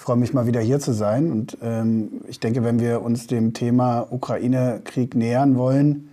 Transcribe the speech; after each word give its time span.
Ich 0.00 0.04
freue 0.04 0.16
mich 0.16 0.32
mal 0.32 0.46
wieder 0.46 0.62
hier 0.62 0.80
zu 0.80 0.94
sein. 0.94 1.30
Und 1.30 1.58
ähm, 1.60 2.22
ich 2.26 2.40
denke, 2.40 2.64
wenn 2.64 2.80
wir 2.80 3.02
uns 3.02 3.26
dem 3.26 3.52
Thema 3.52 4.10
Ukraine-Krieg 4.10 5.14
nähern 5.14 5.58
wollen, 5.58 6.08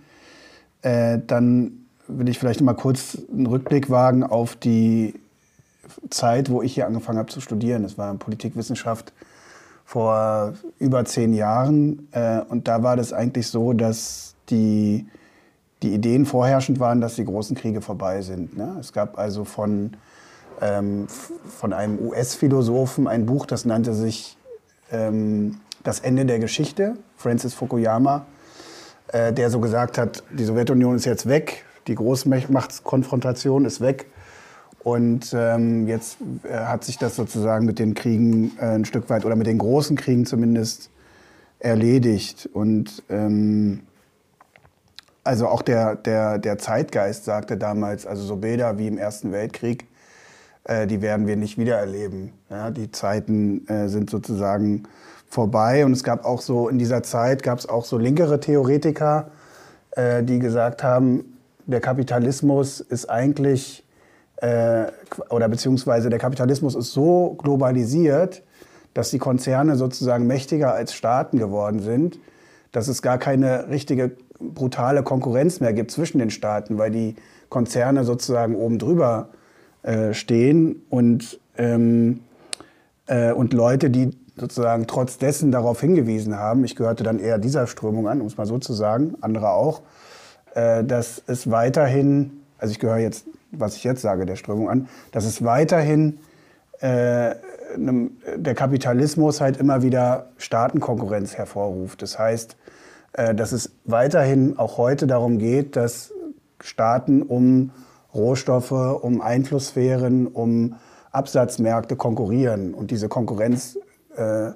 äh, 0.82 1.18
dann 1.26 1.86
will 2.06 2.28
ich 2.28 2.38
vielleicht 2.38 2.60
mal 2.60 2.74
kurz 2.74 3.16
einen 3.32 3.46
Rückblick 3.46 3.88
wagen 3.88 4.24
auf 4.24 4.56
die 4.56 5.14
Zeit, 6.10 6.50
wo 6.50 6.60
ich 6.60 6.74
hier 6.74 6.86
angefangen 6.86 7.16
habe 7.16 7.30
zu 7.30 7.40
studieren. 7.40 7.82
Das 7.82 7.96
war 7.96 8.12
Politikwissenschaft 8.16 9.14
vor 9.86 10.52
über 10.78 11.06
zehn 11.06 11.32
Jahren. 11.32 12.08
Äh, 12.12 12.42
und 12.42 12.68
da 12.68 12.82
war 12.82 12.94
das 12.94 13.14
eigentlich 13.14 13.46
so, 13.46 13.72
dass 13.72 14.34
die, 14.50 15.06
die 15.82 15.94
Ideen 15.94 16.26
vorherrschend 16.26 16.78
waren, 16.78 17.00
dass 17.00 17.14
die 17.14 17.24
großen 17.24 17.56
Kriege 17.56 17.80
vorbei 17.80 18.20
sind. 18.20 18.54
Ne? 18.54 18.76
Es 18.78 18.92
gab 18.92 19.18
also 19.18 19.46
von, 19.46 19.92
ähm, 20.60 21.06
von 21.08 21.72
einem 21.72 21.98
US-Philosophen 22.00 23.06
ein 23.06 23.26
Buch, 23.26 23.46
das 23.46 23.64
nannte 23.64 23.94
sich 23.94 24.36
ähm, 24.90 25.60
Das 25.84 26.00
Ende 26.00 26.24
der 26.26 26.38
Geschichte, 26.38 26.96
Francis 27.16 27.54
Fukuyama, 27.54 28.26
äh, 29.08 29.32
der 29.32 29.50
so 29.50 29.60
gesagt 29.60 29.98
hat, 29.98 30.22
die 30.30 30.44
Sowjetunion 30.44 30.96
ist 30.96 31.04
jetzt 31.04 31.28
weg, 31.28 31.64
die 31.86 31.94
Großmachtskonfrontation 31.94 33.64
ist 33.64 33.80
weg. 33.80 34.06
Und 34.84 35.34
ähm, 35.34 35.86
jetzt 35.86 36.18
äh, 36.44 36.54
hat 36.54 36.84
sich 36.84 36.98
das 36.98 37.16
sozusagen 37.16 37.66
mit 37.66 37.78
den 37.78 37.94
Kriegen 37.94 38.52
äh, 38.58 38.66
ein 38.66 38.84
Stück 38.84 39.10
weit 39.10 39.24
oder 39.24 39.36
mit 39.36 39.46
den 39.46 39.58
großen 39.58 39.96
Kriegen 39.96 40.24
zumindest 40.24 40.90
erledigt. 41.58 42.48
Und 42.52 43.02
ähm, 43.08 43.80
also 45.24 45.48
auch 45.48 45.62
der, 45.62 45.96
der, 45.96 46.38
der 46.38 46.58
Zeitgeist 46.58 47.24
sagte 47.24 47.56
damals, 47.56 48.06
also 48.06 48.22
so 48.22 48.36
Bilder 48.36 48.78
wie 48.78 48.86
im 48.86 48.98
Ersten 48.98 49.32
Weltkrieg, 49.32 49.87
äh, 50.68 50.86
die 50.86 51.02
werden 51.02 51.26
wir 51.26 51.36
nicht 51.36 51.58
wiedererleben. 51.58 52.32
Ja, 52.48 52.70
die 52.70 52.92
Zeiten 52.92 53.66
äh, 53.66 53.88
sind 53.88 54.10
sozusagen 54.10 54.84
vorbei. 55.28 55.84
Und 55.84 55.92
es 55.92 56.04
gab 56.04 56.24
auch 56.24 56.40
so, 56.40 56.68
in 56.68 56.78
dieser 56.78 57.02
Zeit 57.02 57.42
gab 57.42 57.58
es 57.58 57.68
auch 57.68 57.84
so 57.84 57.98
linkere 57.98 58.38
Theoretiker, 58.38 59.30
äh, 59.92 60.22
die 60.22 60.38
gesagt 60.38 60.84
haben, 60.84 61.38
der 61.66 61.80
Kapitalismus 61.80 62.80
ist 62.80 63.10
eigentlich, 63.10 63.84
äh, 64.36 64.86
oder 65.30 65.48
beziehungsweise 65.48 66.08
der 66.10 66.18
Kapitalismus 66.18 66.74
ist 66.74 66.92
so 66.92 67.34
globalisiert, 67.38 68.42
dass 68.94 69.10
die 69.10 69.18
Konzerne 69.18 69.76
sozusagen 69.76 70.26
mächtiger 70.26 70.74
als 70.74 70.94
Staaten 70.94 71.38
geworden 71.38 71.80
sind, 71.80 72.18
dass 72.72 72.88
es 72.88 73.02
gar 73.02 73.18
keine 73.18 73.68
richtige 73.68 74.12
brutale 74.38 75.02
Konkurrenz 75.02 75.60
mehr 75.60 75.72
gibt 75.72 75.90
zwischen 75.90 76.18
den 76.18 76.30
Staaten, 76.30 76.78
weil 76.78 76.90
die 76.90 77.16
Konzerne 77.48 78.04
sozusagen 78.04 78.54
oben 78.54 78.78
drüber 78.78 79.30
äh, 79.82 80.14
stehen 80.14 80.82
und, 80.90 81.40
ähm, 81.56 82.20
äh, 83.06 83.32
und 83.32 83.52
Leute, 83.52 83.90
die 83.90 84.10
sozusagen 84.36 84.86
trotz 84.86 85.18
dessen 85.18 85.50
darauf 85.50 85.80
hingewiesen 85.80 86.36
haben, 86.36 86.64
ich 86.64 86.76
gehörte 86.76 87.02
dann 87.02 87.18
eher 87.18 87.38
dieser 87.38 87.66
Strömung 87.66 88.08
an, 88.08 88.20
um 88.20 88.26
es 88.26 88.36
mal 88.36 88.46
so 88.46 88.58
zu 88.58 88.72
sagen, 88.72 89.16
andere 89.20 89.50
auch, 89.50 89.82
äh, 90.54 90.84
dass 90.84 91.22
es 91.26 91.50
weiterhin, 91.50 92.40
also 92.58 92.72
ich 92.72 92.78
gehöre 92.78 92.98
jetzt, 92.98 93.26
was 93.50 93.76
ich 93.76 93.84
jetzt 93.84 94.02
sage, 94.02 94.26
der 94.26 94.36
Strömung 94.36 94.68
an, 94.68 94.88
dass 95.12 95.24
es 95.24 95.44
weiterhin 95.44 96.20
äh, 96.80 97.34
der 97.76 98.54
Kapitalismus 98.54 99.40
halt 99.40 99.58
immer 99.58 99.82
wieder 99.82 100.30
Staatenkonkurrenz 100.38 101.36
hervorruft. 101.36 102.02
Das 102.02 102.18
heißt, 102.18 102.56
äh, 103.12 103.34
dass 103.34 103.52
es 103.52 103.72
weiterhin 103.84 104.58
auch 104.58 104.78
heute 104.78 105.06
darum 105.06 105.38
geht, 105.38 105.76
dass 105.76 106.12
Staaten 106.60 107.22
um 107.22 107.70
Rohstoffe, 108.14 108.72
um 108.72 109.20
Einflusssphären, 109.20 110.26
um 110.26 110.76
Absatzmärkte 111.12 111.96
konkurrieren 111.96 112.74
und 112.74 112.90
diese 112.90 113.08
Konkurrenz 113.08 113.78
äh, 114.16 114.50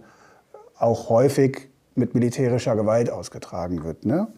auch 0.78 1.08
häufig 1.08 1.68
mit 1.94 2.14
militärischer 2.14 2.76
Gewalt 2.76 3.10
ausgetragen 3.10 3.84
wird. 3.84 4.04
Ne? 4.04 4.28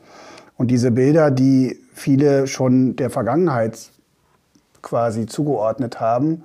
Und 0.57 0.71
diese 0.71 0.91
Bilder, 0.91 1.31
die 1.31 1.79
viele 1.93 2.47
schon 2.47 2.97
der 2.97 3.11
Vergangenheit 3.11 3.91
quasi 4.83 5.27
zugeordnet 5.27 6.01
haben, 6.01 6.45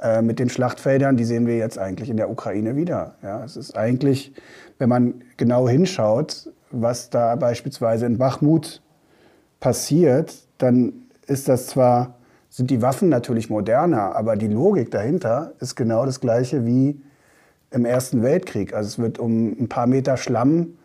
äh, 0.00 0.22
mit 0.22 0.38
den 0.38 0.48
Schlachtfeldern, 0.48 1.16
die 1.16 1.24
sehen 1.24 1.46
wir 1.46 1.56
jetzt 1.56 1.78
eigentlich 1.78 2.10
in 2.10 2.16
der 2.16 2.30
Ukraine 2.30 2.76
wieder. 2.76 3.14
Ja, 3.22 3.44
es 3.44 3.56
ist 3.56 3.76
eigentlich, 3.76 4.32
wenn 4.78 4.88
man 4.88 5.22
genau 5.36 5.68
hinschaut, 5.68 6.50
was 6.70 7.10
da 7.10 7.36
beispielsweise 7.36 8.06
in 8.06 8.18
Bachmut 8.18 8.82
passiert, 9.60 10.34
dann 10.58 11.05
ist 11.26 11.48
das 11.48 11.66
zwar, 11.66 12.16
sind 12.48 12.70
die 12.70 12.82
Waffen 12.82 13.08
natürlich 13.08 13.50
moderner, 13.50 14.16
aber 14.16 14.36
die 14.36 14.48
Logik 14.48 14.90
dahinter 14.90 15.52
ist 15.60 15.76
genau 15.76 16.06
das 16.06 16.20
gleiche 16.20 16.64
wie 16.64 17.00
im 17.70 17.84
Ersten 17.84 18.22
Weltkrieg. 18.22 18.74
Also 18.74 18.88
es 18.88 18.98
wird 18.98 19.18
um 19.18 19.48
ein 19.60 19.68
paar 19.68 19.86
Meter 19.86 20.16
Schlamm 20.16 20.76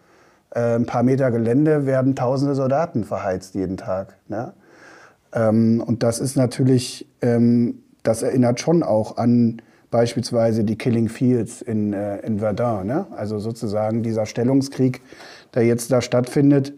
äh, 0.52 0.76
ein 0.76 0.86
paar 0.86 1.04
Meter 1.04 1.32
Gelände 1.32 1.86
werden 1.86 2.16
tausende 2.16 2.56
Soldaten 2.56 3.04
verheizt 3.04 3.56
jeden 3.56 3.78
Tag. 3.78 4.18
Ne? 4.28 4.54
Ähm, 5.34 5.82
und 5.86 6.04
das 6.04 6.20
ist 6.20 6.36
natürlich, 6.36 7.08
ähm, 7.22 7.84
das 8.04 8.22
erinnert 8.22 8.60
schon 8.60 8.84
auch 8.84 9.18
an 9.18 9.62
beispielsweise 9.90 10.64
die 10.64 10.78
Killing 10.78 11.10
Fields 11.10 11.62
in, 11.62 11.94
äh, 11.94 12.20
in 12.20 12.40
Verdun. 12.40 12.88
Ne? 12.88 13.08
Also 13.16 13.40
sozusagen 13.40 14.04
dieser 14.04 14.26
Stellungskrieg, 14.26 15.02
der 15.54 15.66
jetzt 15.66 15.92
da 15.92 16.02
stattfindet, 16.02 16.74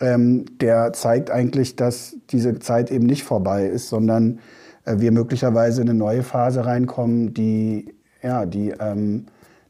ähm, 0.00 0.44
der 0.60 0.92
zeigt 0.92 1.30
eigentlich, 1.30 1.76
dass 1.76 2.16
diese 2.30 2.58
Zeit 2.58 2.90
eben 2.90 3.06
nicht 3.06 3.24
vorbei 3.24 3.66
ist, 3.66 3.88
sondern 3.88 4.40
äh, 4.84 4.96
wir 4.98 5.12
möglicherweise 5.12 5.82
in 5.82 5.88
eine 5.88 5.98
neue 5.98 6.22
Phase 6.22 6.64
reinkommen, 6.64 7.34
die, 7.34 7.94
ja, 8.22 8.46
die, 8.46 8.74
ähm, 8.78 9.26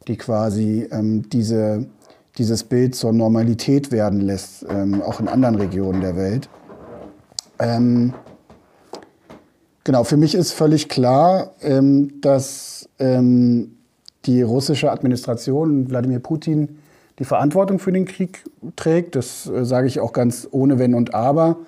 die 0.07 0.17
quasi 0.17 0.87
ähm, 0.91 1.29
diese 1.29 1.87
dieses 2.39 2.63
Bild 2.63 2.95
zur 2.95 3.13
Normalität 3.13 3.91
werden 3.91 4.21
lässt, 4.21 4.65
ähm, 4.69 5.03
auch 5.03 5.21
in 5.21 5.29
anderen 5.29 5.57
Regionen 5.57 6.01
der 6.01 6.17
Welt. 6.17 6.49
Ähm, 7.59 8.15
genau, 9.85 10.05
für 10.05 10.17
mich 10.17 10.35
ist 10.35 10.53
völlig 10.53 10.89
klar, 10.89 11.53
ähm, 11.61 12.21
dass 12.21 12.89
die 13.01 14.43
russische 14.43 14.91
Administration, 14.91 15.89
Wladimir 15.89 16.19
Putin, 16.19 16.79
die 17.19 17.25
Verantwortung 17.25 17.79
für 17.79 17.93
den 17.93 18.05
Krieg 18.05 18.45
trägt. 18.77 19.17
Das 19.17 19.47
äh, 19.47 19.65
sage 19.65 19.87
ich 19.87 20.01
auch 20.01 20.13
ganz 20.13 20.49
ohne 20.51 20.79
Wenn 20.79 20.95
und 20.95 21.15
Aber. 21.15 21.59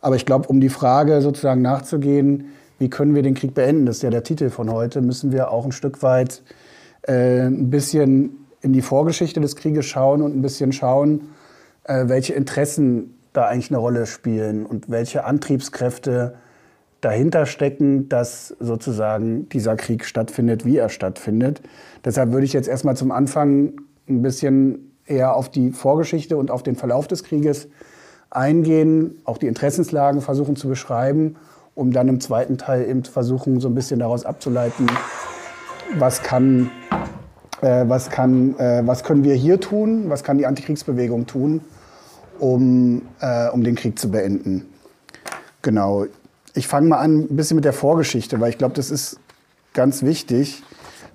Aber 0.00 0.16
ich 0.16 0.26
glaube, 0.26 0.48
um 0.48 0.60
die 0.60 0.68
Frage 0.68 1.20
sozusagen 1.20 1.62
nachzugehen, 1.62 2.52
wie 2.78 2.90
können 2.90 3.14
wir 3.14 3.22
den 3.22 3.34
Krieg 3.34 3.54
beenden, 3.54 3.86
das 3.86 3.96
ist 3.96 4.02
ja 4.02 4.10
der 4.10 4.24
Titel 4.24 4.50
von 4.50 4.70
heute, 4.70 5.00
müssen 5.00 5.32
wir 5.32 5.50
auch 5.50 5.64
ein 5.64 5.72
Stück 5.72 6.02
weit 6.02 6.42
äh, 7.02 7.46
ein 7.46 7.70
bisschen 7.70 8.46
in 8.60 8.72
die 8.72 8.82
Vorgeschichte 8.82 9.40
des 9.40 9.56
Krieges 9.56 9.86
schauen 9.86 10.22
und 10.22 10.36
ein 10.36 10.42
bisschen 10.42 10.72
schauen, 10.72 11.28
äh, 11.84 12.08
welche 12.08 12.34
Interessen 12.34 13.14
da 13.32 13.46
eigentlich 13.46 13.70
eine 13.70 13.78
Rolle 13.78 14.06
spielen 14.06 14.66
und 14.66 14.90
welche 14.90 15.24
Antriebskräfte 15.24 16.34
dahinter 17.00 17.46
stecken, 17.46 18.08
dass 18.08 18.54
sozusagen 18.60 19.48
dieser 19.50 19.76
Krieg 19.76 20.04
stattfindet, 20.04 20.64
wie 20.64 20.78
er 20.78 20.88
stattfindet. 20.88 21.60
Deshalb 22.04 22.32
würde 22.32 22.46
ich 22.46 22.54
jetzt 22.54 22.68
erstmal 22.68 22.96
zum 22.96 23.12
Anfang 23.12 23.74
ein 24.08 24.22
bisschen 24.22 24.92
eher 25.06 25.36
auf 25.36 25.48
die 25.48 25.70
Vorgeschichte 25.70 26.36
und 26.36 26.50
auf 26.50 26.62
den 26.62 26.76
Verlauf 26.76 27.06
des 27.06 27.24
Krieges 27.24 27.68
eingehen, 28.30 29.20
auch 29.24 29.38
die 29.38 29.46
Interessenslagen 29.46 30.20
versuchen 30.20 30.56
zu 30.56 30.68
beschreiben, 30.68 31.36
um 31.74 31.92
dann 31.92 32.08
im 32.08 32.20
zweiten 32.20 32.58
Teil 32.58 32.88
eben 32.88 33.04
versuchen, 33.04 33.60
so 33.60 33.68
ein 33.68 33.74
bisschen 33.74 34.00
daraus 34.00 34.24
abzuleiten, 34.24 34.86
was 35.98 36.22
kann 36.22 36.70
äh, 37.64 37.88
was, 37.88 38.10
kann, 38.10 38.58
äh, 38.58 38.82
was 38.84 39.04
können 39.04 39.24
wir 39.24 39.34
hier 39.34 39.58
tun? 39.58 40.10
Was 40.10 40.22
kann 40.22 40.36
die 40.36 40.46
Antikriegsbewegung 40.46 41.26
tun, 41.26 41.62
um, 42.38 43.02
äh, 43.20 43.48
um 43.48 43.64
den 43.64 43.74
Krieg 43.74 43.98
zu 43.98 44.10
beenden? 44.10 44.66
Genau. 45.62 46.04
Ich 46.54 46.68
fange 46.68 46.88
mal 46.88 46.98
an 46.98 47.20
ein 47.20 47.36
bisschen 47.36 47.54
mit 47.54 47.64
der 47.64 47.72
Vorgeschichte, 47.72 48.38
weil 48.38 48.50
ich 48.50 48.58
glaube, 48.58 48.74
das 48.74 48.90
ist 48.90 49.18
ganz 49.72 50.02
wichtig 50.02 50.62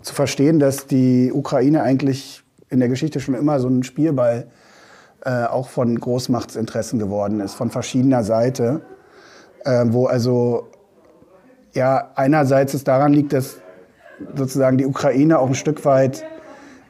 zu 0.01 0.13
verstehen, 0.13 0.59
dass 0.59 0.87
die 0.87 1.31
Ukraine 1.31 1.83
eigentlich 1.83 2.43
in 2.69 2.79
der 2.79 2.89
Geschichte 2.89 3.19
schon 3.19 3.35
immer 3.35 3.59
so 3.59 3.67
ein 3.67 3.83
Spielball 3.83 4.47
äh, 5.25 5.45
auch 5.45 5.69
von 5.69 5.99
Großmachtsinteressen 5.99 6.99
geworden 6.99 7.39
ist, 7.41 7.53
von 7.53 7.69
verschiedener 7.69 8.23
Seite, 8.23 8.81
äh, 9.65 9.85
wo 9.87 10.05
also 10.05 10.67
ja 11.73 12.11
einerseits 12.15 12.73
es 12.73 12.83
daran 12.83 13.13
liegt, 13.13 13.33
dass 13.33 13.57
sozusagen 14.35 14.77
die 14.77 14.85
Ukraine 14.85 15.39
auch 15.39 15.47
ein 15.47 15.55
Stück 15.55 15.85
weit 15.85 16.25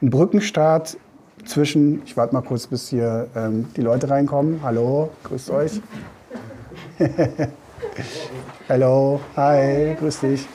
ein 0.02 0.10
Brückenstaat 0.10 0.98
zwischen, 1.46 2.02
ich 2.06 2.16
warte 2.18 2.34
mal 2.34 2.42
kurz, 2.42 2.68
bis 2.68 2.90
hier 2.90 3.28
ähm, 3.36 3.68
die 3.76 3.82
Leute 3.82 4.10
reinkommen. 4.10 4.62
Hallo, 4.64 5.10
grüßt 5.24 5.50
euch. 5.52 5.82
Hallo, 8.70 9.20
hi, 9.36 9.96
grüß 10.00 10.20
dich. 10.20 10.48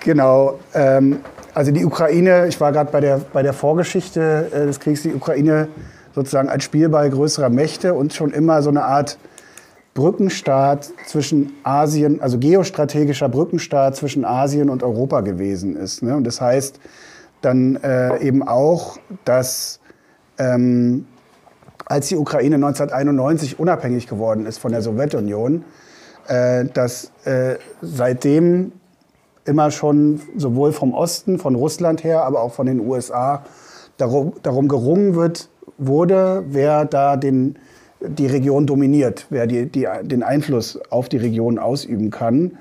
Genau, 0.00 0.58
ähm, 0.74 1.20
also 1.56 1.72
die 1.72 1.86
Ukraine, 1.86 2.48
ich 2.48 2.60
war 2.60 2.70
gerade 2.70 2.92
bei 2.92 3.00
der, 3.00 3.18
bei 3.32 3.42
der 3.42 3.54
Vorgeschichte 3.54 4.50
äh, 4.52 4.66
des 4.66 4.78
Kriegs, 4.78 5.02
die 5.02 5.14
Ukraine 5.14 5.68
sozusagen 6.14 6.50
als 6.50 6.64
Spielball 6.64 7.08
größerer 7.08 7.48
Mächte 7.48 7.94
und 7.94 8.12
schon 8.12 8.30
immer 8.30 8.60
so 8.60 8.68
eine 8.68 8.84
Art 8.84 9.16
Brückenstaat 9.94 10.90
zwischen 11.06 11.54
Asien, 11.62 12.20
also 12.20 12.38
geostrategischer 12.38 13.30
Brückenstaat 13.30 13.96
zwischen 13.96 14.26
Asien 14.26 14.68
und 14.68 14.82
Europa 14.82 15.22
gewesen 15.22 15.76
ist. 15.76 16.02
Ne? 16.02 16.14
Und 16.14 16.26
das 16.26 16.42
heißt 16.42 16.78
dann 17.40 17.76
äh, 17.76 18.20
eben 18.20 18.46
auch, 18.46 18.98
dass 19.24 19.80
ähm, 20.36 21.06
als 21.86 22.08
die 22.08 22.16
Ukraine 22.16 22.56
1991 22.56 23.58
unabhängig 23.58 24.06
geworden 24.06 24.44
ist 24.44 24.58
von 24.58 24.72
der 24.72 24.82
Sowjetunion, 24.82 25.64
äh, 26.28 26.66
dass 26.66 27.12
äh, 27.24 27.54
seitdem 27.80 28.72
immer 29.46 29.70
schon 29.70 30.20
sowohl 30.36 30.72
vom 30.72 30.94
Osten, 30.94 31.38
von 31.38 31.54
Russland 31.54 32.04
her, 32.04 32.24
aber 32.24 32.42
auch 32.42 32.52
von 32.52 32.66
den 32.66 32.80
USA 32.80 33.44
darum, 33.96 34.32
darum 34.42 34.68
gerungen 34.68 35.14
wird, 35.14 35.48
wurde, 35.78 36.44
wer 36.48 36.84
da 36.84 37.16
den 37.16 37.58
die 38.00 38.26
Region 38.26 38.66
dominiert, 38.66 39.26
wer 39.30 39.46
die, 39.46 39.66
die, 39.66 39.88
den 40.02 40.22
Einfluss 40.22 40.78
auf 40.90 41.08
die 41.08 41.16
Region 41.16 41.58
ausüben 41.58 42.10
kann. 42.10 42.58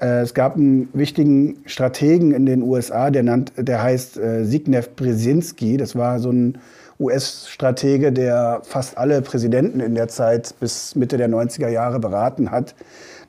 Äh, 0.00 0.22
es 0.22 0.34
gab 0.34 0.56
einen 0.56 0.88
wichtigen 0.92 1.62
Strategen 1.66 2.32
in 2.32 2.46
den 2.46 2.62
USA, 2.62 3.10
der, 3.10 3.22
nannt, 3.22 3.52
der 3.56 3.82
heißt 3.82 4.18
äh, 4.18 4.82
Brzezinski. 4.96 5.76
Das 5.76 5.96
war 5.96 6.18
so 6.18 6.30
ein 6.30 6.58
US-Stratege, 6.98 8.12
der 8.12 8.60
fast 8.64 8.98
alle 8.98 9.22
Präsidenten 9.22 9.80
in 9.80 9.94
der 9.94 10.08
Zeit 10.08 10.54
bis 10.60 10.94
Mitte 10.94 11.16
der 11.16 11.28
90er 11.28 11.68
Jahre 11.68 12.00
beraten 12.00 12.50
hat. 12.50 12.74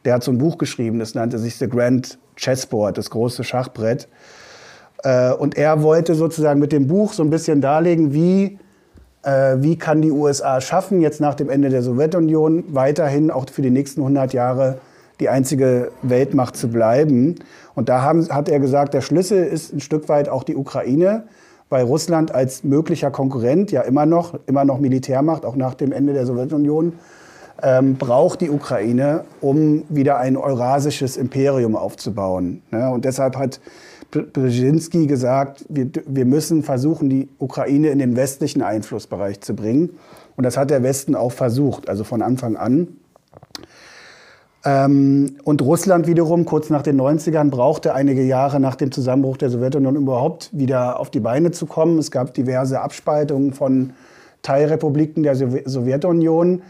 Der 0.04 0.16
hat 0.16 0.24
so 0.24 0.32
ein 0.32 0.38
Buch 0.38 0.58
geschrieben, 0.58 1.00
das 1.00 1.16
nannte 1.16 1.40
sich 1.40 1.58
The 1.58 1.68
Grand 1.68 2.20
Chessboard, 2.36 2.98
das 2.98 3.10
große 3.10 3.44
Schachbrett. 3.44 4.08
Äh, 5.04 5.34
und 5.34 5.58
er 5.58 5.84
wollte 5.84 6.16
sozusagen 6.16 6.60
mit 6.60 6.72
dem 6.72 6.88
Buch 6.88 7.14
so 7.14 7.24
ein 7.24 7.30
bisschen 7.30 7.62
darlegen, 7.62 8.14
wie 8.14 8.60
äh, 9.26 9.58
wie 9.60 9.78
kann 9.78 10.02
die 10.02 10.12
USA 10.12 10.62
schaffen, 10.62 11.02
jetzt 11.02 11.20
nach 11.20 11.34
dem 11.34 11.50
Ende 11.50 11.70
der 11.70 11.82
Sowjetunion 11.82 12.64
weiterhin 12.68 13.32
auch 13.32 13.46
für 13.50 13.62
die 13.62 13.72
nächsten 13.72 14.02
100 14.02 14.34
Jahre 14.34 14.78
die 15.20 15.30
einzige 15.30 15.92
Weltmacht 16.02 16.56
zu 16.56 16.68
bleiben. 16.68 17.36
Und 17.74 17.90
da 17.90 18.02
haben, 18.02 18.28
hat 18.30 18.50
er 18.50 18.60
gesagt, 18.60 18.94
der 18.94 19.02
Schlüssel 19.02 19.44
ist 19.46 19.74
ein 19.74 19.80
Stück 19.80 20.10
weit 20.10 20.30
auch 20.30 20.44
die 20.44 20.56
Ukraine, 20.56 21.24
weil 21.70 21.86
Russland 21.86 22.34
als 22.34 22.64
möglicher 22.64 23.12
Konkurrent 23.12 23.72
ja 23.72 23.82
immer 23.82 24.06
noch, 24.06 24.38
immer 24.46 24.66
noch 24.66 24.80
Militärmacht, 24.80 25.46
auch 25.46 25.56
nach 25.56 25.74
dem 25.74 25.92
Ende 25.92 26.14
der 26.14 26.26
Sowjetunion, 26.26 26.94
ähm, 27.62 27.96
braucht 27.96 28.42
die 28.42 28.50
Ukraine, 28.50 29.24
um 29.42 29.84
wieder 29.90 30.18
ein 30.18 30.38
eurasisches 30.38 31.18
Imperium 31.18 31.76
aufzubauen. 31.76 32.62
Ne? 32.72 32.90
Und 32.90 33.06
deshalb 33.06 33.38
hat 33.38 33.60
Brzezinski 34.12 35.08
gesagt, 35.08 35.66
wir, 35.70 35.90
wir 36.06 36.26
müssen 36.26 36.64
versuchen, 36.64 37.10
die 37.10 37.30
Ukraine 37.40 37.90
in 37.90 38.00
den 38.00 38.16
westlichen 38.16 38.62
Einflussbereich 38.62 39.42
zu 39.42 39.56
bringen. 39.56 39.98
Und 40.36 40.44
das 40.44 40.58
hat 40.58 40.70
der 40.70 40.84
Westen 40.84 41.16
auch 41.16 41.32
versucht, 41.32 41.90
also 41.90 42.04
von 42.04 42.22
Anfang 42.22 42.56
an. 42.56 42.88
Ähm, 44.66 45.38
und 45.44 45.62
Russland 45.62 46.08
wiederum, 46.08 46.46
kurz 46.46 46.70
nach 46.70 46.82
den 46.82 47.00
90ern, 47.00 47.50
brauchte 47.52 47.94
einige 47.94 48.24
Jahre 48.24 48.60
nach 48.60 48.76
dem 48.76 48.92
Zusammenbruch 48.92 49.38
der 49.38 49.50
Sowjetunion 49.50 49.96
überhaupt 49.96 50.50
wieder 50.52 51.00
auf 51.00 51.10
die 51.10 51.20
Beine 51.20 51.52
zu 51.52 51.68
kommen. 51.68 52.00
Es 52.00 52.12
gab 52.12 52.34
diverse 52.34 52.82
Abspaltungen 52.82 53.54
von 53.54 53.94
Teilrepubliken 54.42 55.24
der 55.24 55.36
Sowjetunion. 55.36 56.64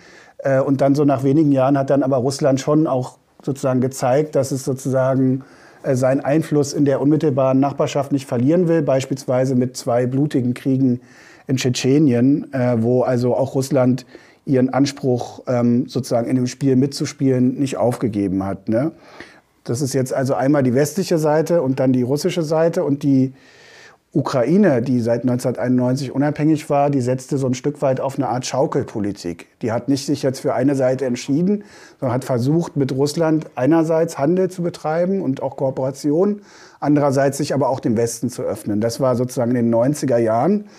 Äh, 0.45 0.61
und 0.61 0.79
dann 0.79 0.95
so 0.95 1.03
nach 1.03 1.23
wenigen 1.23 1.51
Jahren 1.51 1.77
hat 1.77 1.89
dann 1.89 2.03
aber 2.03 2.17
Russland 2.17 2.61
schon 2.61 2.87
auch 2.87 3.17
sozusagen 3.43 3.81
gezeigt, 3.81 4.35
dass 4.35 4.51
es 4.51 4.63
sozusagen 4.63 5.43
äh, 5.83 5.95
seinen 5.95 6.21
Einfluss 6.21 6.71
in 6.71 6.85
der 6.85 7.01
unmittelbaren 7.01 7.59
Nachbarschaft 7.59 8.11
nicht 8.11 8.27
verlieren 8.27 8.67
will, 8.67 8.81
beispielsweise 8.81 9.55
mit 9.55 9.75
zwei 9.75 10.05
blutigen 10.05 10.53
Kriegen 10.53 11.01
in 11.47 11.57
Tschetschenien, 11.57 12.53
äh, 12.53 12.75
wo 12.79 13.01
also 13.01 13.35
auch 13.35 13.55
Russland 13.55 14.05
ihren 14.45 14.69
Anspruch, 14.69 15.41
ähm, 15.47 15.87
sozusagen 15.87 16.29
in 16.29 16.35
dem 16.35 16.47
Spiel 16.47 16.75
mitzuspielen, 16.75 17.55
nicht 17.55 17.77
aufgegeben 17.77 18.43
hat. 18.45 18.69
Ne? 18.69 18.91
Das 19.63 19.81
ist 19.81 19.93
jetzt 19.93 20.13
also 20.13 20.35
einmal 20.35 20.61
die 20.61 20.75
westliche 20.75 21.17
Seite 21.17 21.63
und 21.63 21.79
dann 21.79 21.91
die 21.91 22.03
russische 22.03 22.43
Seite 22.43 22.83
und 22.83 23.01
die 23.01 23.33
Ukraine, 24.15 24.81
die 24.81 25.01
seit 25.01 25.23
1991 25.23 26.13
unabhängig 26.13 26.69
war, 26.69 26.89
die 26.89 27.01
setzte 27.01 27.37
so 27.37 27.47
ein 27.47 27.53
Stück 27.53 27.81
weit 27.81 27.99
auf 27.99 28.15
eine 28.17 28.29
Art 28.29 28.45
Schaukelpolitik. 28.45 29.47
Die 29.61 29.73
hat 29.73 29.89
nicht 29.89 30.05
sich 30.05 30.23
jetzt 30.23 30.39
für 30.39 30.53
eine 30.53 30.75
Seite 30.75 31.05
entschieden, 31.05 31.65
sondern 31.99 32.15
hat 32.15 32.23
versucht, 32.23 32.77
mit 32.77 32.93
Russland 32.93 33.47
einerseits 33.55 34.17
Handel 34.17 34.49
zu 34.49 34.61
betreiben 34.61 35.21
und 35.21 35.43
auch 35.43 35.57
Kooperation, 35.57 36.43
andererseits 36.79 37.37
sich 37.39 37.53
aber 37.53 37.67
auch 37.67 37.81
dem 37.81 37.97
Westen 37.97 38.29
zu 38.29 38.43
öffnen. 38.43 38.79
Das 38.79 39.01
war 39.01 39.17
sozusagen 39.17 39.51
in 39.51 39.69
den 39.69 39.75
90er 39.75 40.17
Jahren. 40.17 40.69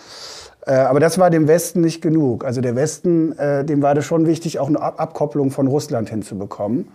Äh, 0.65 0.73
aber 0.73 0.99
das 0.99 1.19
war 1.19 1.29
dem 1.29 1.47
Westen 1.47 1.83
nicht 1.83 2.01
genug. 2.01 2.43
Also 2.43 2.63
der 2.63 2.75
Westen, 2.75 3.39
äh, 3.39 3.67
dem 3.67 3.83
war 3.83 3.95
das 3.95 4.07
schon 4.07 4.27
wichtig, 4.27 4.59
auch 4.61 4.69
eine 4.69 4.81
Abkopplung 4.81 5.51
von 5.51 5.67
Russland 5.67 6.09
hinzubekommen. 6.09 6.89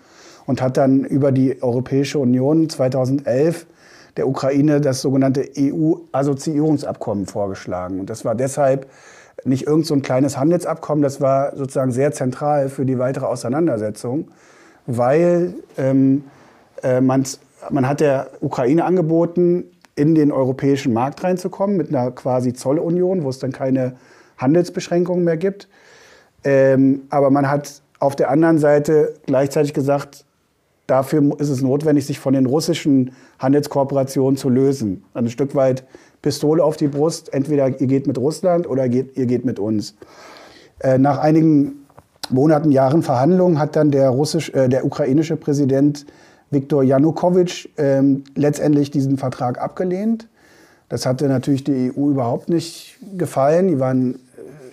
Und 0.48 0.60
hat 0.60 0.76
dann 0.76 1.04
über 1.04 1.32
die 1.32 1.62
Europäische 1.62 2.18
Union 2.18 2.68
2011 2.68 3.68
der 4.18 4.28
Ukraine 4.28 4.82
das 4.82 5.02
sogenannte 5.02 5.50
EU-Assoziierungsabkommen 5.58 7.26
vorgeschlagen. 7.26 8.00
Und 8.00 8.10
das 8.10 8.26
war 8.26 8.36
deshalb 8.36 8.88
nicht 9.44 9.66
irgend 9.66 9.86
so 9.86 9.94
ein 9.94 10.02
kleines 10.02 10.38
Handelsabkommen, 10.38 11.02
das 11.02 11.22
war 11.22 11.56
sozusagen 11.56 11.92
sehr 11.92 12.12
zentral 12.12 12.70
für 12.70 12.86
die 12.86 13.00
weitere 13.00 13.26
Auseinandersetzung, 13.26 14.28
weil 14.86 15.54
ähm, 15.78 16.26
äh, 16.84 17.02
man 17.02 17.26
hat 17.88 18.00
der 18.00 18.28
Ukraine 18.42 18.86
angeboten, 18.86 19.66
in 19.96 20.16
den 20.16 20.32
europäischen 20.32 20.94
Markt 20.94 21.24
reinzukommen 21.24 21.78
mit 21.78 21.90
einer 21.90 22.12
quasi 22.12 22.54
Zollunion, 22.54 23.24
wo 23.24 23.30
es 23.30 23.40
dann 23.40 23.52
keine 23.52 23.94
Handelsbeschränkungen 24.38 25.24
mehr 25.24 25.38
gibt. 25.38 25.68
Ähm, 26.44 27.04
aber 27.10 27.30
man 27.30 27.50
hat 27.50 27.82
auf 28.00 28.16
der 28.16 28.30
anderen 28.30 28.58
Seite 28.58 29.14
gleichzeitig 29.26 29.74
gesagt, 29.74 30.26
Dafür 30.88 31.40
ist 31.40 31.50
es 31.50 31.62
notwendig, 31.62 32.06
sich 32.06 32.20
von 32.20 32.34
den 32.34 32.46
russischen 32.46 33.12
Handelskooperationen 33.40 34.38
zu 34.38 34.50
lösen. 34.50 35.04
Ein 35.14 35.30
Stück 35.30 35.56
weit 35.56 35.86
Pistole 36.22 36.64
auf 36.64 36.78
die 36.78 36.88
Brust. 36.88 37.34
Entweder 37.34 37.68
ihr 37.80 37.88
geht 37.88 38.08
mit 38.08 38.18
Russland 38.18 38.68
oder 38.68 38.86
ihr 38.86 39.26
geht 39.26 39.46
mit 39.46 39.60
uns. 39.60 39.96
Äh, 40.80 40.98
nach 40.98 41.20
einigen 41.20 41.86
Monaten, 42.30 42.72
Jahren 42.72 43.04
Verhandlungen 43.04 43.60
hat 43.60 43.76
dann 43.76 43.92
der, 43.92 44.10
russisch, 44.10 44.50
äh, 44.52 44.70
der 44.70 44.86
ukrainische 44.86 45.36
Präsident 45.36 46.06
Viktor 46.50 46.84
Janukowitsch 46.84 47.68
äh, 47.78 48.02
letztendlich 48.36 48.92
diesen 48.92 49.18
Vertrag 49.18 49.60
abgelehnt. 49.62 50.28
Das 50.90 51.06
hatte 51.06 51.28
natürlich 51.28 51.64
die 51.64 51.94
EU 51.96 52.10
überhaupt 52.10 52.50
nicht 52.50 52.98
gefallen. 53.18 53.70
Die 53.70 53.80
waren 53.80 54.16
äh, 54.16 54.18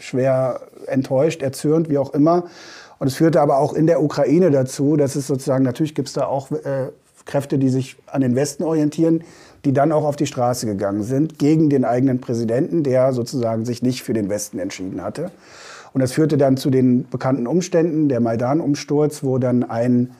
schwer 0.00 0.60
enttäuscht, 0.86 1.42
erzürnt, 1.42 1.88
wie 1.88 1.98
auch 1.98 2.12
immer. 2.14 2.44
Und 2.98 3.06
es 3.06 3.14
führte 3.14 3.40
aber 3.40 3.58
auch 3.58 3.74
in 3.74 3.86
der 3.86 4.02
Ukraine 4.02 4.50
dazu, 4.50 4.96
dass 4.96 5.14
es 5.14 5.26
sozusagen, 5.26 5.64
natürlich 5.64 5.94
gibt 5.94 6.08
es 6.08 6.14
da 6.14 6.26
auch 6.26 6.50
äh, 6.50 6.88
Kräfte, 7.24 7.58
die 7.58 7.68
sich 7.68 7.96
an 8.06 8.22
den 8.22 8.34
Westen 8.34 8.64
orientieren, 8.64 9.22
die 9.64 9.72
dann 9.72 9.92
auch 9.92 10.04
auf 10.04 10.16
die 10.16 10.26
Straße 10.26 10.66
gegangen 10.66 11.02
sind 11.02 11.38
gegen 11.38 11.68
den 11.70 11.84
eigenen 11.84 12.20
Präsidenten, 12.20 12.82
der 12.82 13.12
sozusagen 13.12 13.64
sich 13.64 13.82
nicht 13.82 14.02
für 14.02 14.12
den 14.12 14.28
Westen 14.28 14.58
entschieden 14.58 15.02
hatte. 15.02 15.30
Und 15.92 16.00
das 16.00 16.12
führte 16.12 16.36
dann 16.36 16.56
zu 16.56 16.70
den 16.70 17.08
bekannten 17.08 17.46
Umständen, 17.46 18.08
der 18.08 18.20
Maidan-Umsturz, 18.20 19.22
wo 19.22 19.38
dann 19.38 19.62
ein 19.68 20.10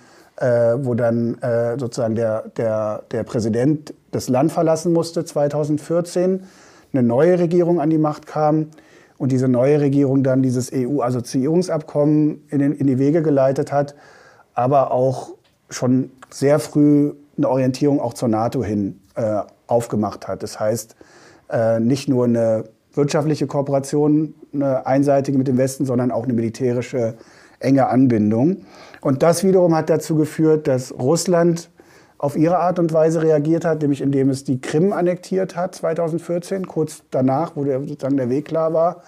äh, 0.41 0.77
wo 0.85 0.95
dann 0.95 1.37
äh, 1.43 1.79
sozusagen 1.79 2.15
der, 2.15 2.45
der, 2.57 3.03
der 3.11 3.25
Präsident 3.25 3.93
das 4.13 4.29
Land 4.29 4.53
verlassen 4.53 4.93
musste 4.93 5.25
2014, 5.25 6.45
eine 6.93 7.03
neue 7.03 7.39
Regierung 7.39 7.81
an 7.81 7.91
die 7.91 7.99
Macht 7.99 8.27
kam 8.27 8.69
und 9.19 9.33
diese 9.33 9.49
neue 9.49 9.81
Regierung 9.81 10.23
dann 10.23 10.43
dieses 10.43 10.73
EU-Assoziierungsabkommen 10.73 12.43
in, 12.49 12.61
in, 12.61 12.87
die 12.87 12.99
Wege 12.99 13.23
geleitet 13.23 13.73
hat, 13.73 13.95
aber 14.55 14.93
auch 14.93 15.35
schon 15.71 16.11
sehr 16.31 16.59
früh 16.59 17.13
eine 17.37 17.49
Orientierung 17.49 18.01
auch 18.01 18.15
zur 18.15 18.29
NATO 18.29 18.65
hin 18.65 19.01
äh, 19.15 19.43
aufgemacht 19.67 20.29
hat. 20.29 20.43
Das 20.43 20.59
heißt, 20.59 20.97
äh, 21.51 21.81
nicht 21.81 22.09
nur 22.09 22.25
eine 22.25 22.65
wirtschaftliche 22.95 23.47
Kooperation, 23.47 24.35
eine 24.53 24.87
einseitige 24.87 25.37
mit 25.37 25.49
dem 25.49 25.59
Westen, 25.59 25.85
sondern 25.85 26.11
auch 26.11 26.25
eine 26.25 26.33
militärische 26.33 27.15
enge 27.61 27.89
Anbindung. 27.89 28.59
Und 29.01 29.23
das 29.23 29.45
wiederum 29.45 29.75
hat 29.75 29.91
dazu 29.91 30.17
geführt, 30.17 30.67
dass 30.69 30.93
Russland 30.93 31.71
auf 32.19 32.37
ihre 32.37 32.59
Art 32.59 32.79
und 32.79 32.93
Weise 32.93 33.23
reagiert 33.23 33.65
hat, 33.65 33.81
nämlich 33.81 34.01
indem 34.01 34.29
es 34.29 34.45
die 34.45 34.61
Krim 34.61 34.93
annektiert 34.93 35.57
hat 35.57 35.75
2014, 35.75 36.67
kurz 36.67 37.03
danach, 37.11 37.53
wo 37.55 37.65
der, 37.65 37.81
sozusagen 37.81 38.17
der 38.17 38.29
Weg 38.29 38.47
klar 38.47 38.73
war, 38.73 39.03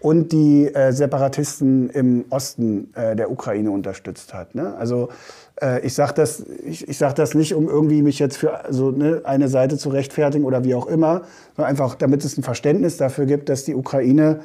und 0.00 0.32
die 0.32 0.66
äh, 0.66 0.92
Separatisten 0.92 1.88
im 1.90 2.26
Osten 2.28 2.92
äh, 2.94 3.16
der 3.16 3.30
Ukraine 3.30 3.70
unterstützt 3.70 4.34
hat. 4.34 4.54
Ne? 4.54 4.74
Also 4.76 5.08
äh, 5.60 5.80
ich 5.80 5.94
sage 5.94 6.12
das, 6.14 6.44
ich, 6.64 6.86
ich 6.86 6.98
sag 6.98 7.14
das 7.14 7.34
nicht, 7.34 7.54
um 7.54 7.68
irgendwie 7.68 8.02
mich 8.02 8.18
jetzt 8.18 8.36
für 8.36 8.60
so 8.68 8.90
ne, 8.90 9.22
eine 9.24 9.48
Seite 9.48 9.78
zu 9.78 9.88
rechtfertigen 9.88 10.44
oder 10.44 10.62
wie 10.62 10.74
auch 10.74 10.86
immer, 10.86 11.22
sondern 11.56 11.70
einfach, 11.70 11.94
damit 11.94 12.22
es 12.24 12.36
ein 12.36 12.42
Verständnis 12.42 12.98
dafür 12.98 13.24
gibt, 13.24 13.48
dass 13.48 13.64
die 13.64 13.74
Ukraine 13.74 14.40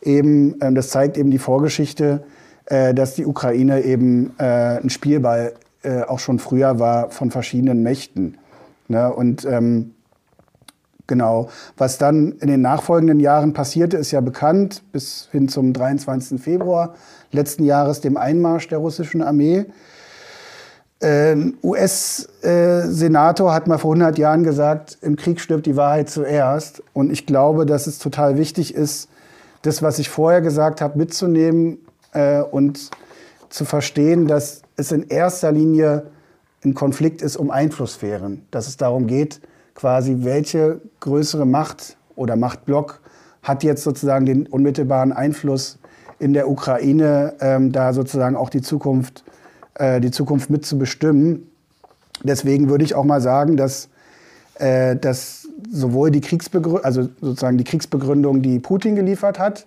eben, 0.00 0.56
ähm, 0.60 0.74
das 0.76 0.90
zeigt 0.90 1.18
eben 1.18 1.32
die 1.32 1.38
Vorgeschichte, 1.38 2.22
äh, 2.66 2.94
dass 2.94 3.14
die 3.14 3.26
Ukraine 3.26 3.82
eben 3.82 4.32
äh, 4.38 4.78
ein 4.78 4.90
Spielball 4.90 5.54
äh, 5.82 6.02
auch 6.02 6.18
schon 6.18 6.38
früher 6.38 6.78
war 6.78 7.10
von 7.10 7.30
verschiedenen 7.30 7.82
Mächten. 7.82 8.38
Ne? 8.88 9.12
Und 9.12 9.44
ähm, 9.44 9.94
Genau. 11.10 11.48
Was 11.76 11.98
dann 11.98 12.36
in 12.38 12.46
den 12.46 12.60
nachfolgenden 12.60 13.18
Jahren 13.18 13.52
passierte, 13.52 13.96
ist 13.96 14.12
ja 14.12 14.20
bekannt, 14.20 14.84
bis 14.92 15.28
hin 15.32 15.48
zum 15.48 15.72
23. 15.72 16.40
Februar 16.40 16.94
letzten 17.32 17.64
Jahres, 17.64 18.00
dem 18.00 18.16
Einmarsch 18.16 18.68
der 18.68 18.78
russischen 18.78 19.20
Armee. 19.20 19.66
Ein 21.02 21.54
US-Senator 21.64 23.52
hat 23.52 23.66
mal 23.66 23.78
vor 23.78 23.90
100 23.94 24.18
Jahren 24.18 24.44
gesagt, 24.44 24.98
im 25.02 25.16
Krieg 25.16 25.40
stirbt 25.40 25.66
die 25.66 25.74
Wahrheit 25.74 26.10
zuerst. 26.10 26.80
Und 26.92 27.10
ich 27.10 27.26
glaube, 27.26 27.66
dass 27.66 27.88
es 27.88 27.98
total 27.98 28.38
wichtig 28.38 28.72
ist, 28.72 29.08
das, 29.62 29.82
was 29.82 29.98
ich 29.98 30.10
vorher 30.10 30.42
gesagt 30.42 30.80
habe, 30.80 30.96
mitzunehmen 30.96 31.78
äh, 32.12 32.40
und 32.40 32.90
zu 33.50 33.64
verstehen, 33.64 34.26
dass 34.26 34.62
es 34.76 34.92
in 34.92 35.08
erster 35.08 35.52
Linie 35.52 36.06
ein 36.64 36.74
Konflikt 36.74 37.20
ist 37.20 37.36
um 37.36 37.50
Einflusssphären. 37.50 38.46
Dass 38.50 38.68
es 38.68 38.76
darum 38.76 39.06
geht, 39.06 39.40
quasi, 39.74 40.18
welche 40.20 40.80
größere 41.00 41.46
Macht 41.46 41.96
oder 42.16 42.36
Machtblock 42.36 43.00
hat 43.42 43.62
jetzt 43.62 43.82
sozusagen 43.82 44.26
den 44.26 44.46
unmittelbaren 44.46 45.12
Einfluss 45.12 45.78
in 46.18 46.34
der 46.34 46.48
Ukraine, 46.48 47.34
ähm, 47.40 47.72
da 47.72 47.92
sozusagen 47.92 48.36
auch 48.36 48.50
die 48.50 48.60
Zukunft, 48.60 49.24
äh, 49.74 50.00
die 50.00 50.10
Zukunft 50.10 50.50
mitzubestimmen. 50.50 51.50
Deswegen 52.22 52.68
würde 52.68 52.84
ich 52.84 52.94
auch 52.94 53.04
mal 53.04 53.22
sagen, 53.22 53.56
dass, 53.56 53.88
äh, 54.56 54.96
dass 54.96 55.48
sowohl 55.72 56.10
die 56.10 56.20
Kriegsbegründung, 56.20 56.84
also 56.84 57.08
sozusagen 57.20 57.56
die 57.56 57.64
Kriegsbegründung, 57.64 58.42
die 58.42 58.58
Putin 58.58 58.96
geliefert 58.96 59.38
hat, 59.38 59.66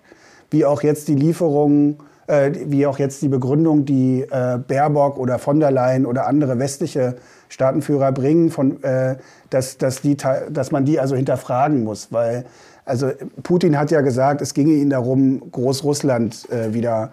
wie 0.51 0.65
auch 0.65 0.83
jetzt 0.83 1.07
die 1.07 1.15
Lieferung 1.15 1.97
äh, 2.27 2.51
wie 2.65 2.85
auch 2.85 2.99
jetzt 2.99 3.21
die 3.21 3.27
Begründung, 3.27 3.85
die 3.85 4.21
äh, 4.21 4.57
Baerbock 4.57 5.17
oder 5.17 5.39
von 5.39 5.59
der 5.59 5.71
Leyen 5.71 6.05
oder 6.05 6.27
andere 6.27 6.59
westliche 6.59 7.15
Staatenführer 7.49 8.11
bringen, 8.11 8.49
von, 8.49 8.81
äh, 8.83 9.17
dass, 9.49 9.77
dass, 9.77 10.01
die, 10.01 10.17
dass 10.17 10.71
man 10.71 10.85
die 10.85 10.99
also 10.99 11.15
hinterfragen 11.15 11.83
muss. 11.83 12.11
Weil 12.11 12.45
also 12.85 13.11
Putin 13.43 13.77
hat 13.77 13.91
ja 13.91 14.01
gesagt, 14.01 14.41
es 14.41 14.53
ginge 14.53 14.73
ihm 14.73 14.89
darum, 14.89 15.51
Großrussland 15.51 16.49
äh, 16.49 16.73
wieder, 16.73 17.11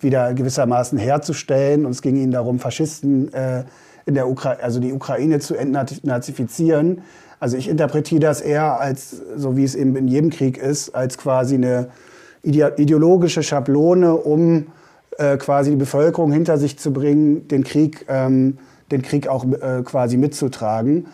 wieder 0.00 0.34
gewissermaßen 0.34 0.98
herzustellen. 0.98 1.84
Und 1.84 1.92
es 1.92 2.02
ging 2.02 2.16
ihm 2.16 2.30
darum, 2.30 2.58
Faschisten 2.58 3.32
äh, 3.32 3.64
in 4.06 4.14
der 4.14 4.28
Ukraine, 4.28 4.62
also 4.62 4.80
die 4.80 4.92
Ukraine 4.92 5.38
zu 5.40 5.54
entnazifizieren. 5.54 7.02
Also 7.38 7.56
ich 7.56 7.68
interpretiere 7.68 8.20
das 8.20 8.40
eher 8.40 8.80
als, 8.80 9.20
so 9.36 9.56
wie 9.56 9.64
es 9.64 9.74
eben 9.74 9.96
in 9.96 10.08
jedem 10.08 10.30
Krieg 10.30 10.58
ist, 10.58 10.94
als 10.94 11.18
quasi 11.18 11.56
eine 11.56 11.88
ideologische 12.42 13.42
Schablone, 13.42 14.14
um 14.14 14.66
äh, 15.18 15.36
quasi 15.36 15.70
die 15.70 15.76
Bevölkerung 15.76 16.32
hinter 16.32 16.58
sich 16.58 16.78
zu 16.78 16.92
bringen, 16.92 17.46
den 17.48 17.64
Krieg, 17.64 18.04
ähm, 18.08 18.58
den 18.90 19.02
Krieg 19.02 19.28
auch 19.28 19.44
äh, 19.44 19.82
quasi 19.84 20.16
mitzutragen. 20.16 21.06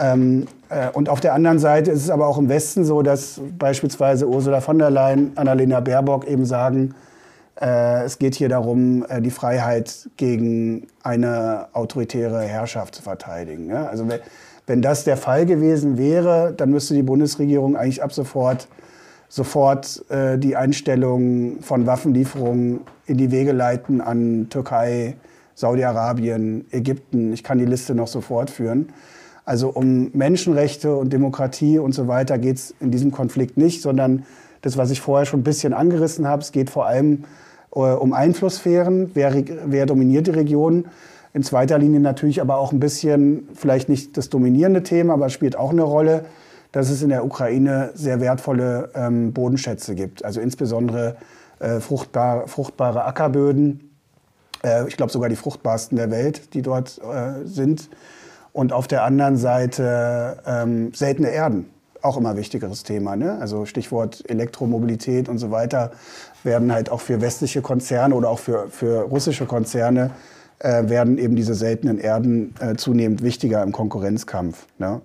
Ähm, 0.00 0.46
äh, 0.68 0.88
und 0.90 1.08
auf 1.08 1.20
der 1.20 1.34
anderen 1.34 1.58
Seite 1.58 1.90
ist 1.90 2.02
es 2.02 2.10
aber 2.10 2.26
auch 2.26 2.38
im 2.38 2.48
Westen 2.48 2.84
so, 2.84 3.02
dass 3.02 3.40
beispielsweise 3.58 4.28
Ursula 4.28 4.60
von 4.60 4.78
der 4.78 4.90
Leyen, 4.90 5.32
Annalena 5.36 5.80
Baerbock 5.80 6.26
eben 6.26 6.46
sagen, 6.46 6.94
äh, 7.60 8.04
es 8.04 8.18
geht 8.18 8.34
hier 8.34 8.48
darum, 8.48 9.04
äh, 9.08 9.20
die 9.20 9.30
Freiheit 9.30 10.08
gegen 10.16 10.86
eine 11.02 11.66
autoritäre 11.72 12.40
Herrschaft 12.42 12.94
zu 12.94 13.02
verteidigen. 13.02 13.68
Ja? 13.68 13.86
Also 13.86 14.08
wenn, 14.08 14.20
wenn 14.66 14.82
das 14.82 15.04
der 15.04 15.16
Fall 15.16 15.44
gewesen 15.44 15.98
wäre, 15.98 16.54
dann 16.56 16.70
müsste 16.70 16.94
die 16.94 17.02
Bundesregierung 17.02 17.76
eigentlich 17.76 18.02
ab 18.02 18.12
sofort 18.12 18.68
sofort 19.30 20.04
äh, 20.10 20.36
die 20.38 20.56
Einstellung 20.56 21.62
von 21.62 21.86
Waffenlieferungen 21.86 22.80
in 23.06 23.16
die 23.16 23.30
Wege 23.30 23.52
leiten 23.52 24.00
an 24.00 24.48
Türkei, 24.50 25.14
Saudi-Arabien, 25.54 26.66
Ägypten. 26.72 27.32
Ich 27.32 27.44
kann 27.44 27.58
die 27.58 27.64
Liste 27.64 27.94
noch 27.94 28.08
so 28.08 28.20
fortführen. 28.20 28.88
Also 29.44 29.68
um 29.68 30.10
Menschenrechte 30.12 30.94
und 30.96 31.12
Demokratie 31.12 31.78
und 31.78 31.92
so 31.92 32.08
weiter 32.08 32.38
geht 32.38 32.56
es 32.56 32.74
in 32.80 32.90
diesem 32.90 33.12
Konflikt 33.12 33.56
nicht, 33.56 33.82
sondern 33.82 34.24
das, 34.62 34.76
was 34.76 34.90
ich 34.90 35.00
vorher 35.00 35.26
schon 35.26 35.40
ein 35.40 35.44
bisschen 35.44 35.72
angerissen 35.74 36.26
habe, 36.26 36.42
es 36.42 36.50
geht 36.50 36.68
vor 36.68 36.86
allem 36.86 37.24
äh, 37.72 37.78
um 37.78 38.12
Einflusssphären, 38.12 39.12
wer, 39.14 39.32
wer 39.64 39.86
dominiert 39.86 40.26
die 40.26 40.32
Region. 40.32 40.86
In 41.32 41.44
zweiter 41.44 41.78
Linie 41.78 42.00
natürlich 42.00 42.40
aber 42.40 42.58
auch 42.58 42.72
ein 42.72 42.80
bisschen, 42.80 43.48
vielleicht 43.54 43.88
nicht 43.88 44.16
das 44.16 44.28
dominierende 44.28 44.82
Thema, 44.82 45.14
aber 45.14 45.28
spielt 45.28 45.56
auch 45.56 45.70
eine 45.70 45.84
Rolle, 45.84 46.24
dass 46.72 46.90
es 46.90 47.02
in 47.02 47.08
der 47.08 47.24
Ukraine 47.24 47.90
sehr 47.94 48.20
wertvolle 48.20 48.90
ähm, 48.94 49.32
Bodenschätze 49.32 49.94
gibt. 49.94 50.24
Also 50.24 50.40
insbesondere 50.40 51.16
äh, 51.58 51.80
fruchtbar, 51.80 52.46
fruchtbare 52.48 53.04
Ackerböden. 53.04 53.90
Äh, 54.64 54.88
ich 54.88 54.96
glaube 54.96 55.12
sogar 55.12 55.28
die 55.28 55.36
fruchtbarsten 55.36 55.96
der 55.96 56.10
Welt, 56.10 56.54
die 56.54 56.62
dort 56.62 56.98
äh, 56.98 57.46
sind. 57.46 57.90
Und 58.52 58.72
auf 58.72 58.88
der 58.88 59.04
anderen 59.04 59.36
Seite 59.36 60.38
ähm, 60.46 60.92
seltene 60.94 61.30
Erden. 61.30 61.70
Auch 62.02 62.16
immer 62.16 62.36
wichtigeres 62.36 62.82
Thema. 62.82 63.14
Ne? 63.14 63.38
Also 63.40 63.66
Stichwort 63.66 64.28
Elektromobilität 64.28 65.28
und 65.28 65.38
so 65.38 65.50
weiter 65.50 65.92
werden 66.42 66.72
halt 66.72 66.90
auch 66.90 67.00
für 67.00 67.20
westliche 67.20 67.62
Konzerne 67.62 68.14
oder 68.14 68.30
auch 68.30 68.38
für, 68.38 68.68
für 68.70 69.02
russische 69.02 69.44
Konzerne 69.44 70.10
äh, 70.60 70.88
werden 70.88 71.18
eben 71.18 71.36
diese 71.36 71.54
seltenen 71.54 71.98
Erden 71.98 72.54
äh, 72.60 72.74
zunehmend 72.76 73.22
wichtiger 73.22 73.62
im 73.62 73.72
Konkurrenzkampf. 73.72 74.66
Ne? 74.78 75.00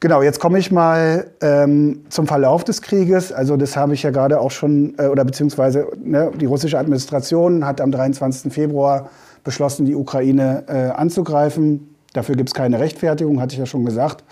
Genau, 0.00 0.22
jetzt 0.22 0.38
komme 0.38 0.60
ich 0.60 0.70
mal 0.70 1.28
ähm, 1.40 2.04
zum 2.08 2.28
Verlauf 2.28 2.62
des 2.62 2.82
Krieges. 2.82 3.32
Also 3.32 3.56
das 3.56 3.76
habe 3.76 3.94
ich 3.94 4.04
ja 4.04 4.10
gerade 4.10 4.38
auch 4.38 4.52
schon, 4.52 4.94
äh, 4.96 5.08
oder 5.08 5.24
beziehungsweise 5.24 5.88
ne, 6.00 6.30
die 6.40 6.46
russische 6.46 6.78
Administration 6.78 7.66
hat 7.66 7.80
am 7.80 7.90
23. 7.90 8.52
Februar 8.52 9.10
beschlossen, 9.42 9.86
die 9.86 9.96
Ukraine 9.96 10.62
äh, 10.68 10.90
anzugreifen. 10.90 11.96
Dafür 12.12 12.36
gibt 12.36 12.50
es 12.50 12.54
keine 12.54 12.78
Rechtfertigung, 12.78 13.40
hatte 13.40 13.54
ich 13.54 13.58
ja 13.58 13.66
schon 13.66 13.84
gesagt. 13.84 14.22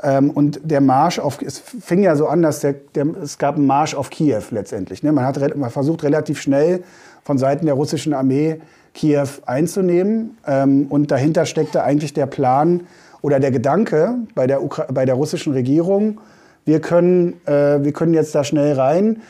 Ähm, 0.00 0.30
und 0.30 0.60
der 0.62 0.80
Marsch 0.80 1.18
auf, 1.18 1.42
es 1.42 1.58
fing 1.58 2.04
ja 2.04 2.14
so 2.14 2.28
an, 2.28 2.42
dass 2.42 2.60
der, 2.60 2.74
der, 2.94 3.06
es 3.20 3.38
gab 3.38 3.56
einen 3.56 3.66
Marsch 3.66 3.96
auf 3.96 4.10
Kiew 4.10 4.42
letztendlich. 4.50 5.02
Ne? 5.02 5.10
Man 5.10 5.24
hat 5.24 5.56
man 5.56 5.70
versucht 5.70 6.04
relativ 6.04 6.40
schnell 6.40 6.84
von 7.24 7.36
Seiten 7.36 7.66
der 7.66 7.74
russischen 7.74 8.14
Armee 8.14 8.60
Kiew 8.94 9.26
einzunehmen. 9.44 10.38
Ähm, 10.46 10.86
und 10.88 11.10
dahinter 11.10 11.46
steckte 11.46 11.82
eigentlich 11.82 12.14
der 12.14 12.26
Plan, 12.26 12.82
oder 13.24 13.40
der 13.40 13.50
Gedanke 13.50 14.16
bei 14.34 14.46
der, 14.46 14.62
Ukra 14.62 14.84
bei 14.92 15.06
der 15.06 15.14
russischen 15.14 15.54
Regierung, 15.54 16.20
wir 16.66 16.80
können, 16.80 17.40
äh, 17.46 17.82
wir 17.82 17.94
können 17.94 18.12
jetzt 18.12 18.34
da 18.34 18.44
schnell 18.44 18.74
rein, 18.74 19.22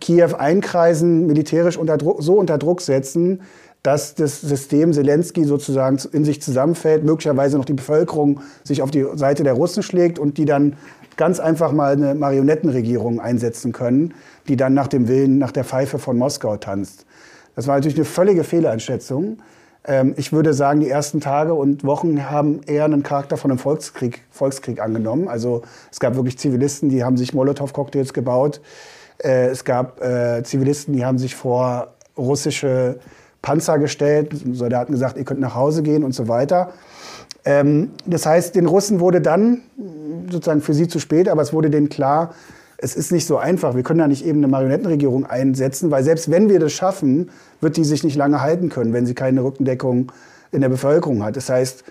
Kiew 0.00 0.36
einkreisen, 0.38 1.26
militärisch 1.26 1.76
unter 1.76 1.96
Druck, 1.96 2.22
so 2.22 2.34
unter 2.34 2.58
Druck 2.58 2.80
setzen, 2.80 3.42
dass 3.82 4.14
das 4.14 4.40
System 4.40 4.92
Zelensky 4.92 5.42
sozusagen 5.42 5.98
in 6.12 6.24
sich 6.24 6.40
zusammenfällt, 6.42 7.02
möglicherweise 7.02 7.56
noch 7.56 7.64
die 7.64 7.72
Bevölkerung 7.72 8.38
sich 8.62 8.82
auf 8.82 8.92
die 8.92 9.04
Seite 9.14 9.42
der 9.42 9.54
Russen 9.54 9.82
schlägt 9.82 10.20
und 10.20 10.38
die 10.38 10.44
dann 10.44 10.76
ganz 11.16 11.40
einfach 11.40 11.72
mal 11.72 11.94
eine 11.94 12.14
Marionettenregierung 12.14 13.18
einsetzen 13.18 13.72
können, 13.72 14.14
die 14.46 14.54
dann 14.54 14.74
nach 14.74 14.86
dem 14.86 15.08
Willen, 15.08 15.38
nach 15.38 15.50
der 15.50 15.64
Pfeife 15.64 15.98
von 15.98 16.16
Moskau 16.16 16.56
tanzt. 16.56 17.04
Das 17.56 17.66
war 17.66 17.74
natürlich 17.74 17.96
eine 17.96 18.04
völlige 18.04 18.44
Fehleinschätzung. 18.44 19.38
Ähm, 19.86 20.14
ich 20.16 20.32
würde 20.32 20.54
sagen, 20.54 20.80
die 20.80 20.88
ersten 20.88 21.20
Tage 21.20 21.54
und 21.54 21.84
Wochen 21.84 22.30
haben 22.30 22.60
eher 22.66 22.84
einen 22.84 23.02
Charakter 23.02 23.36
von 23.36 23.50
einem 23.50 23.58
Volkskrieg, 23.58 24.22
Volkskrieg 24.30 24.80
angenommen. 24.80 25.28
Also 25.28 25.62
es 25.92 26.00
gab 26.00 26.16
wirklich 26.16 26.38
Zivilisten, 26.38 26.88
die 26.88 27.04
haben 27.04 27.16
sich 27.16 27.34
Molotow-Cocktails 27.34 28.12
gebaut. 28.12 28.60
Äh, 29.18 29.46
es 29.46 29.64
gab 29.64 30.02
äh, 30.02 30.42
Zivilisten, 30.42 30.94
die 30.94 31.04
haben 31.04 31.18
sich 31.18 31.34
vor 31.34 31.94
russische 32.16 32.98
Panzer 33.42 33.78
gestellt. 33.78 34.34
Soldaten 34.52 34.92
gesagt, 34.92 35.18
ihr 35.18 35.24
könnt 35.24 35.40
nach 35.40 35.54
Hause 35.54 35.82
gehen 35.82 36.02
und 36.02 36.12
so 36.12 36.28
weiter. 36.28 36.72
Ähm, 37.44 37.90
das 38.06 38.24
heißt, 38.24 38.54
den 38.54 38.66
Russen 38.66 39.00
wurde 39.00 39.20
dann 39.20 39.60
sozusagen 40.30 40.62
für 40.62 40.72
sie 40.72 40.88
zu 40.88 40.98
spät, 40.98 41.28
aber 41.28 41.42
es 41.42 41.52
wurde 41.52 41.68
denen 41.68 41.90
klar, 41.90 42.34
es 42.78 42.96
ist 42.96 43.12
nicht 43.12 43.26
so 43.26 43.36
einfach. 43.36 43.74
Wir 43.74 43.82
können 43.82 44.00
da 44.00 44.08
nicht 44.08 44.24
eben 44.24 44.38
eine 44.38 44.48
Marionettenregierung 44.48 45.26
einsetzen, 45.26 45.90
weil 45.90 46.02
selbst 46.04 46.30
wenn 46.30 46.48
wir 46.48 46.58
das 46.58 46.72
schaffen, 46.72 47.30
wird 47.60 47.76
die 47.76 47.84
sich 47.84 48.04
nicht 48.04 48.16
lange 48.16 48.40
halten 48.40 48.68
können, 48.68 48.92
wenn 48.92 49.06
sie 49.06 49.14
keine 49.14 49.42
Rückendeckung 49.44 50.12
in 50.52 50.60
der 50.60 50.68
Bevölkerung 50.68 51.24
hat. 51.24 51.36
Das 51.36 51.48
heißt, 51.48 51.84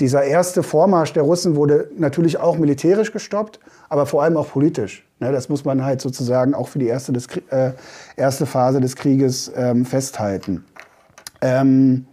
dieser 0.00 0.24
erste 0.24 0.62
Vormarsch 0.62 1.12
der 1.12 1.22
Russen 1.22 1.54
wurde 1.54 1.90
natürlich 1.96 2.38
auch 2.38 2.58
militärisch 2.58 3.12
gestoppt, 3.12 3.60
aber 3.88 4.06
vor 4.06 4.22
allem 4.22 4.36
auch 4.36 4.50
politisch. 4.50 5.06
Ne, 5.20 5.30
das 5.30 5.48
muss 5.48 5.64
man 5.64 5.84
halt 5.84 6.00
sozusagen 6.00 6.54
auch 6.54 6.68
für 6.68 6.78
die 6.78 6.88
erste, 6.88 7.12
des, 7.12 7.28
äh, 7.50 7.72
erste 8.16 8.46
Phase 8.46 8.80
des 8.80 8.96
Krieges 8.96 9.52
ähm, 9.54 9.84
festhalten. 9.84 10.64
Ähm, 11.40 12.06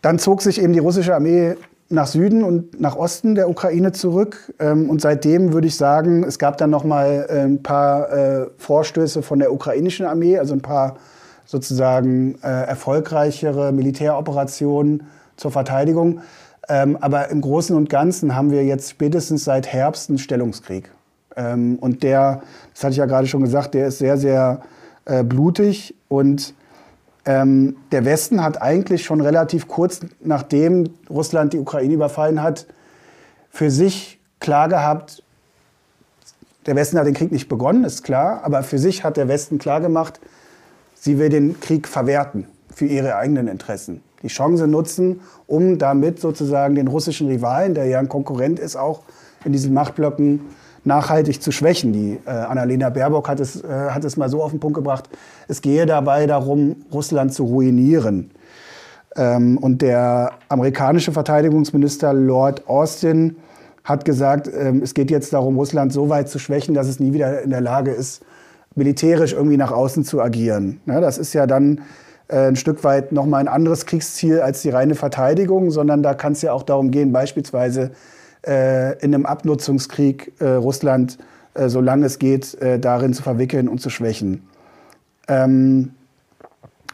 dann 0.00 0.18
zog 0.18 0.40
sich 0.40 0.62
eben 0.62 0.72
die 0.72 0.78
russische 0.78 1.14
Armee 1.14 1.56
nach 1.90 2.06
Süden 2.06 2.44
und 2.44 2.80
nach 2.80 2.96
Osten 2.96 3.34
der 3.34 3.50
Ukraine 3.50 3.92
zurück. 3.92 4.54
Ähm, 4.58 4.88
und 4.88 5.00
seitdem 5.00 5.52
würde 5.52 5.66
ich 5.66 5.76
sagen, 5.76 6.24
es 6.24 6.38
gab 6.38 6.56
dann 6.56 6.70
noch 6.70 6.84
mal 6.84 7.26
äh, 7.28 7.40
ein 7.40 7.62
paar 7.62 8.10
äh, 8.10 8.46
Vorstöße 8.56 9.22
von 9.22 9.40
der 9.40 9.52
ukrainischen 9.52 10.06
Armee, 10.06 10.38
also 10.38 10.54
ein 10.54 10.62
paar 10.62 10.96
sozusagen 11.44 12.36
äh, 12.42 12.46
erfolgreichere 12.46 13.72
Militäroperationen 13.72 15.02
zur 15.36 15.50
Verteidigung. 15.50 16.20
Ähm, 16.68 16.96
aber 17.00 17.28
im 17.28 17.40
Großen 17.40 17.74
und 17.76 17.90
Ganzen 17.90 18.36
haben 18.36 18.52
wir 18.52 18.64
jetzt 18.64 18.90
spätestens 18.90 19.44
seit 19.44 19.66
Herbst 19.66 20.08
einen 20.10 20.18
Stellungskrieg. 20.18 20.92
Ähm, 21.34 21.76
und 21.80 22.04
der, 22.04 22.42
das 22.72 22.84
hatte 22.84 22.92
ich 22.92 22.98
ja 22.98 23.06
gerade 23.06 23.26
schon 23.26 23.42
gesagt, 23.42 23.74
der 23.74 23.88
ist 23.88 23.98
sehr, 23.98 24.16
sehr 24.16 24.62
blutig 25.24 25.96
und 26.08 26.54
ähm, 27.26 27.76
der 27.92 28.04
Westen 28.04 28.42
hat 28.42 28.62
eigentlich 28.62 29.04
schon 29.04 29.20
relativ 29.20 29.68
kurz 29.68 30.00
nachdem 30.20 30.90
Russland 31.08 31.52
die 31.52 31.58
Ukraine 31.58 31.94
überfallen 31.94 32.42
hat, 32.42 32.66
für 33.50 33.70
sich 33.70 34.20
klar 34.38 34.68
gehabt, 34.68 35.22
der 36.66 36.76
Westen 36.76 36.98
hat 36.98 37.06
den 37.06 37.14
Krieg 37.14 37.32
nicht 37.32 37.48
begonnen, 37.48 37.84
ist 37.84 38.02
klar, 38.02 38.40
aber 38.42 38.62
für 38.62 38.78
sich 38.78 39.04
hat 39.04 39.16
der 39.16 39.28
Westen 39.28 39.58
klar 39.58 39.80
gemacht, 39.80 40.20
sie 40.94 41.18
will 41.18 41.28
den 41.28 41.58
Krieg 41.60 41.88
verwerten 41.88 42.46
für 42.74 42.86
ihre 42.86 43.16
eigenen 43.16 43.48
Interessen. 43.48 44.02
Die 44.22 44.28
Chance 44.28 44.66
nutzen, 44.66 45.20
um 45.46 45.78
damit 45.78 46.20
sozusagen 46.20 46.74
den 46.74 46.88
russischen 46.88 47.28
Rivalen, 47.28 47.74
der 47.74 47.86
ja 47.86 47.98
ein 47.98 48.08
Konkurrent 48.08 48.58
ist, 48.58 48.76
auch 48.76 49.02
in 49.44 49.52
diesen 49.52 49.72
Machtblöcken 49.72 50.40
nachhaltig 50.84 51.42
zu 51.42 51.52
schwächen. 51.52 51.92
Die 51.92 52.18
äh, 52.26 52.30
Annalena 52.30 52.90
Baerbock 52.90 53.28
hat 53.28 53.40
es, 53.40 53.62
äh, 53.62 53.68
hat 53.68 54.04
es 54.04 54.16
mal 54.16 54.28
so 54.28 54.42
auf 54.42 54.50
den 54.50 54.60
Punkt 54.60 54.76
gebracht, 54.76 55.08
es 55.48 55.60
gehe 55.60 55.86
dabei 55.86 56.26
darum, 56.26 56.76
Russland 56.92 57.32
zu 57.34 57.44
ruinieren. 57.44 58.30
Ähm, 59.16 59.58
und 59.58 59.82
der 59.82 60.32
amerikanische 60.48 61.12
Verteidigungsminister 61.12 62.12
Lord 62.12 62.68
Austin 62.68 63.36
hat 63.84 64.04
gesagt, 64.04 64.48
ähm, 64.48 64.82
es 64.82 64.94
geht 64.94 65.10
jetzt 65.10 65.32
darum, 65.32 65.56
Russland 65.56 65.92
so 65.92 66.08
weit 66.08 66.28
zu 66.28 66.38
schwächen, 66.38 66.74
dass 66.74 66.86
es 66.86 67.00
nie 67.00 67.12
wieder 67.12 67.42
in 67.42 67.50
der 67.50 67.60
Lage 67.60 67.90
ist, 67.90 68.22
militärisch 68.74 69.32
irgendwie 69.32 69.56
nach 69.56 69.72
außen 69.72 70.04
zu 70.04 70.20
agieren. 70.20 70.80
Ja, 70.86 71.00
das 71.00 71.18
ist 71.18 71.32
ja 71.32 71.46
dann 71.46 71.80
äh, 72.28 72.48
ein 72.48 72.56
Stück 72.56 72.84
weit 72.84 73.12
nochmal 73.12 73.40
ein 73.40 73.48
anderes 73.48 73.86
Kriegsziel 73.86 74.40
als 74.40 74.62
die 74.62 74.70
reine 74.70 74.94
Verteidigung, 74.94 75.70
sondern 75.70 76.02
da 76.02 76.14
kann 76.14 76.32
es 76.32 76.42
ja 76.42 76.52
auch 76.52 76.62
darum 76.62 76.90
gehen, 76.90 77.12
beispielsweise 77.12 77.90
äh, 78.46 78.98
in 78.98 79.14
einem 79.14 79.26
Abnutzungskrieg 79.26 80.32
äh, 80.40 80.48
Russland, 80.48 81.18
äh, 81.54 81.68
solange 81.68 82.06
es 82.06 82.18
geht, 82.18 82.54
äh, 82.60 82.78
darin 82.78 83.14
zu 83.14 83.22
verwickeln 83.22 83.68
und 83.68 83.80
zu 83.80 83.90
schwächen. 83.90 84.48
Ähm, 85.28 85.92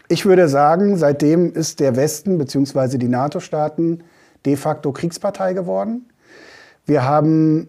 ich 0.08 0.24
würde 0.24 0.48
sagen, 0.48 0.96
seitdem 0.96 1.52
ist 1.52 1.80
der 1.80 1.96
Westen 1.96 2.38
bzw. 2.38 2.98
die 2.98 3.08
NATO-Staaten 3.08 4.04
de 4.44 4.56
facto 4.56 4.92
Kriegspartei 4.92 5.52
geworden. 5.52 6.06
Wir 6.86 7.04
haben 7.04 7.68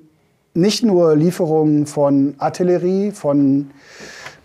nicht 0.53 0.83
nur 0.83 1.15
Lieferungen 1.15 1.87
von 1.87 2.35
Artillerie, 2.37 3.11
von 3.11 3.71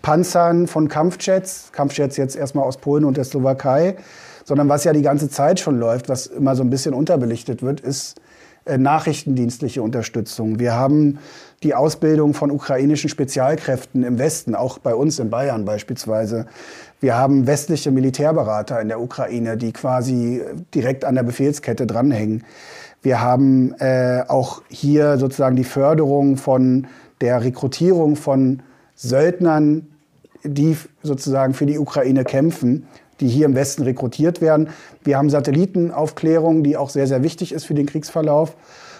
Panzern, 0.01 0.67
von 0.67 0.87
Kampfjets, 0.87 1.71
Kampfjets 1.71 2.17
jetzt 2.17 2.35
erstmal 2.35 2.65
aus 2.65 2.77
Polen 2.77 3.05
und 3.05 3.17
der 3.17 3.23
Slowakei, 3.23 3.95
sondern 4.43 4.69
was 4.69 4.83
ja 4.83 4.93
die 4.93 5.01
ganze 5.01 5.29
Zeit 5.29 5.59
schon 5.59 5.79
läuft, 5.79 6.09
was 6.09 6.27
immer 6.27 6.55
so 6.55 6.63
ein 6.63 6.69
bisschen 6.69 6.93
unterbelichtet 6.93 7.61
wird, 7.61 7.79
ist 7.79 8.15
nachrichtendienstliche 8.65 9.81
Unterstützung. 9.81 10.59
Wir 10.59 10.73
haben 10.73 11.19
die 11.63 11.73
Ausbildung 11.73 12.33
von 12.33 12.51
ukrainischen 12.51 13.09
Spezialkräften 13.09 14.03
im 14.03 14.19
Westen, 14.19 14.55
auch 14.55 14.77
bei 14.77 14.95
uns 14.95 15.19
in 15.19 15.29
Bayern 15.29 15.65
beispielsweise. 15.65 16.45
Wir 16.99 17.17
haben 17.17 17.47
westliche 17.47 17.91
Militärberater 17.91 18.79
in 18.81 18.87
der 18.87 19.01
Ukraine, 19.01 19.57
die 19.57 19.73
quasi 19.73 20.41
direkt 20.73 21.05
an 21.05 21.15
der 21.15 21.23
Befehlskette 21.23 21.85
dranhängen. 21.85 22.43
Wir 23.01 23.21
haben 23.21 23.73
äh, 23.79 24.23
auch 24.27 24.61
hier 24.69 25.17
sozusagen 25.17 25.57
die 25.57 25.65
Förderung 25.65 26.37
von 26.37 26.87
der 27.19 27.43
Rekrutierung 27.43 28.15
von 28.15 28.61
Söldnern, 28.95 29.87
die 30.43 30.77
sozusagen 31.01 31.53
für 31.53 31.65
die 31.65 31.79
Ukraine 31.79 32.23
kämpfen, 32.23 32.87
die 33.19 33.27
hier 33.27 33.45
im 33.45 33.55
Westen 33.55 33.83
rekrutiert 33.83 34.41
werden. 34.41 34.69
Wir 35.03 35.17
haben 35.17 35.29
Satellitenaufklärung, 35.29 36.63
die 36.63 36.77
auch 36.77 36.89
sehr, 36.89 37.07
sehr 37.07 37.23
wichtig 37.23 37.51
ist 37.51 37.65
für 37.65 37.73
den 37.73 37.85
Kriegsverlauf 37.85 38.55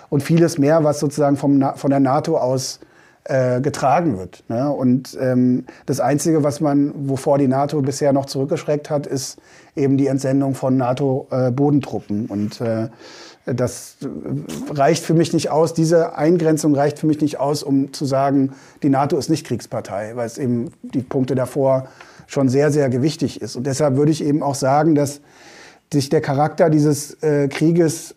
und 0.10 0.24
vieles 0.24 0.58
mehr, 0.58 0.84
was 0.84 1.00
sozusagen 1.00 1.38
vom, 1.38 1.64
von 1.76 1.90
der 1.90 2.00
NATO 2.00 2.38
aus 2.38 2.80
äh, 3.26 3.62
getragen 3.62 4.18
wird. 4.18 4.44
Ne? 4.50 4.70
Und 4.70 5.18
ähm, 5.20 5.66
das 5.86 6.00
Einzige, 6.00 6.44
was 6.44 6.60
man, 6.60 6.92
wovor 7.08 7.38
die 7.38 7.48
NATO 7.48 7.82
bisher 7.82 8.12
noch 8.12 8.26
zurückgeschreckt 8.26 8.90
hat, 8.90 9.08
ist 9.08 9.38
eben 9.76 9.98
die 9.98 10.08
Entsendung 10.08 10.56
von 10.56 10.76
NATO-Bodentruppen. 10.76 12.28
Äh, 12.28 12.32
und 12.32 12.62
äh, 12.62 12.90
das 13.46 13.98
reicht 14.70 15.04
für 15.04 15.14
mich 15.14 15.34
nicht 15.34 15.50
aus, 15.50 15.74
diese 15.74 16.18
Eingrenzung 16.18 16.76
reicht 16.76 17.00
für 17.00 17.08
mich 17.08 17.20
nicht 17.22 17.40
aus, 17.40 17.64
um 17.64 17.92
zu 17.94 18.06
sagen, 18.06 18.54
die 18.84 18.90
NATO 18.90 19.18
ist 19.18 19.30
nicht 19.30 19.46
Kriegspartei, 19.46 20.16
weil 20.16 20.28
es 20.28 20.38
eben 20.38 20.72
die 20.82 21.02
Punkte 21.02 21.36
davor 21.36 21.88
schon 22.28 22.50
sehr, 22.50 22.72
sehr 22.72 22.90
gewichtig 22.90 23.42
ist. 23.42 23.56
Und 23.56 23.66
deshalb 23.66 23.96
würde 23.96 24.12
ich 24.12 24.24
eben 24.24 24.44
auch 24.44 24.56
sagen, 24.56 24.96
dass 24.96 25.22
sich 25.92 26.10
der 26.10 26.22
Charakter 26.22 26.70
dieses 26.70 27.22
äh, 27.24 27.48
Krieges 27.48 28.16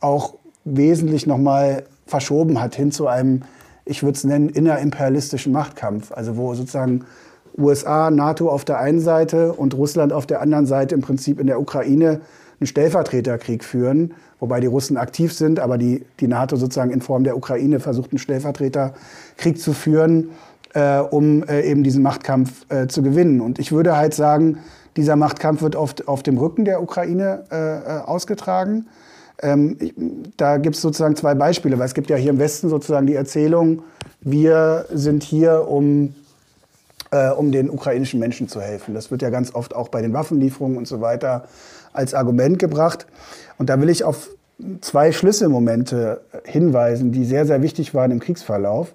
auch 0.00 0.34
wesentlich 0.64 1.26
nochmal 1.26 1.84
verschoben 2.06 2.60
hat 2.60 2.74
hin 2.74 2.92
zu 2.92 3.06
einem, 3.06 3.42
ich 3.84 4.02
würde 4.02 4.16
es 4.16 4.24
nennen, 4.24 4.48
innerimperialistischen 4.48 5.52
Machtkampf. 5.52 6.12
Also 6.12 6.36
wo 6.36 6.54
sozusagen 6.54 7.04
USA, 7.58 8.10
NATO 8.10 8.50
auf 8.50 8.64
der 8.64 8.78
einen 8.78 9.00
Seite 9.00 9.52
und 9.52 9.74
Russland 9.74 10.12
auf 10.12 10.26
der 10.26 10.40
anderen 10.40 10.66
Seite 10.66 10.94
im 10.94 11.00
Prinzip 11.00 11.40
in 11.40 11.46
der 11.46 11.60
Ukraine 11.60 12.20
einen 12.60 12.66
Stellvertreterkrieg 12.66 13.64
führen, 13.64 14.14
wobei 14.40 14.60
die 14.60 14.66
Russen 14.66 14.96
aktiv 14.96 15.32
sind, 15.32 15.60
aber 15.60 15.78
die, 15.78 16.04
die 16.20 16.26
NATO 16.26 16.56
sozusagen 16.56 16.90
in 16.90 17.00
Form 17.00 17.24
der 17.24 17.36
Ukraine 17.36 17.80
versucht, 17.80 18.12
einen 18.12 18.18
Stellvertreterkrieg 18.18 19.58
zu 19.58 19.72
führen, 19.72 20.30
äh, 20.76 20.98
um 20.98 21.42
äh, 21.44 21.62
eben 21.62 21.82
diesen 21.82 22.02
Machtkampf 22.02 22.66
äh, 22.68 22.86
zu 22.86 23.02
gewinnen. 23.02 23.40
Und 23.40 23.58
ich 23.58 23.72
würde 23.72 23.96
halt 23.96 24.12
sagen, 24.12 24.58
dieser 24.96 25.16
Machtkampf 25.16 25.62
wird 25.62 25.74
oft 25.74 26.06
auf 26.06 26.22
dem 26.22 26.36
Rücken 26.36 26.66
der 26.66 26.82
Ukraine 26.82 27.44
äh, 27.50 27.56
äh, 27.56 28.00
ausgetragen. 28.02 28.86
Ähm, 29.40 29.78
ich, 29.80 29.94
da 30.36 30.58
gibt 30.58 30.76
es 30.76 30.82
sozusagen 30.82 31.16
zwei 31.16 31.34
Beispiele, 31.34 31.78
weil 31.78 31.86
es 31.86 31.94
gibt 31.94 32.10
ja 32.10 32.16
hier 32.16 32.30
im 32.30 32.38
Westen 32.38 32.68
sozusagen 32.68 33.06
die 33.06 33.14
Erzählung, 33.14 33.84
wir 34.20 34.84
sind 34.92 35.22
hier, 35.22 35.66
um 35.66 36.14
äh, 37.10 37.30
um 37.30 37.52
den 37.52 37.70
ukrainischen 37.70 38.20
Menschen 38.20 38.48
zu 38.48 38.60
helfen. 38.60 38.92
Das 38.92 39.10
wird 39.10 39.22
ja 39.22 39.30
ganz 39.30 39.54
oft 39.54 39.74
auch 39.74 39.88
bei 39.88 40.02
den 40.02 40.12
Waffenlieferungen 40.12 40.76
und 40.76 40.86
so 40.86 41.00
weiter 41.00 41.44
als 41.94 42.12
Argument 42.12 42.58
gebracht. 42.58 43.06
Und 43.56 43.70
da 43.70 43.80
will 43.80 43.88
ich 43.88 44.04
auf 44.04 44.28
zwei 44.82 45.12
Schlüsselmomente 45.12 46.20
hinweisen, 46.44 47.12
die 47.12 47.24
sehr, 47.24 47.46
sehr 47.46 47.62
wichtig 47.62 47.94
waren 47.94 48.10
im 48.10 48.20
Kriegsverlauf. 48.20 48.92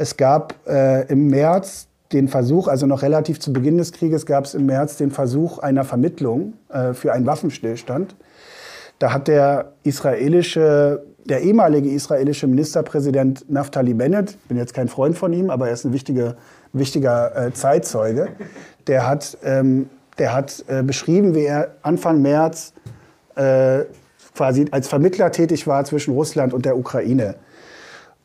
Es 0.00 0.16
gab 0.16 0.54
äh, 0.68 1.06
im 1.08 1.26
März 1.26 1.88
den 2.12 2.28
Versuch, 2.28 2.68
also 2.68 2.86
noch 2.86 3.02
relativ 3.02 3.40
zu 3.40 3.52
Beginn 3.52 3.78
des 3.78 3.92
Krieges, 3.92 4.26
gab 4.26 4.44
es 4.44 4.54
im 4.54 4.66
März 4.66 4.96
den 4.96 5.10
Versuch 5.10 5.58
einer 5.58 5.84
Vermittlung 5.84 6.54
äh, 6.68 6.94
für 6.94 7.12
einen 7.12 7.26
Waffenstillstand. 7.26 8.14
Da 9.00 9.12
hat 9.12 9.26
der 9.26 9.72
israelische, 9.82 11.02
der 11.24 11.42
ehemalige 11.42 11.90
israelische 11.90 12.46
Ministerpräsident 12.46 13.50
Naftali 13.50 13.92
Bennett, 13.92 14.30
ich 14.30 14.48
bin 14.48 14.56
jetzt 14.56 14.72
kein 14.72 14.86
Freund 14.86 15.18
von 15.18 15.32
ihm, 15.32 15.50
aber 15.50 15.66
er 15.66 15.74
ist 15.74 15.84
ein 15.84 15.92
wichtige, 15.92 16.36
wichtiger 16.72 17.36
äh, 17.36 17.52
Zeitzeuge, 17.52 18.28
der 18.86 19.06
hat 19.08 19.36
ähm, 19.42 19.90
der 20.18 20.34
hat 20.34 20.64
äh, 20.68 20.82
beschrieben, 20.82 21.34
wie 21.34 21.44
er 21.44 21.76
Anfang 21.82 22.22
März 22.22 22.72
äh, 23.36 23.80
quasi 24.34 24.66
als 24.70 24.88
Vermittler 24.88 25.30
tätig 25.32 25.66
war 25.66 25.84
zwischen 25.84 26.14
Russland 26.14 26.52
und 26.54 26.64
der 26.64 26.76
Ukraine. 26.76 27.36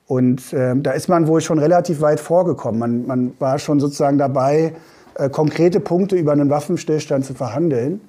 Und 0.08 0.54
äh, 0.54 0.76
da 0.76 0.92
ist 0.92 1.08
man 1.08 1.28
wohl 1.28 1.42
schon 1.42 1.60
relativ 1.60 2.02
weit 2.02 2.20
vorgekommen. 2.20 2.80
Man, 2.80 3.08
man 3.08 3.34
war 3.40 3.60
schon 3.60 3.80
sozusagen 3.80 4.18
dabei, 4.18 4.74
äh, 5.16 5.30
konkrete 5.30 5.80
Punkte 5.80 6.16
über 6.16 6.32
einen 6.32 6.50
Waffenstillstand 6.50 7.26
zu 7.26 7.34
verhandeln. 7.34 8.02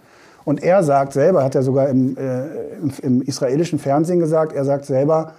Und 0.44 0.62
er 0.62 0.82
sagt 0.82 1.12
selber, 1.12 1.42
hat 1.42 1.54
er 1.54 1.62
sogar 1.62 1.88
im, 1.88 2.16
äh, 2.16 2.44
im, 2.82 2.92
im 3.02 3.22
israelischen 3.22 3.78
Fernsehen 3.78 4.18
gesagt, 4.18 4.52
er 4.52 4.64
sagt 4.64 4.84
selber, 4.84 5.32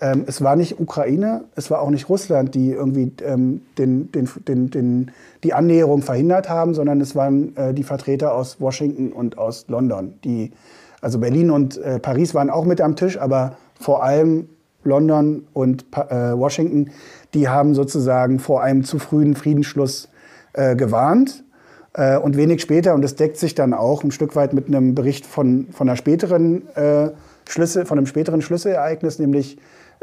ähm, 0.00 0.24
es 0.26 0.42
war 0.42 0.56
nicht 0.56 0.80
Ukraine, 0.80 1.44
es 1.56 1.70
war 1.70 1.80
auch 1.80 1.90
nicht 1.90 2.08
Russland, 2.08 2.54
die 2.54 2.72
irgendwie 2.72 3.12
ähm, 3.22 3.62
den, 3.78 4.10
den, 4.12 4.28
den, 4.48 4.70
den, 4.70 5.10
die 5.44 5.52
Annäherung 5.52 6.02
verhindert 6.02 6.48
haben, 6.48 6.74
sondern 6.74 7.00
es 7.00 7.14
waren 7.14 7.56
äh, 7.56 7.74
die 7.74 7.82
Vertreter 7.82 8.34
aus 8.34 8.60
Washington 8.60 9.12
und 9.12 9.38
aus 9.38 9.66
London. 9.68 10.14
Die, 10.24 10.52
also 11.00 11.18
Berlin 11.18 11.50
und 11.50 11.78
äh, 11.78 11.98
Paris 11.98 12.34
waren 12.34 12.50
auch 12.50 12.64
mit 12.64 12.80
am 12.80 12.96
Tisch, 12.96 13.18
aber 13.18 13.56
vor 13.78 14.02
allem 14.02 14.48
London 14.84 15.46
und 15.52 15.84
äh, 15.94 16.32
Washington, 16.36 16.90
die 17.34 17.48
haben 17.48 17.74
sozusagen 17.74 18.38
vor 18.38 18.62
einem 18.62 18.84
zu 18.84 18.98
frühen 18.98 19.34
Friedensschluss 19.34 20.08
äh, 20.52 20.76
gewarnt. 20.76 21.44
Äh, 21.92 22.18
und 22.18 22.36
wenig 22.36 22.62
später, 22.62 22.94
und 22.94 23.02
das 23.02 23.16
deckt 23.16 23.36
sich 23.36 23.54
dann 23.54 23.74
auch 23.74 24.04
ein 24.04 24.10
Stück 24.10 24.36
weit 24.36 24.52
mit 24.52 24.68
einem 24.68 24.94
Bericht 24.94 25.26
von, 25.26 25.68
von 25.72 25.88
einer 25.88 25.96
späteren 25.96 26.68
äh, 26.76 27.10
Schlüssel, 27.48 27.84
von 27.84 27.98
einem 27.98 28.06
späteren 28.06 28.42
Schlüsselereignis, 28.42 29.18
nämlich 29.18 29.58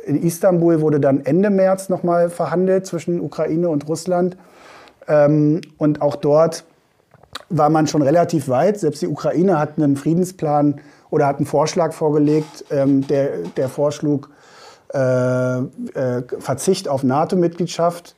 in 0.06 0.22
Istanbul 0.22 0.82
wurde 0.82 1.00
dann 1.00 1.26
Ende 1.26 1.50
März 1.50 1.90
nochmal 1.90 2.30
verhandelt 2.30 2.86
zwischen 2.86 3.20
Ukraine 3.20 3.70
und 3.70 3.88
Russland. 3.88 4.38
Ähm, 5.08 5.62
und 5.78 6.02
auch 6.02 6.16
dort 6.16 6.66
war 7.50 7.70
man 7.70 7.88
schon 7.88 8.02
relativ 8.02 8.48
weit. 8.48 8.80
Selbst 8.80 9.02
die 9.02 9.08
Ukraine 9.08 9.60
hat 9.60 9.78
einen 9.78 9.96
Friedensplan 9.96 10.82
oder 11.10 11.28
hat 11.28 11.38
einen 11.38 11.46
Vorschlag 11.46 11.94
vorgelegt, 11.94 12.66
ähm, 12.70 13.08
der, 13.08 13.40
der 13.56 13.70
vorschlug 13.70 14.30
äh, 14.94 15.58
äh, 15.58 16.24
Verzicht 16.40 16.88
auf 16.88 17.04
NATO-Mitgliedschaft. 17.04 18.16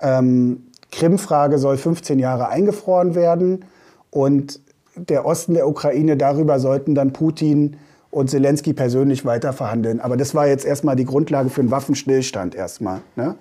Ähm, 0.00 0.66
Krim-Frage 0.90 1.58
soll 1.58 1.76
15 1.76 2.18
Jahre 2.18 2.48
eingefroren 2.48 3.14
werden. 3.14 3.64
Und 4.10 4.60
der 4.96 5.24
Osten 5.24 5.54
der 5.54 5.66
Ukraine, 5.68 6.16
darüber 6.16 6.58
sollten 6.58 6.94
dann 6.94 7.12
Putin 7.12 7.76
und 8.12 8.28
Zelensky 8.28 8.74
persönlich 8.74 9.24
weiter 9.24 9.54
verhandeln. 9.54 9.98
Aber 9.98 10.18
das 10.18 10.34
war 10.34 10.46
jetzt 10.46 10.66
erstmal 10.66 10.96
die 10.96 11.06
Grundlage 11.06 11.48
für 11.48 11.62
einen 11.62 11.70
Waffenstillstand 11.70 12.54
erstmal. 12.54 13.00
Ne? 13.16 13.36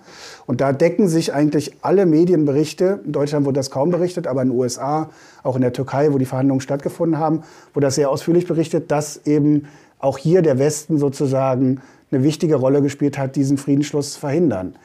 Und 0.46 0.62
da 0.62 0.72
decken 0.72 1.10
sich 1.10 1.34
eigentlich 1.34 1.74
alle 1.82 2.06
Medienberichte, 2.06 3.02
in 3.04 3.12
Deutschland 3.12 3.46
wurde 3.46 3.60
das 3.60 3.70
kaum 3.70 3.92
berichtet, 3.92 4.28
aber 4.28 4.42
in 4.44 4.48
den 4.48 4.58
USA, 4.58 5.10
auch 5.44 5.58
in 5.58 5.62
der 5.62 5.74
Türkei, 5.74 6.14
wo 6.14 6.18
die 6.18 6.26
Verhandlungen 6.26 6.62
stattgefunden 6.62 7.20
haben, 7.20 7.44
wurde 7.74 7.88
das 7.88 7.96
sehr 7.96 8.10
ausführlich 8.10 8.48
berichtet, 8.48 8.92
dass 8.92 9.26
eben 9.26 9.68
auch 10.00 10.18
hier 10.18 10.42
der 10.42 10.58
Westen 10.58 10.98
sozusagen 10.98 11.82
eine 12.12 12.24
wichtige 12.24 12.56
Rolle 12.56 12.82
gespielt 12.82 13.18
hat, 13.18 13.36
diesen 13.36 13.58
Friedensschluss 13.58 14.14
zu 14.14 14.20
verhindern. 14.20 14.76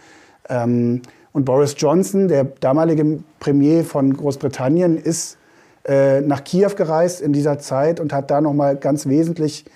Ähm, 0.49 1.03
und 1.33 1.45
Boris 1.45 1.75
Johnson, 1.77 2.29
der 2.29 2.45
damalige 2.45 3.19
Premier 3.41 3.85
von 3.85 4.17
Großbritannien, 4.17 4.97
ist 4.97 5.37
äh, 5.85 6.21
nach 6.21 6.45
Kiew 6.45 6.71
gereist 6.77 7.21
in 7.21 7.33
dieser 7.33 7.59
Zeit 7.59 8.01
und 8.01 8.13
hat 8.13 8.31
da 8.31 8.41
nochmal 8.41 8.77
ganz 8.77 9.07
wesentlich 9.07 9.67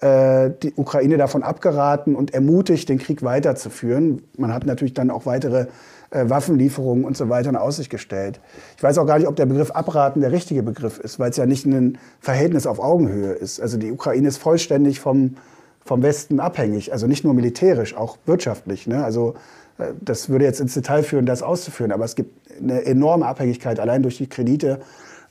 äh, 0.00 0.50
die 0.62 0.72
Ukraine 0.74 1.16
davon 1.16 1.42
abgeraten 1.42 2.16
und 2.16 2.34
ermutigt, 2.34 2.88
den 2.88 2.98
Krieg 2.98 3.22
weiterzuführen. 3.22 4.22
Man 4.36 4.52
hat 4.52 4.66
natürlich 4.66 4.94
dann 4.94 5.10
auch 5.10 5.26
weitere 5.26 5.66
äh, 6.10 6.28
Waffenlieferungen 6.28 7.04
und 7.04 7.16
so 7.16 7.28
weiter 7.28 7.50
in 7.50 7.56
Aussicht 7.56 7.90
gestellt. 7.90 8.40
Ich 8.76 8.82
weiß 8.82 8.98
auch 8.98 9.06
gar 9.06 9.18
nicht, 9.18 9.28
ob 9.28 9.36
der 9.36 9.46
Begriff 9.46 9.70
abraten 9.70 10.20
der 10.20 10.32
richtige 10.32 10.62
Begriff 10.62 10.98
ist, 10.98 11.18
weil 11.18 11.30
es 11.30 11.36
ja 11.36 11.46
nicht 11.46 11.66
ein 11.66 11.98
Verhältnis 12.20 12.66
auf 12.66 12.80
Augenhöhe 12.80 13.32
ist. 13.32 13.60
Also 13.60 13.78
die 13.78 13.92
Ukraine 13.92 14.28
ist 14.28 14.38
vollständig 14.38 14.98
vom, 14.98 15.36
vom 15.84 16.02
Westen 16.02 16.40
abhängig, 16.40 16.92
also 16.92 17.06
nicht 17.06 17.24
nur 17.24 17.34
militärisch, 17.34 17.96
auch 17.96 18.18
wirtschaftlich. 18.26 18.86
Ne? 18.86 19.04
Also 19.04 19.34
äh, 19.78 19.92
das 20.00 20.28
würde 20.28 20.44
jetzt 20.44 20.60
ins 20.60 20.74
Detail 20.74 21.02
führen, 21.02 21.26
das 21.26 21.42
auszuführen, 21.42 21.92
aber 21.92 22.04
es 22.04 22.14
gibt 22.14 22.34
eine 22.60 22.84
enorme 22.84 23.26
Abhängigkeit 23.26 23.80
allein 23.80 24.02
durch 24.02 24.18
die 24.18 24.28
Kredite 24.28 24.80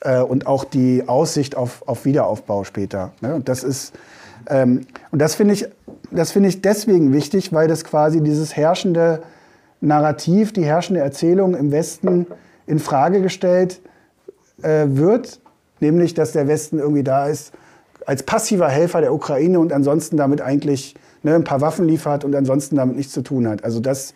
äh, 0.02 0.20
und 0.22 0.48
auch 0.48 0.64
die 0.64 1.08
Aussicht 1.08 1.56
auf, 1.56 1.84
auf 1.88 2.06
Wiederaufbau 2.06 2.64
später. 2.64 3.14
Ne? 3.22 3.36
Und 3.36 3.50
das 3.50 3.64
ist 3.64 3.94
ähm, 4.50 4.82
und 5.12 5.22
das 5.22 5.36
finde 5.36 5.54
ich, 5.54 5.68
das 6.12 6.32
finde 6.32 6.50
ich 6.50 6.62
deswegen 6.62 7.14
wichtig, 7.14 7.54
weil 7.54 7.68
das 7.68 7.84
quasi 7.84 8.22
dieses 8.22 8.56
herrschende 8.56 9.22
Narrativ, 9.82 10.54
die 10.54 10.64
herrschende 10.64 11.02
Erzählung 11.02 11.56
im 11.56 11.72
Westen 11.72 12.28
in 12.68 12.80
Frage 12.80 13.22
gestellt 13.22 13.82
äh, 14.62 14.86
wird, 14.88 15.40
nämlich 15.80 16.14
dass 16.14 16.32
der 16.32 16.48
Westen 16.48 16.80
irgendwie 16.80 17.04
da 17.04 17.28
ist 17.28 17.54
als 18.06 18.24
passiver 18.24 18.68
Helfer 18.68 19.02
der 19.02 19.14
Ukraine 19.14 19.60
und 19.60 19.74
ansonsten 19.74 20.18
damit 20.18 20.42
eigentlich 20.42 20.96
ne, 21.24 21.36
ein 21.36 21.44
paar 21.44 21.62
Waffen 21.62 21.88
liefert 21.88 22.24
und 22.24 22.36
ansonsten 22.36 22.76
damit 22.76 22.96
nichts 22.96 23.14
zu 23.14 23.22
tun 23.22 23.48
hat. 23.48 23.64
Also 23.64 23.80
das, 23.80 24.14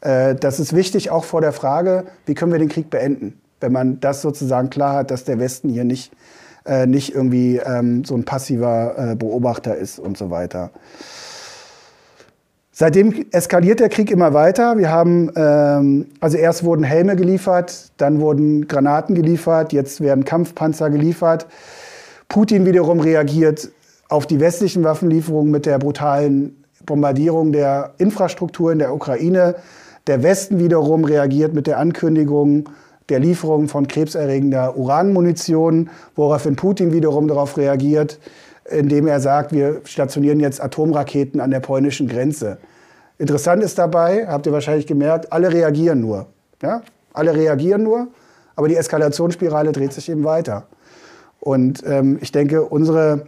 äh, 0.00 0.34
das 0.34 0.60
ist 0.60 0.74
wichtig 0.74 1.10
auch 1.10 1.24
vor 1.24 1.40
der 1.40 1.52
Frage, 1.52 2.04
wie 2.26 2.34
können 2.34 2.52
wir 2.52 2.58
den 2.58 2.68
Krieg 2.68 2.90
beenden, 2.90 3.40
wenn 3.60 3.72
man 3.72 4.00
das 4.00 4.22
sozusagen 4.22 4.70
klar 4.70 4.96
hat, 4.96 5.10
dass 5.10 5.24
der 5.24 5.38
Westen 5.38 5.68
hier 5.68 5.84
nicht, 5.84 6.12
äh, 6.64 6.86
nicht 6.86 7.14
irgendwie 7.14 7.56
ähm, 7.56 8.04
so 8.04 8.14
ein 8.14 8.24
passiver 8.24 9.12
äh, 9.12 9.16
Beobachter 9.16 9.76
ist 9.76 9.98
und 9.98 10.16
so 10.16 10.30
weiter. 10.30 10.70
Seitdem 12.76 13.26
eskaliert 13.30 13.78
der 13.78 13.88
Krieg 13.88 14.10
immer 14.10 14.34
weiter. 14.34 14.76
Wir 14.78 14.90
haben, 14.90 15.30
ähm, 15.36 16.06
also 16.18 16.36
erst 16.36 16.64
wurden 16.64 16.82
Helme 16.82 17.14
geliefert, 17.14 17.92
dann 17.98 18.20
wurden 18.20 18.66
Granaten 18.66 19.14
geliefert, 19.14 19.72
jetzt 19.72 20.00
werden 20.00 20.24
Kampfpanzer 20.24 20.90
geliefert. 20.90 21.46
Putin 22.34 22.66
wiederum 22.66 22.98
reagiert 22.98 23.70
auf 24.08 24.26
die 24.26 24.40
westlichen 24.40 24.82
Waffenlieferungen 24.82 25.52
mit 25.52 25.66
der 25.66 25.78
brutalen 25.78 26.64
Bombardierung 26.84 27.52
der 27.52 27.94
Infrastruktur 27.98 28.72
in 28.72 28.80
der 28.80 28.92
Ukraine. 28.92 29.54
Der 30.08 30.24
Westen 30.24 30.58
wiederum 30.58 31.04
reagiert 31.04 31.54
mit 31.54 31.68
der 31.68 31.78
Ankündigung 31.78 32.70
der 33.08 33.20
Lieferung 33.20 33.68
von 33.68 33.86
krebserregender 33.86 34.76
Uranmunition, 34.76 35.90
woraufhin 36.16 36.56
Putin 36.56 36.92
wiederum 36.92 37.28
darauf 37.28 37.56
reagiert, 37.56 38.18
indem 38.68 39.06
er 39.06 39.20
sagt, 39.20 39.52
wir 39.52 39.82
stationieren 39.84 40.40
jetzt 40.40 40.60
Atomraketen 40.60 41.40
an 41.40 41.52
der 41.52 41.60
polnischen 41.60 42.08
Grenze. 42.08 42.58
Interessant 43.16 43.62
ist 43.62 43.78
dabei, 43.78 44.26
habt 44.26 44.46
ihr 44.46 44.52
wahrscheinlich 44.52 44.88
gemerkt, 44.88 45.32
alle 45.32 45.52
reagieren 45.52 46.00
nur. 46.00 46.26
Ja? 46.60 46.82
Alle 47.12 47.32
reagieren 47.32 47.84
nur, 47.84 48.08
aber 48.56 48.66
die 48.66 48.74
Eskalationsspirale 48.74 49.70
dreht 49.70 49.92
sich 49.92 50.08
eben 50.08 50.24
weiter. 50.24 50.66
Und 51.44 51.82
ähm, 51.86 52.18
ich 52.22 52.32
denke, 52.32 52.64
unsere, 52.64 53.26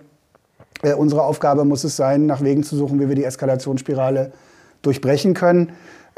äh, 0.83 0.95
unsere 0.95 1.23
Aufgabe 1.23 1.67
muss 1.67 1.85
es 1.85 1.97
sein, 1.97 2.25
nach 2.25 2.43
Wegen 2.43 2.63
zu 2.63 2.75
suchen, 2.75 2.99
wie 2.99 3.09
wir 3.09 3.15
die 3.15 3.25
Eskalationsspirale 3.25 4.33
durchbrechen 4.81 5.35
können. 5.35 5.73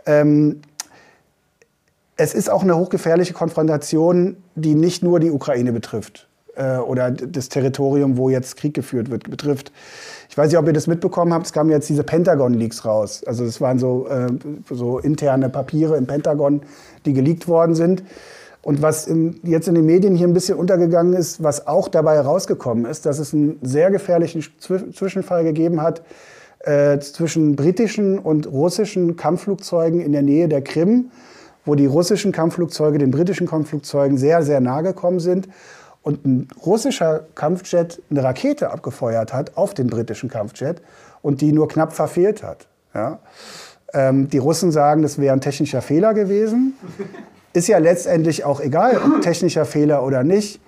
Ähm, 0.07 0.61
es 2.17 2.35
ist 2.35 2.51
auch 2.51 2.63
eine 2.63 2.77
hochgefährliche 2.77 3.33
Konfrontation, 3.33 4.37
die 4.55 4.77
nicht 4.77 5.03
nur 5.03 5.19
die 5.19 5.33
Ukraine 5.33 5.73
betrifft 5.73 6.29
äh, 6.55 6.77
oder 6.77 7.11
das 7.11 7.49
Territorium, 7.49 8.17
wo 8.17 8.31
jetzt 8.31 8.57
Krieg 8.57 8.75
geführt 8.75 9.11
wird, 9.11 9.29
betrifft. 9.29 9.73
Ich 10.31 10.39
weiß 10.39 10.51
nicht, 10.51 10.59
ob 10.59 10.69
ihr 10.69 10.73
das 10.73 10.87
mitbekommen 10.87 11.35
habt, 11.35 11.47
es 11.47 11.53
kamen 11.53 11.71
jetzt 11.71 11.89
diese 11.89 12.05
Pentagon-Leaks 12.05 12.85
raus. 12.85 13.25
Also 13.27 13.45
es 13.45 13.61
waren 13.61 13.81
so, 13.81 14.07
äh, 14.07 14.29
so 14.71 15.01
interne 15.01 15.49
Papiere 15.49 15.97
im 15.97 16.07
Pentagon, 16.07 16.63
die 17.07 17.13
geleakt 17.13 17.49
worden 17.49 17.75
sind. 17.75 18.05
Und 18.63 18.83
was 18.83 19.07
in, 19.07 19.41
jetzt 19.45 19.69
in 19.69 19.75
den 19.75 19.87
Medien 19.87 20.17
hier 20.17 20.27
ein 20.27 20.35
bisschen 20.35 20.59
untergegangen 20.59 21.15
ist, 21.15 21.43
was 21.43 21.67
auch 21.67 21.89
dabei 21.89 22.17
herausgekommen 22.17 22.85
ist, 22.85 23.07
dass 23.07 23.19
es 23.19 23.33
einen 23.33 23.59
sehr 23.63 23.91
gefährlichen 23.91 24.45
Zwischenfall 24.59 25.45
gegeben 25.45 25.81
hat 25.81 26.03
äh, 26.61 26.99
zwischen 26.99 27.57
britischen 27.57 28.19
und 28.19 28.47
russischen 28.47 29.17
Kampfflugzeugen 29.17 30.01
in 30.01 30.13
der 30.13 30.23
Nähe 30.23 30.49
der 30.49 30.63
Krim, 30.63 31.11
wo 31.65 31.77
die 31.77 31.87
russischen 31.87 32.33
Kampfflugzeuge 32.33 32.99
den 32.99 33.11
britischen 33.11 33.47
Kampfflugzeugen 33.47 34.19
sehr, 34.19 34.43
sehr 34.43 34.61
nahe 34.61 34.83
gekommen 34.83 35.21
sind 35.21 35.49
und 36.03 36.25
ein 36.27 36.49
russischer 36.65 37.27
Kampfjet 37.35 38.03
eine 38.11 38.25
Rakete 38.25 38.71
abgefeuert 38.71 39.33
hat 39.33 39.57
auf 39.57 39.75
den 39.75 39.89
britischen 39.89 40.29
Kampfjet 40.29 40.81
und 41.23 41.41
die 41.41 41.53
nur 41.53 41.69
knapp 41.69 41.93
verfehlt 41.93 42.43
hat. 42.43 42.67
Ja? 42.95 43.19
Ähm, 43.93 44.29
die 44.29 44.39
Russen 44.39 44.73
sagen, 44.73 45.03
das 45.03 45.19
wäre 45.19 45.33
ein 45.33 45.41
technischer 45.41 45.83
Fehler 45.83 46.15
gewesen. 46.15 46.75
Ist 47.59 47.67
ja 47.67 47.79
letztendlich 47.79 48.45
auch 48.45 48.61
egal, 48.61 49.01
ob 49.05 49.21
technischer 49.21 49.65
Fehler 49.65 50.05
oder 50.05 50.23
nicht. 50.23 50.61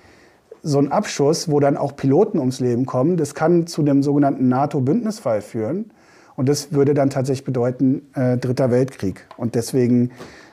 So 0.64 0.81
ein 0.81 0.90
Abschuss, 0.90 1.48
wo 1.48 1.61
dann 1.61 1.76
auch 1.76 1.94
Piloten 1.94 2.40
ums 2.40 2.59
Leben 2.59 2.85
kommen, 2.85 3.16
das 3.16 3.37
kann 3.37 3.68
zu 3.68 3.85
dem 3.85 4.03
sogenannten 4.03 4.48
NATO-Bündnisfall 4.48 5.40
führen. 5.40 5.92
Und 6.35 6.48
das 6.48 6.72
würde 6.72 6.92
dann 6.92 7.09
tatsächlich 7.09 7.44
bedeuten, 7.44 8.11
äh, 8.16 8.38
Dritter 8.38 8.72
Weltkrieg. 8.72 9.24
Und 9.37 9.55
deswegen 9.55 10.11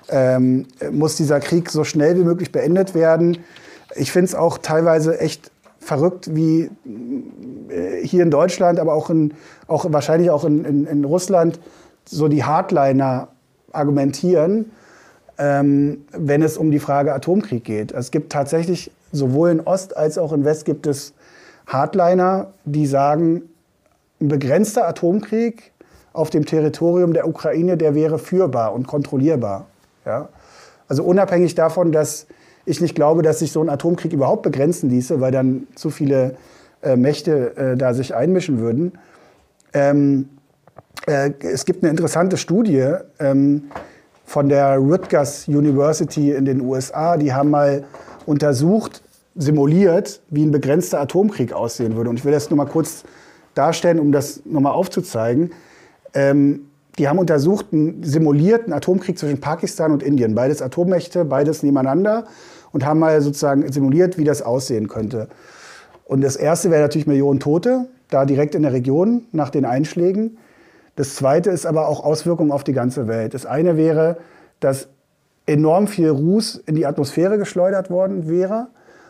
ähm, 0.10 0.68
muss 0.92 1.16
dieser 1.16 1.40
Krieg 1.40 1.72
so 1.72 1.84
schnell 1.84 2.16
wie 2.20 2.24
möglich 2.24 2.52
beendet 2.52 2.94
werden. 2.94 3.40
Ich 3.96 4.12
finde 4.12 4.26
es 4.26 4.36
auch 4.36 4.60
teilweise 4.60 5.20
echt 5.20 5.50
verrückt, 5.80 6.36
wie 6.36 6.70
äh, 7.70 8.06
hier 8.06 8.22
in 8.22 8.30
Deutschland, 8.30 8.80
aber 8.80 8.94
auch, 8.94 9.10
in, 9.10 9.34
auch 9.66 9.92
wahrscheinlich 9.92 10.30
auch 10.30 10.46
in, 10.46 10.66
in, 10.66 10.86
in 10.86 11.04
Russland 11.04 11.60
so 12.06 12.28
die 12.28 12.44
Hardliner 12.44 13.30
argumentieren, 13.72 14.72
ähm, 15.38 16.06
wenn 16.12 16.42
es 16.42 16.58
um 16.58 16.72
die 16.72 16.80
Frage 16.80 17.14
Atomkrieg 17.14 17.64
geht. 17.64 17.92
Es 17.92 18.12
gibt 18.12 18.32
tatsächlich 18.32 18.92
sowohl 19.12 19.52
in 19.52 19.60
Ost 19.62 19.96
als 19.96 20.18
auch 20.18 20.34
in 20.34 20.46
West 20.46 20.66
gibt 20.66 20.88
es 20.88 21.14
Hardliner, 21.68 22.48
die 22.66 22.88
sagen, 22.88 23.44
ein 24.20 24.30
begrenzter 24.30 24.88
Atomkrieg 24.88 25.72
auf 26.14 26.30
dem 26.30 26.46
Territorium 26.46 27.14
der 27.14 27.28
Ukraine, 27.28 27.78
der 27.78 27.94
wäre 27.94 28.18
führbar 28.18 28.74
und 28.74 28.88
kontrollierbar. 28.88 29.68
Ja? 30.06 30.30
Also 30.88 31.04
unabhängig 31.04 31.54
davon, 31.56 31.92
dass 31.92 32.28
ich 32.66 32.82
nicht 32.82 32.96
glaube, 32.96 33.22
dass 33.22 33.40
sich 33.40 33.52
so 33.52 33.62
ein 33.62 33.70
Atomkrieg 33.70 34.14
überhaupt 34.14 34.44
begrenzen 34.44 34.90
ließe, 34.90 35.22
weil 35.22 35.32
dann 35.32 35.68
zu 35.76 35.90
viele 35.90 36.36
äh, 36.82 36.96
Mächte 36.96 37.56
äh, 37.56 37.78
da 37.78 37.94
sich 37.94 38.16
einmischen 38.16 38.60
würden. 38.60 38.94
Ähm, 39.74 40.30
äh, 41.06 41.32
es 41.42 41.66
gibt 41.66 41.84
eine 41.84 41.92
interessante 41.92 42.38
Studie 42.38 42.94
ähm, 43.20 43.70
von 44.28 44.50
der 44.50 44.78
Rutgers 44.78 45.48
University 45.48 46.32
in 46.34 46.44
den 46.44 46.60
USA. 46.60 47.16
Die 47.16 47.34
haben 47.34 47.50
mal 47.50 47.86
untersucht, 48.26 49.02
simuliert, 49.36 50.20
wie 50.30 50.46
ein 50.46 50.52
begrenzter 50.52 51.00
Atomkrieg 51.00 51.54
aussehen 51.54 51.96
würde. 51.96 52.10
Und 52.10 52.20
ich 52.20 52.26
will 52.26 52.34
das 52.34 52.50
nur 52.50 52.58
mal 52.58 52.66
kurz 52.66 53.06
darstellen, 53.56 54.00
um 54.00 54.12
das 54.12 54.42
nochmal 54.46 54.74
aufzuzeigen. 54.74 55.52
Ähm, 56.14 56.68
die 57.00 57.08
haben 57.08 57.20
untersucht 57.20 57.68
einen 57.72 58.04
simulierten 58.04 58.74
Atomkrieg 58.74 59.18
zwischen 59.18 59.40
Pakistan 59.40 59.94
und 59.94 60.04
Indien. 60.04 60.36
Beides 60.36 60.62
Atommächte, 60.62 61.24
beides 61.24 61.64
nebeneinander 61.64 62.26
und 62.74 62.86
haben 62.86 63.00
mal 63.00 63.22
sozusagen 63.22 63.72
simuliert, 63.72 64.18
wie 64.18 64.26
das 64.26 64.42
aussehen 64.42 64.90
könnte. 64.90 65.30
Und 66.04 66.22
das 66.22 66.36
erste 66.36 66.70
wäre 66.70 66.82
natürlich 66.82 67.08
Millionen 67.08 67.40
Tote, 67.40 67.86
da 68.10 68.26
direkt 68.26 68.56
in 68.56 68.64
der 68.64 68.74
Region 68.74 69.26
nach 69.32 69.52
den 69.52 69.64
Einschlägen. 69.64 70.38
Das 70.98 71.16
zweite 71.16 71.52
ist 71.52 71.66
aber 71.66 71.88
auch 71.88 72.04
Auswirkungen 72.04 72.52
auf 72.52 72.64
die 72.64 72.74
ganze 72.74 73.08
Welt. 73.08 73.36
Das 73.36 73.46
eine 73.46 73.78
wäre, 73.78 74.18
dass 74.60 74.88
enorm 75.46 75.88
viel 75.88 76.10
Ruß 76.10 76.56
in 76.66 76.74
die 76.74 76.88
Atmosphäre 76.88 77.38
geschleudert 77.38 77.92
worden 77.92 78.28
wäre 78.28 78.68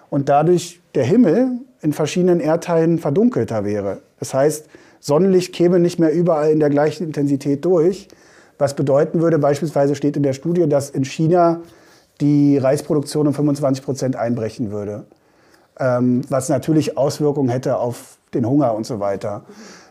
und 0.10 0.28
dadurch 0.28 0.82
der 0.95 1.06
Himmel 1.06 1.60
in 1.82 1.93
verschiedenen 1.93 2.41
Erdteilen 2.41 3.00
verdunkelter 3.00 3.63
wäre. 3.63 4.02
Das 4.19 4.34
heißt, 4.34 4.67
Sonnenlicht 5.00 5.54
käme 5.54 5.80
nicht 5.80 5.97
mehr 5.97 6.13
überall 6.13 6.52
in 6.52 6.60
der 6.60 6.69
gleichen 6.69 7.06
Intensität 7.06 7.63
durch, 7.63 8.10
was 8.58 8.76
bedeuten 8.76 9.21
würde, 9.21 9.39
beispielsweise 9.39 9.95
steht 9.95 10.17
in 10.17 10.23
der 10.23 10.34
Studie, 10.34 10.67
dass 10.67 10.89
in 10.89 11.06
China 11.06 11.62
die 12.19 12.58
Reisproduktion 12.58 13.28
um 13.28 13.34
25 13.34 13.86
Prozent 13.86 14.15
einbrechen 14.17 14.71
würde, 14.71 15.06
ähm, 15.80 16.21
was 16.28 16.50
natürlich 16.50 16.97
Auswirkungen 16.97 17.47
hätte 17.47 17.78
auf 17.78 18.17
den 18.34 18.45
Hunger 18.45 18.73
und 18.73 18.86
so 18.86 19.00
weiter. 19.00 19.43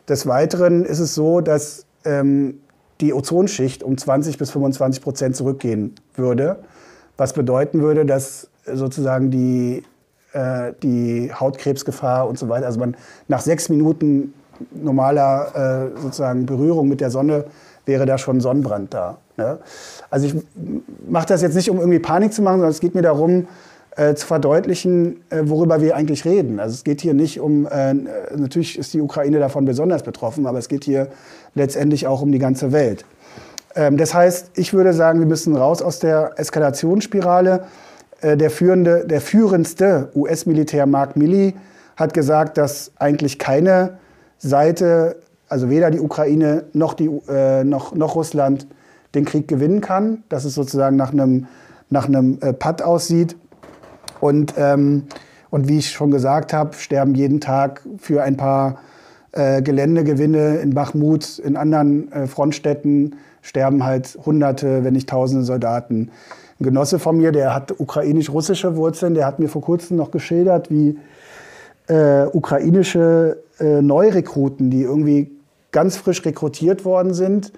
Des 0.08 0.26
Weiteren 0.26 0.84
ist 0.84 1.00
es 1.00 1.14
so, 1.14 1.40
dass 1.40 1.86
ähm, 2.04 2.60
die 3.00 3.12
Ozonschicht 3.12 3.82
um 3.82 3.98
20 3.98 4.38
bis 4.38 4.50
25 4.50 5.02
Prozent 5.02 5.36
zurückgehen 5.36 5.94
würde, 6.14 6.58
was 7.16 7.32
bedeuten 7.32 7.82
würde, 7.82 8.06
dass 8.06 8.48
sozusagen 8.64 9.30
die, 9.30 9.82
äh, 10.32 10.72
die 10.82 11.32
Hautkrebsgefahr 11.32 12.28
und 12.28 12.38
so 12.38 12.48
weiter, 12.48 12.66
also 12.66 12.80
man 12.80 12.96
nach 13.28 13.40
sechs 13.40 13.68
Minuten 13.68 14.32
normaler 14.72 15.92
äh, 15.94 16.00
sozusagen 16.00 16.46
Berührung 16.46 16.88
mit 16.88 17.00
der 17.00 17.10
Sonne 17.10 17.44
wäre 17.84 18.06
da 18.06 18.18
schon 18.18 18.40
Sonnenbrand 18.40 18.94
da. 18.94 19.18
Ne? 19.36 19.58
Also 20.10 20.26
ich 20.26 20.34
mache 21.08 21.26
das 21.26 21.42
jetzt 21.42 21.54
nicht, 21.54 21.70
um 21.70 21.78
irgendwie 21.78 21.98
Panik 21.98 22.32
zu 22.32 22.42
machen, 22.42 22.56
sondern 22.56 22.70
es 22.70 22.80
geht 22.80 22.94
mir 22.94 23.02
darum, 23.02 23.46
äh, 23.96 24.14
zu 24.14 24.26
verdeutlichen, 24.26 25.22
äh, 25.30 25.42
worüber 25.44 25.80
wir 25.80 25.96
eigentlich 25.96 26.24
reden. 26.24 26.60
Also 26.60 26.74
es 26.74 26.84
geht 26.84 27.00
hier 27.00 27.14
nicht 27.14 27.40
um, 27.40 27.66
äh, 27.66 27.94
natürlich 28.36 28.78
ist 28.78 28.94
die 28.94 29.00
Ukraine 29.00 29.38
davon 29.38 29.64
besonders 29.64 30.02
betroffen, 30.02 30.46
aber 30.46 30.58
es 30.58 30.68
geht 30.68 30.84
hier 30.84 31.08
letztendlich 31.54 32.06
auch 32.06 32.22
um 32.22 32.30
die 32.30 32.38
ganze 32.38 32.72
Welt. 32.72 33.04
Ähm, 33.74 33.96
das 33.96 34.14
heißt, 34.14 34.52
ich 34.54 34.72
würde 34.74 34.92
sagen, 34.92 35.18
wir 35.18 35.26
müssen 35.26 35.56
raus 35.56 35.82
aus 35.82 35.98
der 35.98 36.32
Eskalationsspirale. 36.36 37.64
Äh, 38.20 38.36
der, 38.36 38.50
führende, 38.50 39.06
der 39.06 39.20
führendste 39.20 40.10
US-Militär 40.14 40.86
Mark 40.86 41.16
Milley 41.16 41.54
hat 41.96 42.14
gesagt, 42.14 42.58
dass 42.58 42.92
eigentlich 42.96 43.38
keine 43.38 43.98
Seite, 44.38 45.16
also 45.48 45.70
weder 45.70 45.90
die 45.90 46.00
Ukraine 46.00 46.64
noch, 46.72 46.94
die, 46.94 47.10
äh, 47.28 47.64
noch, 47.64 47.94
noch 47.94 48.14
Russland, 48.14 48.66
den 49.14 49.24
Krieg 49.24 49.48
gewinnen 49.48 49.80
kann, 49.80 50.24
dass 50.28 50.44
es 50.44 50.54
sozusagen 50.54 50.96
nach 50.96 51.12
einem, 51.12 51.46
nach 51.88 52.06
einem 52.06 52.38
äh, 52.40 52.52
Patt 52.52 52.82
aussieht. 52.82 53.36
Und, 54.20 54.54
ähm, 54.56 55.04
und 55.50 55.68
wie 55.68 55.78
ich 55.78 55.90
schon 55.90 56.10
gesagt 56.10 56.52
habe, 56.52 56.74
sterben 56.74 57.14
jeden 57.14 57.40
Tag 57.40 57.82
für 57.98 58.22
ein 58.22 58.36
paar 58.36 58.78
äh, 59.32 59.62
Geländegewinne 59.62 60.56
in 60.56 60.74
Bachmut, 60.74 61.38
in 61.38 61.56
anderen 61.56 62.10
äh, 62.12 62.26
Frontstädten 62.26 63.16
sterben 63.42 63.84
halt 63.84 64.18
Hunderte, 64.26 64.82
wenn 64.82 64.94
nicht 64.94 65.08
Tausende 65.08 65.44
Soldaten. 65.44 66.10
Ein 66.58 66.64
Genosse 66.64 66.98
von 66.98 67.16
mir, 67.18 67.32
der 67.32 67.54
hat 67.54 67.78
ukrainisch-russische 67.78 68.76
Wurzeln, 68.76 69.14
der 69.14 69.26
hat 69.26 69.38
mir 69.38 69.48
vor 69.48 69.62
kurzem 69.62 69.96
noch 69.96 70.10
geschildert, 70.10 70.70
wie 70.70 70.98
äh, 71.86 72.24
ukrainische 72.24 73.42
äh, 73.60 73.82
Neurekruten, 73.82 74.70
die 74.70 74.82
irgendwie 74.82 75.30
ganz 75.70 75.96
frisch 75.96 76.24
rekrutiert 76.24 76.84
worden 76.84 77.14
sind, 77.14 77.52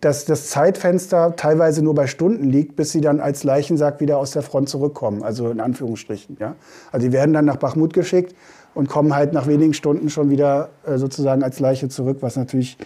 dass 0.00 0.24
das 0.24 0.48
Zeitfenster 0.48 1.36
teilweise 1.36 1.82
nur 1.82 1.94
bei 1.94 2.06
Stunden 2.06 2.44
liegt, 2.44 2.74
bis 2.74 2.92
sie 2.92 3.02
dann 3.02 3.20
als 3.20 3.44
Leichensack 3.44 4.00
wieder 4.00 4.16
aus 4.16 4.30
der 4.30 4.42
Front 4.42 4.70
zurückkommen, 4.70 5.22
also 5.22 5.50
in 5.50 5.60
Anführungsstrichen. 5.60 6.38
Ja? 6.40 6.54
Also 6.90 7.06
die 7.06 7.12
werden 7.12 7.34
dann 7.34 7.44
nach 7.44 7.56
Bachmut 7.56 7.92
geschickt 7.92 8.34
und 8.74 8.88
kommen 8.88 9.14
halt 9.14 9.32
nach 9.32 9.46
wenigen 9.46 9.74
Stunden 9.74 10.08
schon 10.10 10.30
wieder 10.30 10.70
äh, 10.86 10.98
sozusagen 10.98 11.42
als 11.42 11.60
Leiche 11.60 11.88
zurück, 11.88 12.18
was 12.20 12.36
natürlich 12.36 12.78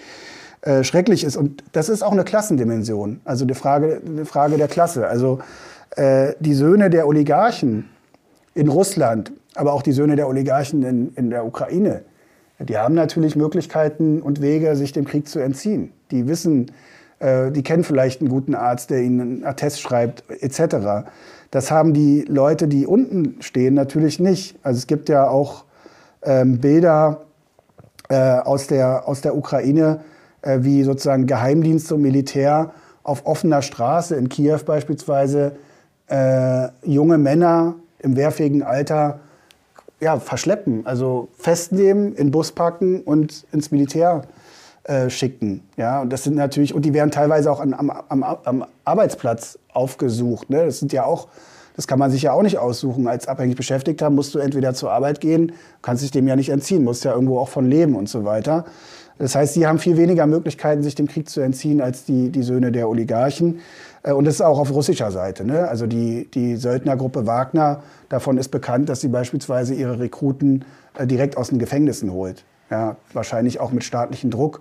äh, 0.63 0.85
schrecklich 0.85 1.25
ist. 1.25 1.37
Und 1.37 1.65
das 1.73 1.89
ist 1.89 2.03
auch 2.03 2.13
eine 2.13 2.25
Klassendimension, 2.25 3.21
also 3.25 3.45
eine 3.45 3.55
Frage, 3.55 4.01
eine 4.05 4.25
Frage 4.25 4.57
der 4.57 4.69
Klasse. 4.69 5.07
Also 5.07 5.39
äh, 5.97 6.35
die 6.39 6.55
Söhne 6.55 6.91
der 6.91 7.07
Oligarchen 7.07 7.89
in 8.55 8.69
Russland, 8.69 9.33
aber 9.55 9.73
auch 9.73 9.83
die 9.83 9.93
Söhne 9.93 10.17
der 10.17 10.29
Oligarchen 10.29 10.83
in, 10.83 11.13
in 11.15 11.31
der 11.31 11.47
Ukraine, 11.47 12.03
die 12.65 12.77
haben 12.77 12.95
natürlich 12.95 13.37
Möglichkeiten 13.37 14.21
und 14.21 14.41
Wege, 14.43 14.77
sich 14.77 14.93
dem 14.93 15.05
Krieg 15.05 15.29
zu 15.29 15.39
entziehen. 15.39 15.93
Die 16.11 16.29
wissen, 16.29 16.71
äh, 17.19 17.51
die 17.51 17.63
kennen 17.63 17.85
vielleicht 17.85 18.21
einen 18.21 18.31
guten 18.31 18.55
Arzt, 18.55 18.91
der 18.91 19.01
ihnen 19.01 19.21
einen 19.21 19.45
Attest 19.45 19.81
schreibt, 19.81 20.25
etc. 20.29 21.09
Das 21.51 21.71
haben 21.71 21.95
die 21.95 22.23
Leute, 22.23 22.69
die 22.69 22.87
unten 22.87 23.37
stehen, 23.41 23.75
natürlich 23.75 24.21
nicht. 24.21 24.59
Also 24.63 24.79
es 24.79 24.87
gibt 24.87 25.09
ja 25.09 25.29
auch 25.29 25.65
ähm, 26.23 26.59
Bilder 26.59 27.23
äh, 28.09 28.17
aus, 28.17 28.67
der, 28.67 29.09
aus 29.09 29.21
der 29.21 29.37
Ukraine, 29.37 30.01
äh, 30.43 30.59
wie 30.61 30.83
sozusagen 30.83 31.27
Geheimdienste 31.27 31.95
und 31.95 32.03
Militär 32.03 32.73
auf 33.03 33.25
offener 33.27 33.63
Straße 33.63 34.17
in 34.17 34.29
Kiew 34.29 34.59
beispielsweise 34.65 35.57
äh, 36.09 36.69
junge 36.83 37.19
Männer 37.19 37.75
im 38.01 38.17
wehrfähigen 38.17 38.63
Alter 38.63 39.21
ja, 40.01 40.19
verschleppen, 40.19 40.87
also 40.87 41.29
festnehmen, 41.37 42.15
in 42.15 42.31
Bus 42.31 42.53
packen 42.53 43.03
und 43.03 43.45
ins 43.53 43.71
Militär 43.71 44.23
äh, 44.85 45.11
schicken. 45.11 45.63
Ja, 45.77 46.01
und 46.01 46.11
das 46.11 46.25
sind 46.25 46.37
natürlich, 46.37 46.75
und 46.75 46.85
die 46.85 46.95
werden 46.95 47.11
teilweise 47.11 47.53
auch 47.53 47.61
an, 47.61 47.75
am, 47.75 47.91
am, 47.91 48.23
am, 48.23 48.65
Arbeitsplatz 48.85 49.59
aufgesucht. 49.73 50.51
Ne? 50.51 50.65
Das 50.65 50.79
sind 50.79 50.93
ja 50.93 51.05
auch, 51.05 51.29
das 51.77 51.87
kann 51.87 51.99
man 51.99 52.11
sich 52.11 52.23
ja 52.23 52.33
auch 52.33 52.43
nicht 52.43 52.59
aussuchen. 52.59 53.07
Als 53.07 53.29
abhängig 53.29 53.57
Beschäftigter 53.57 54.11
musst 54.11 54.35
du 54.35 54.39
entweder 54.39 54.75
zur 54.75 54.91
Arbeit 54.91 55.21
gehen, 55.21 55.53
kannst 55.83 56.03
dich 56.03 56.11
dem 56.11 56.27
ja 56.27 56.35
nicht 56.35 56.49
entziehen, 56.49 56.83
musst 56.83 57.05
ja 57.05 57.13
irgendwo 57.13 57.39
auch 57.39 57.49
von 57.49 57.69
leben 57.69 57.95
und 57.95 58.09
so 58.09 58.25
weiter. 58.25 58.65
Das 59.19 59.35
heißt, 59.35 59.53
sie 59.53 59.67
haben 59.67 59.79
viel 59.79 59.99
weniger 59.99 60.27
Möglichkeiten, 60.27 60.83
sich 60.83 60.95
dem 60.95 61.07
Krieg 61.07 61.29
zu 61.29 61.43
entziehen, 61.43 61.83
als 61.83 62.07
die, 62.07 62.31
die 62.31 62.43
Söhne 62.43 62.73
der 62.73 62.89
Oligarchen. 62.89 63.61
Äh, 64.03 64.13
und 64.13 64.25
das 64.25 64.35
ist 64.35 64.41
auch 64.41 64.59
auf 64.59 64.73
russischer 64.73 65.11
Seite. 65.11 65.45
Ne? 65.45 65.69
Also 65.69 65.87
die, 65.87 66.31
die 66.33 66.57
Söldnergruppe 66.57 67.27
Wagner, 67.27 67.83
davon 68.09 68.39
ist 68.39 68.49
bekannt, 68.49 68.89
dass 68.89 69.01
sie 69.01 69.09
beispielsweise 69.09 69.75
ihre 69.75 69.99
Rekruten 69.99 70.65
äh, 70.99 71.07
direkt 71.07 71.37
aus 71.37 71.49
den 71.49 71.59
Gefängnissen 71.59 72.13
holt. 72.13 72.45
Ja, 72.71 72.97
wahrscheinlich 73.13 73.61
auch 73.61 73.73
mit 73.73 73.83
staatlichem 73.83 74.31
Druck. 74.31 74.61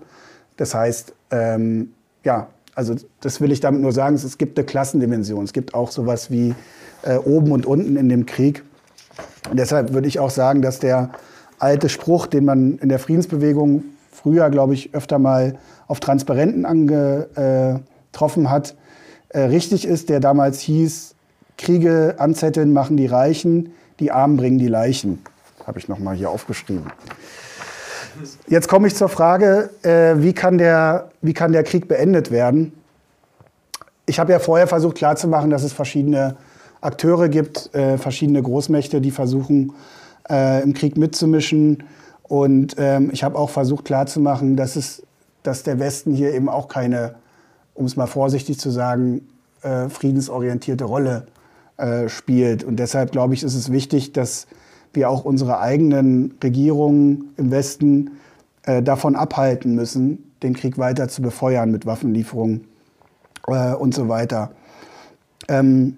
Das 0.56 0.74
heißt, 0.74 1.14
ähm, 1.30 1.92
ja, 2.24 2.48
also 2.74 2.94
das 3.20 3.40
will 3.40 3.52
ich 3.52 3.60
damit 3.60 3.82
nur 3.82 3.92
sagen, 3.92 4.14
es 4.14 4.38
gibt 4.38 4.58
eine 4.58 4.66
Klassendimension. 4.66 5.44
Es 5.44 5.52
gibt 5.52 5.74
auch 5.74 5.90
sowas 5.90 6.30
wie 6.30 6.54
äh, 7.02 7.16
oben 7.16 7.52
und 7.52 7.66
unten 7.66 7.96
in 7.96 8.08
dem 8.08 8.26
Krieg. 8.26 8.64
Und 9.48 9.58
deshalb 9.58 9.92
würde 9.92 10.08
ich 10.08 10.18
auch 10.18 10.30
sagen, 10.30 10.62
dass 10.62 10.80
der 10.80 11.10
alte 11.58 11.88
Spruch, 11.88 12.26
den 12.26 12.44
man 12.44 12.78
in 12.78 12.88
der 12.88 12.98
Friedensbewegung 12.98 13.84
früher, 14.10 14.50
glaube 14.50 14.74
ich, 14.74 14.94
öfter 14.94 15.18
mal 15.18 15.58
auf 15.86 16.00
Transparenten 16.00 16.64
angetroffen 16.64 18.50
hat, 18.50 18.74
äh, 19.30 19.40
richtig 19.40 19.86
ist, 19.86 20.08
der 20.08 20.20
damals 20.20 20.60
hieß, 20.60 21.14
Kriege 21.56 22.16
anzetteln 22.18 22.72
machen 22.72 22.96
die 22.96 23.06
Reichen, 23.06 23.72
die 23.98 24.10
Armen 24.10 24.36
bringen 24.36 24.58
die 24.58 24.68
Leichen. 24.68 25.22
Habe 25.66 25.78
ich 25.78 25.88
nochmal 25.88 26.16
hier 26.16 26.30
aufgeschrieben. 26.30 26.86
Jetzt 28.48 28.68
komme 28.68 28.88
ich 28.88 28.94
zur 28.94 29.08
Frage, 29.08 29.70
äh, 29.82 30.14
wie, 30.22 30.32
kann 30.32 30.58
der, 30.58 31.10
wie 31.22 31.32
kann 31.32 31.52
der 31.52 31.62
Krieg 31.62 31.86
beendet 31.86 32.30
werden? 32.30 32.72
Ich 34.06 34.18
habe 34.18 34.32
ja 34.32 34.38
vorher 34.38 34.66
versucht 34.66 34.96
klarzumachen, 34.96 35.50
dass 35.50 35.62
es 35.62 35.72
verschiedene 35.72 36.36
Akteure 36.80 37.28
gibt, 37.28 37.74
äh, 37.74 37.98
verschiedene 37.98 38.42
Großmächte, 38.42 39.00
die 39.00 39.10
versuchen, 39.10 39.72
äh, 40.28 40.62
im 40.62 40.74
Krieg 40.74 40.96
mitzumischen. 40.96 41.84
Und 42.24 42.76
ähm, 42.78 43.10
ich 43.12 43.22
habe 43.22 43.38
auch 43.38 43.50
versucht 43.50 43.84
klarzumachen, 43.84 44.56
dass, 44.56 44.76
es, 44.76 45.02
dass 45.42 45.62
der 45.62 45.78
Westen 45.78 46.12
hier 46.12 46.32
eben 46.32 46.48
auch 46.48 46.68
keine, 46.68 47.16
um 47.80 47.86
es 47.86 47.96
mal 47.96 48.06
vorsichtig 48.06 48.60
zu 48.60 48.70
sagen, 48.70 49.26
äh, 49.62 49.88
friedensorientierte 49.88 50.84
Rolle 50.84 51.26
äh, 51.78 52.10
spielt. 52.10 52.62
Und 52.62 52.76
deshalb 52.76 53.10
glaube 53.10 53.32
ich, 53.32 53.42
ist 53.42 53.54
es 53.54 53.72
wichtig, 53.72 54.12
dass 54.12 54.46
wir 54.92 55.08
auch 55.08 55.24
unsere 55.24 55.60
eigenen 55.60 56.34
Regierungen 56.44 57.32
im 57.38 57.50
Westen 57.50 58.18
äh, 58.64 58.82
davon 58.82 59.16
abhalten 59.16 59.74
müssen, 59.74 60.30
den 60.42 60.52
Krieg 60.54 60.76
weiter 60.76 61.08
zu 61.08 61.22
befeuern 61.22 61.70
mit 61.70 61.86
Waffenlieferungen 61.86 62.66
äh, 63.46 63.72
und 63.72 63.94
so 63.94 64.08
weiter. 64.08 64.50
Ähm, 65.48 65.96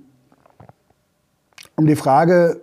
um 1.75 1.87
die 1.88 1.97
Frage 1.97 2.61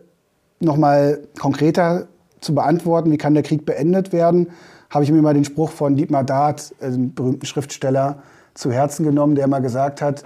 noch 0.61 0.77
mal 0.77 1.19
konkreter 1.39 2.07
zu 2.39 2.55
beantworten, 2.55 3.11
wie 3.11 3.17
kann 3.17 3.33
der 3.33 3.43
Krieg 3.43 3.65
beendet 3.65 4.13
werden, 4.13 4.47
habe 4.89 5.03
ich 5.03 5.11
mir 5.11 5.21
mal 5.21 5.33
den 5.33 5.43
Spruch 5.43 5.71
von 5.71 5.97
Dietmar 5.97 6.23
Dart, 6.23 6.73
einem 6.79 7.13
berühmten 7.13 7.45
Schriftsteller, 7.45 8.23
zu 8.59 8.71
Herzen 8.71 9.05
genommen, 9.05 9.35
der 9.35 9.47
mal 9.47 9.59
gesagt 9.59 10.01
hat, 10.01 10.23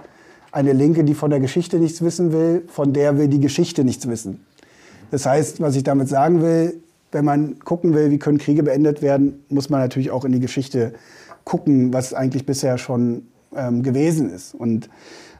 eine 0.50 0.72
Linke, 0.72 1.04
die 1.04 1.14
von 1.14 1.30
der 1.30 1.40
Geschichte 1.40 1.78
nichts 1.78 2.02
wissen 2.02 2.32
will, 2.32 2.64
von 2.68 2.92
der 2.92 3.18
will 3.18 3.28
die 3.28 3.40
Geschichte 3.40 3.84
nichts 3.84 4.08
wissen. 4.08 4.44
Das 5.10 5.26
heißt, 5.26 5.60
was 5.60 5.76
ich 5.76 5.84
damit 5.84 6.08
sagen 6.08 6.42
will, 6.42 6.74
wenn 7.12 7.24
man 7.24 7.58
gucken 7.60 7.94
will, 7.94 8.10
wie 8.10 8.18
können 8.18 8.38
Kriege 8.38 8.62
beendet 8.62 9.02
werden, 9.02 9.44
muss 9.48 9.70
man 9.70 9.80
natürlich 9.80 10.10
auch 10.10 10.24
in 10.24 10.32
die 10.32 10.40
Geschichte 10.40 10.94
gucken, 11.44 11.92
was 11.92 12.14
eigentlich 12.14 12.46
bisher 12.46 12.78
schon 12.78 13.28
ähm, 13.54 13.82
gewesen 13.82 14.30
ist. 14.30 14.54
Und 14.54 14.88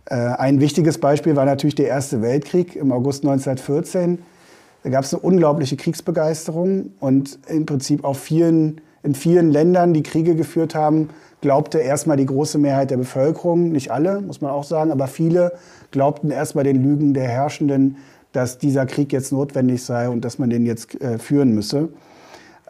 äh, 0.06 0.14
ein 0.14 0.60
wichtiges 0.60 0.98
Beispiel 0.98 1.34
war 1.34 1.44
natürlich 1.44 1.74
der 1.74 1.88
Erste 1.88 2.22
Weltkrieg 2.22 2.76
im 2.76 2.92
August 2.92 3.24
1914 3.24 4.18
da 4.84 4.90
gab 4.90 5.04
es 5.04 5.14
eine 5.14 5.22
unglaubliche 5.22 5.76
Kriegsbegeisterung 5.76 6.92
und 7.00 7.38
im 7.48 7.64
Prinzip 7.64 8.04
auf 8.04 8.20
vielen, 8.20 8.82
in 9.02 9.14
vielen 9.14 9.50
Ländern, 9.50 9.94
die 9.94 10.02
Kriege 10.02 10.34
geführt 10.34 10.74
haben, 10.74 11.08
glaubte 11.44 11.78
erstmal 11.78 12.16
die 12.16 12.24
große 12.24 12.56
Mehrheit 12.56 12.90
der 12.90 12.96
Bevölkerung, 12.96 13.70
nicht 13.70 13.90
alle, 13.90 14.22
muss 14.22 14.40
man 14.40 14.50
auch 14.50 14.64
sagen, 14.64 14.90
aber 14.90 15.08
viele 15.08 15.52
glaubten 15.90 16.30
erstmal 16.30 16.64
den 16.64 16.82
Lügen 16.82 17.12
der 17.12 17.28
Herrschenden, 17.28 17.98
dass 18.32 18.56
dieser 18.56 18.86
Krieg 18.86 19.12
jetzt 19.12 19.30
notwendig 19.30 19.84
sei 19.84 20.08
und 20.08 20.24
dass 20.24 20.38
man 20.38 20.48
den 20.48 20.64
jetzt 20.64 20.98
äh, 21.02 21.18
führen 21.18 21.54
müsse. 21.54 21.90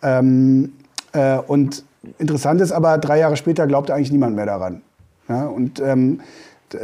Ähm, 0.03 0.73
äh, 1.13 1.39
und 1.39 1.85
interessant 2.19 2.61
ist 2.61 2.73
aber, 2.73 2.99
drei 2.99 3.21
Jahre 3.21 3.37
später 3.37 3.69
glaubte 3.69 3.95
eigentlich 3.95 4.11
niemand 4.11 4.35
mehr 4.35 4.47
daran. 4.47 4.83
Ja, 5.29 5.47
und 5.47 5.79
ähm, 5.79 6.21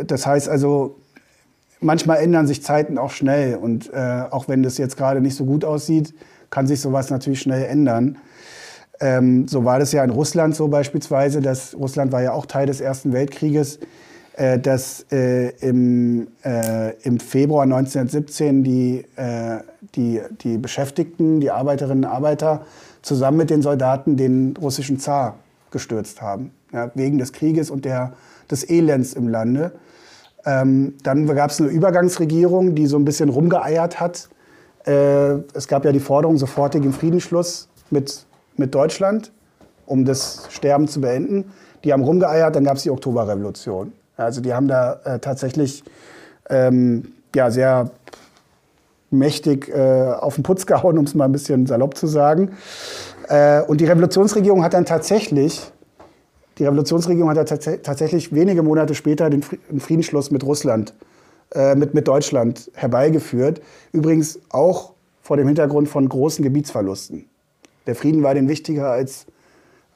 das 0.07 0.29
heißt 0.29 0.49
also, 0.49 0.95
manchmal 1.81 2.19
ändern 2.19 2.47
sich 2.47 2.63
Zeiten 2.63 2.99
auch 2.99 3.11
schnell. 3.11 3.57
Und 3.57 3.93
äh, 3.93 4.23
auch 4.31 4.47
wenn 4.47 4.63
das 4.63 4.79
jetzt 4.79 4.97
gerade 4.97 5.21
nicht 5.21 5.35
so 5.35 5.45
gut 5.45 5.65
aussieht, 5.65 6.15
kann 6.51 6.69
sich 6.69 6.81
sowas 6.81 7.11
natürlich 7.11 7.41
schnell 7.41 7.65
ändern. 7.65 8.17
Ähm, 9.01 9.49
so 9.49 9.65
war 9.65 9.79
das 9.79 9.93
ja 9.93 10.05
in 10.05 10.11
Russland 10.11 10.55
so 10.55 10.69
beispielsweise. 10.69 11.41
Dass 11.41 11.75
Russland 11.75 12.13
war 12.13 12.23
ja 12.23 12.33
auch 12.33 12.47
Teil 12.47 12.67
des 12.67 12.81
Ersten 12.81 13.13
Weltkrieges. 13.13 13.79
Äh, 14.35 14.59
dass 14.59 15.05
äh, 15.11 15.51
im, 15.61 16.29
äh, 16.45 16.95
im 17.03 17.19
Februar 17.21 17.65
1917 17.65 18.65
die, 18.65 19.05
äh, 19.17 19.59
die, 19.95 20.21
die 20.43 20.57
Beschäftigten, 20.57 21.41
die 21.41 21.51
Arbeiterinnen 21.51 22.05
und 22.05 22.11
Arbeiter 22.11 22.65
zusammen 23.03 23.39
mit 23.39 23.51
den 23.51 23.61
Soldaten 23.61 24.17
den 24.17 24.55
russischen 24.61 24.99
Zar 24.99 25.37
gestürzt 25.71 26.23
haben, 26.23 26.53
ja, 26.73 26.91
wegen 26.95 27.19
des 27.19 27.33
Krieges 27.33 27.71
und 27.71 27.85
der, 27.85 28.13
des 28.51 28.69
Elends 28.69 29.13
im 29.15 29.29
Lande. 29.29 29.73
Ähm, 30.47 30.95
dann 31.03 31.27
gab 31.27 31.51
es 31.51 31.61
eine 31.61 31.69
Übergangsregierung, 31.69 32.75
die 32.75 32.87
so 32.87 32.97
ein 32.97 33.05
bisschen 33.05 33.29
rumgeeiert 33.29 34.01
hat. 34.01 34.29
Äh, 34.87 35.41
es 35.55 35.69
gab 35.69 35.85
ja 35.85 35.93
die 35.93 36.01
Forderung 36.01 36.39
sofortigen 36.39 36.93
Friedensschluss 36.93 37.69
mit, 37.91 38.25
mit 38.57 38.75
Deutschland, 38.75 39.33
um 39.87 40.05
das 40.05 40.47
Sterben 40.51 40.89
zu 40.89 41.01
beenden. 41.01 41.53
Die 41.85 41.93
haben 41.93 42.03
rumgeeiert, 42.03 42.55
dann 42.55 42.65
gab 42.65 42.77
es 42.77 42.83
die 42.83 42.91
Oktoberrevolution. 42.91 43.93
Also 44.17 44.41
die 44.41 44.53
haben 44.53 44.69
da 44.69 45.01
äh, 45.05 45.19
tatsächlich 45.19 45.83
ähm, 46.51 47.13
ja, 47.35 47.51
sehr 47.51 47.91
mächtig 49.11 49.69
äh, 49.69 50.13
auf 50.13 50.35
den 50.35 50.43
Putz 50.43 50.67
gehauen, 50.67 50.99
um 50.99 51.05
es 51.05 51.15
mal 51.15 51.25
ein 51.25 51.33
bisschen 51.33 51.67
salopp 51.67 51.97
zu 51.97 52.07
sagen. 52.07 52.57
Äh, 53.29 53.63
und 53.63 53.81
die 53.81 53.87
Revolutionsregierung 53.87 54.63
hat 54.63 54.75
dann 54.75 54.85
tatsächlich, 54.85 55.73
die 56.59 56.65
Revolutionsregierung 56.65 57.31
hat 57.31 57.37
dann 57.37 57.47
tats 57.47 57.69
tatsächlich 57.83 58.35
wenige 58.35 58.63
Monate 58.63 58.95
später 58.95 59.31
den 59.31 59.43
Friedensschluss 59.43 60.31
mit 60.31 60.45
Russland, 60.45 60.95
äh, 61.55 61.75
mit, 61.75 61.95
mit 61.95 62.07
Deutschland 62.07 62.71
herbeigeführt. 62.75 63.63
Übrigens 63.93 64.39
auch 64.51 64.93
vor 65.23 65.37
dem 65.37 65.47
Hintergrund 65.47 65.89
von 65.89 66.09
großen 66.09 66.43
Gebietsverlusten. 66.43 67.30
Der 67.91 67.97
Frieden 67.97 68.23
war 68.23 68.35
denen 68.35 68.49
wichtiger 68.49 68.89
als, 68.89 69.27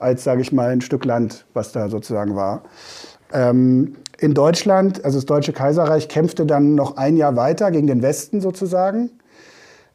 als 0.01 0.25
sage 0.25 0.43
ich 0.43 0.51
mal, 0.51 0.71
ein 0.71 0.81
Stück 0.81 1.05
Land, 1.05 1.47
was 1.55 1.71
da 1.71 1.89
sozusagen 1.89 2.35
war. 2.35 2.65
Ähm, 3.33 3.95
in 4.19 4.35
Deutschland, 4.35 5.05
also 5.05 5.19
das 5.19 5.27
Deutsche 5.27 5.53
Kaiserreich, 5.53 6.09
kämpfte 6.09 6.45
dann 6.45 6.75
noch 6.75 6.97
ein 6.97 7.17
Jahr 7.17 7.37
weiter 7.37 7.71
gegen 7.71 7.87
den 7.87 8.03
Westen 8.03 8.41
sozusagen. 8.41 9.11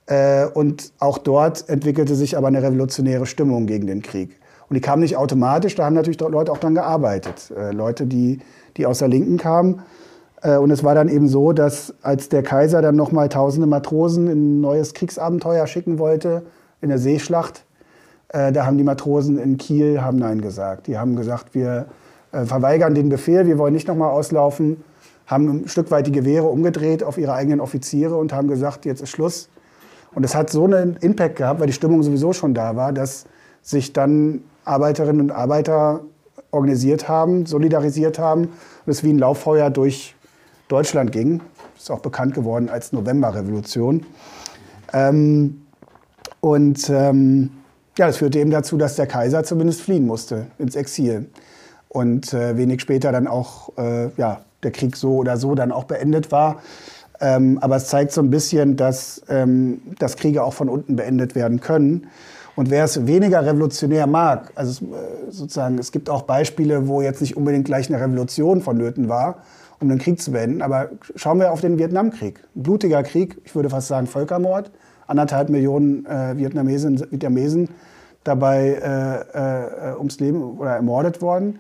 Äh, 0.06 0.46
und 0.46 0.94
auch 1.00 1.18
dort 1.18 1.68
entwickelte 1.68 2.16
sich 2.16 2.38
aber 2.38 2.48
eine 2.48 2.64
revolutionäre 2.64 3.26
Stimmung 3.26 3.66
gegen 3.66 3.86
den 3.86 4.02
Krieg. 4.02 4.40
Und 4.70 4.76
die 4.76 4.82
kam 4.82 5.02
nicht 5.02 5.18
automatisch, 5.18 5.76
da 5.76 5.84
haben 5.84 5.96
natürlich 5.96 6.22
Leute 6.22 6.54
auch 6.54 6.58
dran 6.58 6.76
gearbeitet. 6.76 7.52
Äh, 7.54 7.74
Leute, 7.74 8.06
die, 8.06 8.40
die 8.78 8.86
aus 8.86 9.00
der 9.00 9.10
Linken 9.10 9.38
kamen. 9.38 9.82
Äh, 10.42 10.56
und 10.56 10.72
es 10.72 10.86
war 10.86 10.96
dann 10.96 11.10
eben 11.10 11.28
so, 11.28 11.52
dass 11.52 11.94
als 12.02 12.30
der 12.30 12.44
Kaiser 12.44 12.82
dann 12.82 12.96
nochmal 12.96 13.28
tausende 13.28 13.68
Matrosen 13.68 14.28
in 14.28 14.60
ein 14.60 14.62
neues 14.62 14.94
Kriegsabenteuer 14.94 15.68
schicken 15.68 16.00
wollte, 16.00 16.44
in 16.80 16.88
der 16.88 16.98
Seeschlacht, 16.98 17.66
da 18.32 18.66
haben 18.66 18.78
die 18.78 18.84
Matrosen 18.84 19.40
in 19.40 19.58
Kiel 19.58 20.02
haben 20.02 20.18
Nein 20.18 20.42
gesagt. 20.42 20.88
Die 20.88 20.98
haben 20.98 21.16
gesagt, 21.16 21.56
wir 21.56 21.88
äh, 22.32 22.46
verweigern 22.46 22.94
den 22.94 23.10
Befehl, 23.10 23.48
wir 23.48 23.58
wollen 23.58 23.74
nicht 23.74 23.88
nochmal 23.88 24.12
auslaufen, 24.12 24.84
haben 25.26 25.48
ein 25.50 25.68
Stück 25.68 25.90
weit 25.92 26.08
die 26.08 26.12
Gewehre 26.12 26.46
umgedreht 26.46 27.04
auf 27.04 27.18
ihre 27.18 27.34
eigenen 27.34 27.60
Offiziere 27.60 28.16
und 28.16 28.34
haben 28.34 28.48
gesagt, 28.48 28.86
jetzt 28.86 29.02
ist 29.02 29.10
Schluss. 29.10 29.50
Und 30.14 30.24
es 30.24 30.36
hat 30.36 30.50
so 30.50 30.66
einen 30.66 30.96
Impact 30.98 31.36
gehabt, 31.38 31.60
weil 31.60 31.68
die 31.68 31.74
Stimmung 31.74 32.02
sowieso 32.04 32.34
schon 32.34 32.54
da 32.54 32.76
war, 32.76 32.94
dass 32.94 33.26
sich 33.62 33.94
dann 33.94 34.42
Arbeiterinnen 34.66 35.22
und 35.22 35.32
Arbeiter 35.32 36.02
organisiert 36.52 37.08
haben, 37.08 37.46
solidarisiert 37.46 38.18
haben 38.18 38.44
und 38.46 38.92
es 38.92 39.04
wie 39.04 39.12
ein 39.12 39.20
Lauffeuer 39.20 39.70
durch 39.70 40.16
Deutschland 40.68 41.12
ging. 41.12 41.42
Ist 41.78 41.92
auch 41.92 42.00
bekannt 42.00 42.34
geworden 42.34 42.70
als 42.70 42.92
Novemberrevolution. 42.92 44.06
Ähm, 44.94 45.62
und 46.42 46.90
ähm, 46.90 47.52
ja, 48.00 48.08
das 48.08 48.18
führte 48.18 48.40
eben 48.40 48.50
dazu, 48.50 48.78
dass 48.78 48.96
der 48.96 49.08
Kaiser 49.08 49.44
zumindest 49.44 49.82
fliehen 49.82 50.08
musste 50.08 50.48
ins 50.58 50.76
Exil 50.76 51.28
und 51.90 52.34
äh, 52.34 52.56
wenig 52.56 52.80
später 52.82 53.12
dann 53.12 53.28
auch 53.28 53.78
äh, 53.78 54.10
ja, 54.16 54.42
der 54.64 54.72
Krieg 54.72 54.96
so 54.96 55.18
oder 55.18 55.36
so 55.36 55.54
dann 55.54 55.74
auch 55.74 55.84
beendet 55.84 56.32
war. 56.32 56.62
Ähm, 57.20 57.58
aber 57.60 57.76
es 57.76 57.88
zeigt 57.88 58.14
so 58.14 58.22
ein 58.22 58.30
bisschen, 58.30 58.78
dass, 58.78 59.22
ähm, 59.28 59.82
dass 60.00 60.16
Kriege 60.16 60.44
auch 60.44 60.54
von 60.54 60.70
unten 60.70 60.96
beendet 60.96 61.36
werden 61.36 61.60
können. 61.60 62.08
Und 62.56 62.70
wer 62.70 62.86
es 62.86 63.06
weniger 63.06 63.46
revolutionär 63.46 64.08
mag, 64.08 64.54
also 64.56 64.86
äh, 64.86 65.30
sozusagen, 65.30 65.78
es 65.78 65.92
gibt 65.92 66.10
auch 66.10 66.22
Beispiele, 66.22 66.88
wo 66.88 67.02
jetzt 67.02 67.20
nicht 67.20 67.36
unbedingt 67.36 67.66
gleich 67.66 67.90
eine 67.90 68.02
Revolution 68.02 68.62
vonnöten 68.62 69.10
war, 69.10 69.40
um 69.82 69.90
den 69.90 69.98
Krieg 69.98 70.22
zu 70.22 70.32
beenden. 70.32 70.62
Aber 70.62 70.90
schauen 71.16 71.40
wir 71.40 71.52
auf 71.52 71.60
den 71.60 71.78
Vietnamkrieg. 71.78 72.40
Ein 72.56 72.64
blutiger 72.64 73.04
Krieg, 73.04 73.42
ich 73.44 73.54
würde 73.56 73.70
fast 73.70 73.90
sagen 73.90 74.08
Völkermord. 74.08 74.72
Anderthalb 75.08 75.50
Millionen 75.50 76.06
äh, 76.06 76.38
Vietnamesen, 76.38 77.00
Vietnamesen 77.12 77.70
dabei 78.30 79.24
äh, 79.34 79.92
äh, 79.92 79.98
ums 79.98 80.20
Leben 80.20 80.42
oder 80.42 80.72
ermordet 80.72 81.22
worden. 81.22 81.60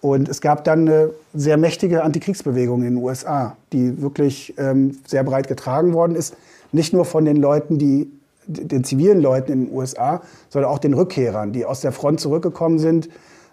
Und 0.00 0.28
es 0.28 0.40
gab 0.40 0.64
dann 0.64 0.88
eine 0.88 1.10
sehr 1.34 1.56
mächtige 1.56 2.04
Antikriegsbewegung 2.04 2.82
in 2.82 2.94
den 2.94 3.02
USA, 3.02 3.56
die 3.72 4.00
wirklich 4.00 4.54
ähm, 4.56 4.98
sehr 5.06 5.24
breit 5.24 5.48
getragen 5.48 5.94
worden 5.94 6.14
ist. 6.14 6.36
Nicht 6.70 6.92
nur 6.92 7.04
von 7.04 7.24
den 7.24 7.36
Leuten, 7.36 7.78
die 7.78 8.10
den 8.46 8.84
zivilen 8.84 9.20
Leuten 9.20 9.52
in 9.52 9.64
den 9.66 9.74
USA, 9.74 10.22
sondern 10.48 10.70
auch 10.70 10.78
den 10.78 10.94
Rückkehrern, 10.94 11.52
die 11.52 11.64
aus 11.64 11.80
der 11.80 11.90
Front 11.90 12.20
zurückgekommen 12.20 12.78
sind. 12.78 13.08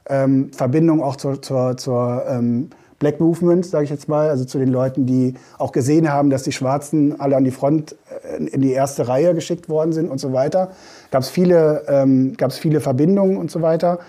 Ähm, 0.08 0.52
Verbindung 0.54 1.02
auch 1.02 1.16
zur, 1.16 1.42
zur, 1.42 1.78
zur 1.78 2.24
ähm, 2.28 2.70
Black 3.00 3.20
Movement, 3.20 3.66
sage 3.66 3.86
ich 3.86 3.90
jetzt 3.90 4.08
mal, 4.08 4.30
also 4.30 4.46
zu 4.46 4.60
den 4.60 4.70
Leuten, 4.70 5.06
die 5.06 5.34
auch 5.58 5.72
gesehen 5.72 6.12
haben, 6.12 6.30
dass 6.30 6.44
die 6.44 6.52
Schwarzen 6.52 7.20
alle 7.20 7.36
an 7.36 7.44
die 7.44 7.52
Front 7.52 7.96
in 8.34 8.62
die 8.62 8.72
erste 8.72 9.08
Reihe 9.08 9.34
geschickt 9.34 9.70
worden 9.70 9.94
sind 9.94 10.10
und 10.10 10.20
so 10.20 10.34
weiter. 10.34 10.72
Gab 11.12 11.22
es 11.22 11.30
viele, 11.30 11.84
ähm, 11.88 12.36
viele 12.52 12.82
Verbindungen 12.82 13.38
und 13.38 13.52
so 13.52 13.62
weiter. 13.62 14.00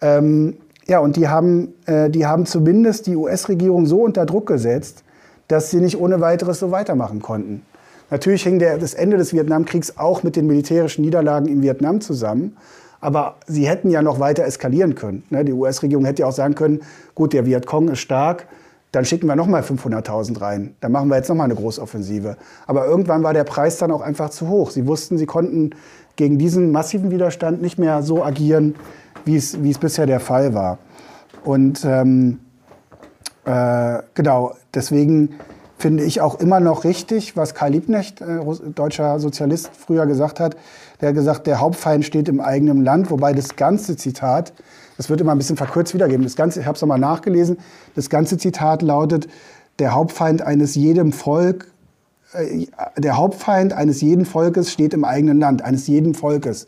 Ähm, 0.00 0.56
ja, 0.86 1.00
und 1.00 1.16
die 1.16 1.28
haben, 1.28 1.74
äh, 1.86 2.08
die 2.08 2.26
haben 2.26 2.46
zumindest 2.46 3.06
die 3.06 3.16
US-Regierung 3.16 3.86
so 3.86 4.02
unter 4.02 4.24
Druck 4.24 4.46
gesetzt, 4.46 5.04
dass 5.48 5.70
sie 5.70 5.80
nicht 5.80 6.00
ohne 6.00 6.20
weiteres 6.20 6.58
so 6.58 6.70
weitermachen 6.70 7.20
konnten. 7.20 7.62
Natürlich 8.10 8.42
hing 8.42 8.58
der, 8.58 8.78
das 8.78 8.94
Ende 8.94 9.18
des 9.18 9.34
Vietnamkriegs 9.34 9.98
auch 9.98 10.22
mit 10.22 10.36
den 10.36 10.46
militärischen 10.46 11.02
Niederlagen 11.02 11.46
in 11.46 11.62
Vietnam 11.62 12.00
zusammen. 12.00 12.56
Aber 13.00 13.36
sie 13.46 13.68
hätten 13.68 13.90
ja 13.90 14.02
noch 14.02 14.18
weiter 14.18 14.44
eskalieren 14.44 14.94
können. 14.94 15.22
Ne? 15.30 15.44
Die 15.44 15.52
US-Regierung 15.52 16.04
hätte 16.04 16.22
ja 16.22 16.28
auch 16.28 16.32
sagen 16.32 16.54
können, 16.54 16.80
gut, 17.14 17.32
der 17.32 17.46
Vietcong 17.46 17.88
ist 17.88 18.00
stark, 18.00 18.46
dann 18.92 19.04
schicken 19.04 19.26
wir 19.26 19.36
noch 19.36 19.46
mal 19.46 19.62
500.000 19.62 20.40
rein. 20.40 20.74
Dann 20.80 20.92
machen 20.92 21.08
wir 21.08 21.16
jetzt 21.16 21.28
noch 21.28 21.36
mal 21.36 21.44
eine 21.44 21.54
Großoffensive. 21.54 22.36
Aber 22.66 22.86
irgendwann 22.86 23.22
war 23.22 23.34
der 23.34 23.44
Preis 23.44 23.76
dann 23.76 23.90
auch 23.90 24.00
einfach 24.00 24.30
zu 24.30 24.48
hoch. 24.48 24.70
Sie 24.70 24.86
wussten, 24.86 25.18
sie 25.18 25.26
konnten 25.26 25.70
gegen 26.16 26.38
diesen 26.38 26.72
massiven 26.72 27.10
Widerstand 27.10 27.60
nicht 27.60 27.78
mehr 27.78 28.02
so 28.02 28.24
agieren, 28.24 28.74
wie 29.24 29.36
es, 29.36 29.62
wie 29.62 29.70
es 29.70 29.78
bisher 29.78 30.06
der 30.06 30.20
Fall 30.20 30.54
war. 30.54 30.78
Und 31.44 31.84
ähm, 31.84 32.40
äh, 33.44 33.98
genau, 34.14 34.54
deswegen 34.74 35.38
finde 35.78 36.02
ich 36.04 36.20
auch 36.20 36.40
immer 36.40 36.58
noch 36.58 36.84
richtig, 36.84 37.36
was 37.36 37.54
Karl 37.54 37.72
Liebknecht, 37.72 38.20
äh, 38.20 38.40
deutscher 38.74 39.20
Sozialist, 39.20 39.70
früher 39.74 40.06
gesagt 40.06 40.40
hat. 40.40 40.56
Der 41.00 41.10
hat 41.10 41.14
gesagt, 41.14 41.46
der 41.46 41.60
Hauptfeind 41.60 42.04
steht 42.04 42.28
im 42.28 42.40
eigenen 42.40 42.82
Land, 42.82 43.10
wobei 43.10 43.32
das 43.32 43.54
ganze 43.54 43.96
Zitat, 43.96 44.52
das 44.98 45.08
wird 45.08 45.22
immer 45.22 45.32
ein 45.32 45.38
bisschen 45.38 45.56
verkürzt 45.56 45.94
wiedergeben, 45.94 46.24
das 46.24 46.36
ganze, 46.36 46.60
ich 46.60 46.66
habe 46.66 46.76
es 46.76 46.82
nochmal 46.82 46.98
nachgelesen, 46.98 47.56
das 47.94 48.10
ganze 48.10 48.36
Zitat 48.36 48.82
lautet, 48.82 49.28
der 49.78 49.94
Hauptfeind 49.94 50.42
eines 50.42 50.74
jedem 50.74 51.12
Volk, 51.12 51.68
äh, 52.32 52.66
der 52.98 53.16
Hauptfeind 53.16 53.72
eines 53.72 54.02
jeden 54.02 54.26
Volkes 54.26 54.70
steht 54.70 54.92
im 54.92 55.04
eigenen 55.04 55.40
Land, 55.40 55.62
eines 55.62 55.86
jeden 55.86 56.14
Volkes. 56.14 56.66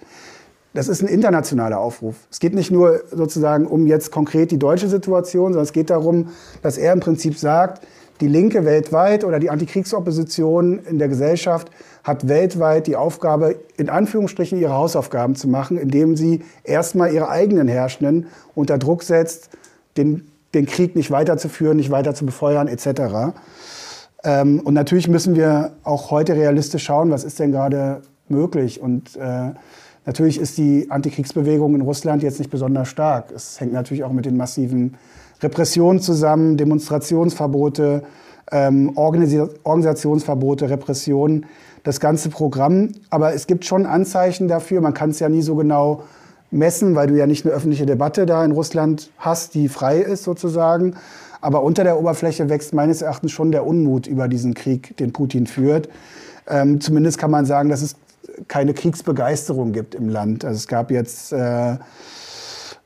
Das 0.73 0.87
ist 0.87 1.03
ein 1.03 1.09
internationaler 1.09 1.81
Aufruf. 1.81 2.15
Es 2.31 2.39
geht 2.39 2.55
nicht 2.55 2.71
nur 2.71 3.03
sozusagen 3.11 3.67
um 3.67 3.89
jetzt 3.89 4.13
konkret 4.13 4.53
die 4.53 4.59
deutsche 4.59 4.89
Situation, 4.89 5.53
sondern 5.53 5.65
es 5.65 5.73
geht 5.73 5.91
darum, 5.91 6.29
dass 6.63 6.79
er 6.79 6.93
im 6.93 7.01
Prinzip 7.01 7.37
sagt, 7.37 7.85
die 8.21 8.29
Linke 8.29 8.65
weltweit 8.65 9.25
oder 9.25 9.39
die 9.39 9.51
Antikriegsopposition 9.51 10.81
in 10.81 10.99
der 10.99 11.09
Gesellschaft 11.09 11.71
hat 12.05 12.29
weltweit 12.29 12.87
die 12.87 12.97
Aufgabe, 12.97 13.57
in 13.77 13.89
Anführungsstrichen 13.89 14.59
ihre 14.59 14.75
Hausaufgaben 14.75 15.35
zu 15.35 15.49
machen, 15.49 15.79
indem 15.79 16.17
sie 16.17 16.43
erstmal 16.65 17.13
ihre 17.13 17.29
eigenen 17.29 17.69
Herrschenden 17.69 18.27
unter 18.55 18.79
Druck 18.79 19.03
setzt, 19.03 19.51
den, 19.97 20.29
den 20.55 20.67
Krieg 20.67 20.97
nicht 20.97 21.11
weiterzuführen, 21.11 21.77
nicht 21.77 21.91
weiter 21.91 22.15
zu 22.15 22.27
befeuern 22.27 22.69
etc. 22.69 23.35
Ähm, 24.25 24.61
und 24.61 24.75
natürlich 24.75 25.09
müssen 25.09 25.37
wir 25.37 25.73
auch 25.83 26.11
heute 26.11 26.35
realistisch 26.35 26.85
schauen, 26.85 27.11
was 27.11 27.25
ist 27.25 27.39
denn 27.39 27.53
gerade 27.53 28.03
möglich 28.29 28.81
und 28.81 29.17
äh, 29.17 29.53
Natürlich 30.07 30.41
ist 30.41 30.57
die 30.57 30.91
Antikriegsbewegung 30.91 31.75
in 31.75 31.83
Russland 31.83 32.23
jetzt 32.23 32.39
nicht 32.39 32.51
besonders 32.51 32.89
stark. 32.89 33.31
Es 33.33 33.61
hängt 33.61 33.73
natürlich 33.73 34.03
auch 34.03 34.13
mit 34.13 34.25
den 34.25 34.37
massiven 34.37 34.97
Repressionen 35.41 36.01
zusammen, 36.01 36.57
Demonstrationsverbote, 36.57 38.03
ähm, 38.53 38.97
Organisationsverbote, 38.97 40.71
Repressionen, 40.71 41.47
das 41.83 42.01
ganze 42.01 42.29
Programm. 42.29 42.91
Aber 43.11 43.35
es 43.35 43.47
gibt 43.47 43.65
schon 43.65 43.87
Anzeichen 43.87 44.49
dafür. 44.49 44.81
Man 44.81 44.95
kann 44.95 45.11
es 45.11 45.21
ja 45.21 45.29
nie 45.29 45.43
so 45.43 45.55
genau 45.57 46.03
messen, 46.51 46.95
weil 46.95 47.07
du 47.07 47.17
ja 47.17 47.27
nicht 47.27 47.47
eine 47.47 47.55
öffentliche 47.55 47.87
Debatte 47.87 48.27
da 48.27 48.45
in 48.45 48.53
Russland 48.53 49.11
hast, 49.19 49.55
die 49.55 49.69
frei 49.69 49.99
ist 49.99 50.25
sozusagen. 50.25 50.97
Aber 51.41 51.63
unter 51.63 51.85
der 51.85 51.99
Oberfläche 51.99 52.49
wächst 52.49 52.75
meines 52.75 53.03
Erachtens 53.03 53.33
schon 53.33 53.53
der 53.53 53.67
Unmut 53.67 54.07
über 54.07 54.29
diesen 54.29 54.55
Krieg, 54.55 54.97
den 54.99 55.13
Putin 55.13 55.47
führt. 55.47 55.89
Ähm, 56.49 56.81
zumindest 56.81 57.19
kann 57.19 57.31
man 57.31 57.47
sagen, 57.47 57.69
dass 57.69 57.83
es 57.83 57.97
keine 58.49 58.75
Kriegsbegeisterung 58.75 59.73
gibt 59.73 59.95
im 59.95 60.09
Land. 60.09 60.45
Also 60.45 60.57
es 60.57 60.69
gab 60.69 60.91
jetzt 60.91 61.33
äh, 61.33 61.77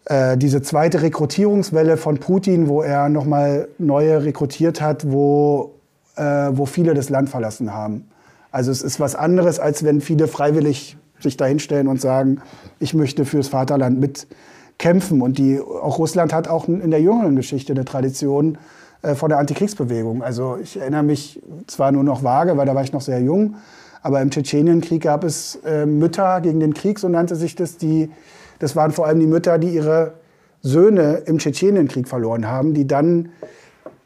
äh, 0.07 0.37
diese 0.37 0.63
zweite 0.63 1.03
Rekrutierungswelle 1.03 1.97
von 1.97 2.19
Putin, 2.19 2.69
wo 2.69 2.83
er 2.83 3.09
nochmal 3.09 3.69
neue 3.79 4.25
rekrutiert 4.25 4.81
hat, 4.81 5.11
wo, 5.11 5.75
äh, 6.17 6.23
wo 6.53 6.67
viele 6.67 6.95
das 6.95 7.09
Land 7.09 7.31
verlassen 7.31 7.73
haben. 7.73 8.09
Also 8.51 8.71
es 8.71 8.83
ist 8.83 9.01
was 9.01 9.15
anderes, 9.15 9.59
als 9.59 9.83
wenn 9.83 10.01
viele 10.01 10.29
freiwillig 10.29 10.97
sich 11.21 11.37
dahinstellen 11.37 11.89
und 11.89 12.01
sagen, 12.01 12.43
ich 12.79 12.95
möchte 12.95 13.25
fürs 13.25 13.49
Vaterland 13.49 13.99
mitkämpfen. 13.99 15.23
Und 15.23 15.39
die, 15.39 15.59
auch 15.59 15.99
Russland 15.99 16.33
hat 16.33 16.49
auch 16.49 16.69
in 16.69 16.91
der 16.91 17.01
jüngeren 17.01 17.35
Geschichte 17.35 17.73
eine 17.73 17.85
Tradition 17.85 18.59
äh, 19.03 19.15
von 19.15 19.31
der 19.31 19.39
Antikriegsbewegung. 19.39 20.23
Also 20.23 20.59
ich 20.63 20.79
erinnere 20.79 21.03
mich 21.03 21.41
zwar 21.67 21.93
nur 21.93 22.05
noch 22.05 22.23
vage, 22.23 22.57
weil 22.57 22.67
da 22.67 22.75
war 22.75 22.85
ich 22.85 22.93
noch 22.93 23.01
sehr 23.01 23.21
jung, 23.21 23.57
aber 24.03 24.21
im 24.21 24.31
Tschetschenienkrieg 24.31 25.03
gab 25.03 25.25
es 25.25 25.59
äh, 25.65 25.87
Mütter 25.87 26.43
gegen 26.43 26.61
den 26.61 26.75
Krieg, 26.75 26.99
so 26.99 27.09
nannte 27.09 27.37
sich 27.37 27.55
das. 27.55 27.79
Die, 27.79 28.11
das 28.59 28.77
waren 28.77 28.93
vor 28.93 29.07
allem 29.07 29.21
die 29.21 29.27
Mütter, 29.27 29.59
die 29.59 29.75
ihre 29.75 30.15
Söhne 30.63 31.23
im 31.27 31.39
Tschetschenienkrieg 31.39 32.09
verloren 32.09 32.49
haben, 32.49 32.75
die 32.75 32.87
dann 32.87 33.31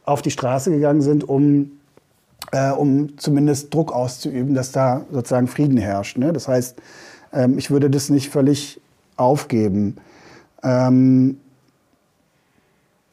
auf 0.04 0.22
die 0.22 0.30
Straße 0.30 0.70
gegangen 0.70 1.02
sind, 1.02 1.28
um, 1.28 1.72
äh, 2.52 2.70
um 2.70 3.16
zumindest 3.18 3.72
Druck 3.72 3.92
auszuüben, 3.92 4.54
dass 4.54 4.72
da 4.72 5.02
sozusagen 5.12 5.46
Frieden 5.46 5.76
herrscht. 5.76 6.18
Ne? 6.18 6.32
Das 6.32 6.48
heißt, 6.48 6.76
ähm, 7.32 7.58
ich 7.58 7.70
würde 7.70 7.90
das 7.90 8.08
nicht 8.08 8.30
völlig 8.30 8.80
aufgeben. 9.16 9.96
Ähm, 10.62 11.38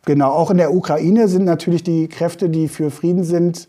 genau, 0.06 0.32
auch 0.32 0.52
in 0.52 0.58
der 0.58 0.74
Ukraine 0.74 1.28
sind 1.28 1.46
natürlich 1.46 1.84
die 1.84 2.08
Kräfte, 2.08 2.50
die 2.50 2.68
für 2.68 2.92
Frieden 2.92 3.24
sind, 3.24 3.68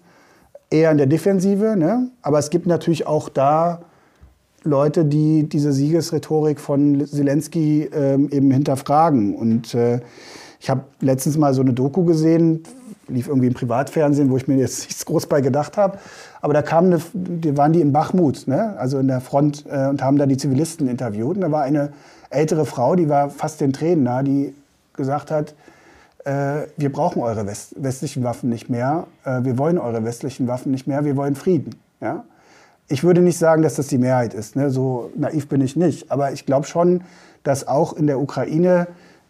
eher 0.70 0.90
in 0.90 0.98
der 0.98 1.06
Defensive. 1.06 1.76
Ne? 1.76 2.08
Aber 2.22 2.38
es 2.38 2.50
gibt 2.50 2.66
natürlich 2.66 3.06
auch 3.06 3.28
da 3.28 3.82
Leute, 4.66 5.04
die 5.04 5.48
diese 5.48 5.72
Siegesrhetorik 5.72 6.60
von 6.60 7.06
Zelensky 7.06 7.88
ähm, 7.92 8.28
eben 8.30 8.50
hinterfragen. 8.50 9.34
Und 9.34 9.74
äh, 9.74 10.00
ich 10.60 10.70
habe 10.70 10.84
letztens 11.00 11.36
mal 11.38 11.54
so 11.54 11.62
eine 11.62 11.72
Doku 11.72 12.04
gesehen, 12.04 12.62
lief 13.08 13.28
irgendwie 13.28 13.46
im 13.46 13.54
Privatfernsehen, 13.54 14.30
wo 14.30 14.36
ich 14.36 14.48
mir 14.48 14.56
jetzt 14.56 14.84
nichts 14.86 15.04
groß 15.06 15.26
bei 15.26 15.40
gedacht 15.40 15.76
habe. 15.76 15.98
Aber 16.40 16.52
da 16.52 16.62
kamen 16.62 16.92
eine, 16.92 17.02
die 17.14 17.56
waren 17.56 17.72
die 17.72 17.80
in 17.80 17.92
Bachmut, 17.92 18.46
ne? 18.46 18.76
also 18.78 18.98
in 18.98 19.08
der 19.08 19.20
Front, 19.20 19.64
äh, 19.68 19.88
und 19.88 20.02
haben 20.02 20.18
da 20.18 20.26
die 20.26 20.36
Zivilisten 20.36 20.88
interviewt. 20.88 21.36
Und 21.36 21.40
da 21.40 21.50
war 21.50 21.62
eine 21.62 21.92
ältere 22.30 22.66
Frau, 22.66 22.96
die 22.96 23.08
war 23.08 23.30
fast 23.30 23.60
den 23.60 23.72
Tränen 23.72 24.04
nah, 24.04 24.22
die 24.22 24.54
gesagt 24.94 25.30
hat, 25.30 25.54
äh, 26.24 26.66
wir 26.76 26.90
brauchen 26.90 27.22
eure 27.22 27.46
West 27.46 27.74
westlichen 27.76 28.24
Waffen 28.24 28.50
nicht 28.50 28.68
mehr, 28.68 29.06
äh, 29.24 29.44
wir 29.44 29.58
wollen 29.58 29.78
eure 29.78 30.04
westlichen 30.04 30.48
Waffen 30.48 30.72
nicht 30.72 30.86
mehr, 30.86 31.04
wir 31.04 31.16
wollen 31.16 31.36
Frieden. 31.36 31.76
Ja? 32.00 32.24
Ich 32.88 33.02
würde 33.02 33.20
nicht 33.20 33.38
sagen, 33.38 33.62
dass 33.62 33.74
das 33.74 33.88
die 33.88 33.98
Mehrheit 33.98 34.32
ist, 34.32 34.54
ne? 34.54 34.70
so 34.70 35.10
naiv 35.16 35.48
bin 35.48 35.60
ich 35.60 35.74
nicht, 35.74 36.10
aber 36.10 36.32
ich 36.32 36.46
glaube 36.46 36.66
schon, 36.66 37.02
dass 37.42 37.66
auch 37.66 37.94
in 37.94 38.06
der 38.06 38.20
Ukraine 38.20 38.86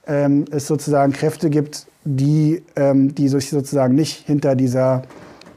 ähm, 0.06 0.44
es 0.50 0.66
sozusagen 0.66 1.12
Kräfte 1.12 1.48
gibt, 1.48 1.86
die, 2.04 2.62
ähm, 2.76 3.14
die 3.14 3.28
sich 3.28 3.48
sozusagen 3.48 3.94
nicht 3.94 4.26
hinter 4.26 4.54
dieser, 4.56 5.02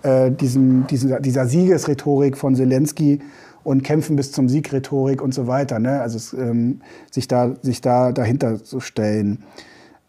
äh, 0.03 0.31
diesem, 0.31 0.87
dieser, 0.87 1.19
dieser 1.19 1.45
Siegesrhetorik 1.45 2.37
von 2.37 2.55
Zelensky 2.55 3.19
und 3.63 3.83
Kämpfen 3.83 4.15
bis 4.15 4.31
zum 4.31 4.47
Sieg 4.47 4.71
Rhetorik 4.71 5.21
und 5.21 5.33
so 5.33 5.47
weiter, 5.47 5.79
ne? 5.79 6.01
also 6.01 6.37
ähm, 6.37 6.81
sich, 7.11 7.27
da, 7.27 7.55
sich 7.61 7.81
da 7.81 8.13
dahinter 8.13 8.63
zu 8.63 8.79
stellen. 8.79 9.43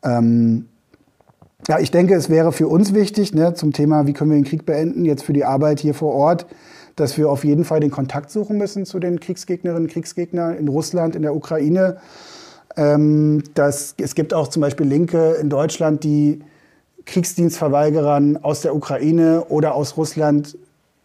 Ähm, 0.04 0.66
ja, 1.68 1.78
ich 1.78 1.90
denke, 1.90 2.14
es 2.14 2.30
wäre 2.30 2.52
für 2.52 2.68
uns 2.68 2.94
wichtig, 2.94 3.34
ne, 3.34 3.54
zum 3.54 3.72
Thema, 3.72 4.06
wie 4.06 4.12
können 4.12 4.30
wir 4.30 4.38
den 4.38 4.44
Krieg 4.44 4.64
beenden, 4.64 5.04
jetzt 5.04 5.24
für 5.24 5.32
die 5.32 5.44
Arbeit 5.44 5.80
hier 5.80 5.92
vor 5.92 6.14
Ort, 6.14 6.46
dass 6.96 7.16
wir 7.16 7.30
auf 7.30 7.44
jeden 7.44 7.64
Fall 7.64 7.80
den 7.80 7.90
Kontakt 7.90 8.30
suchen 8.30 8.58
müssen 8.58 8.86
zu 8.86 8.98
den 8.98 9.20
Kriegsgegnerinnen 9.20 9.84
und 9.84 9.92
Kriegsgegnern 9.92 10.56
in 10.56 10.68
Russland, 10.68 11.16
in 11.16 11.22
der 11.22 11.34
Ukraine. 11.34 11.98
Ähm, 12.76 13.42
das, 13.54 13.94
es 13.98 14.14
gibt 14.14 14.34
auch 14.34 14.48
zum 14.48 14.62
Beispiel 14.62 14.86
Linke 14.86 15.32
in 15.40 15.48
Deutschland, 15.50 16.04
die 16.04 16.40
Kriegsdienstverweigerern 17.06 18.38
aus 18.38 18.60
der 18.60 18.74
Ukraine 18.74 19.44
oder 19.48 19.74
aus 19.74 19.96
Russland 19.96 20.56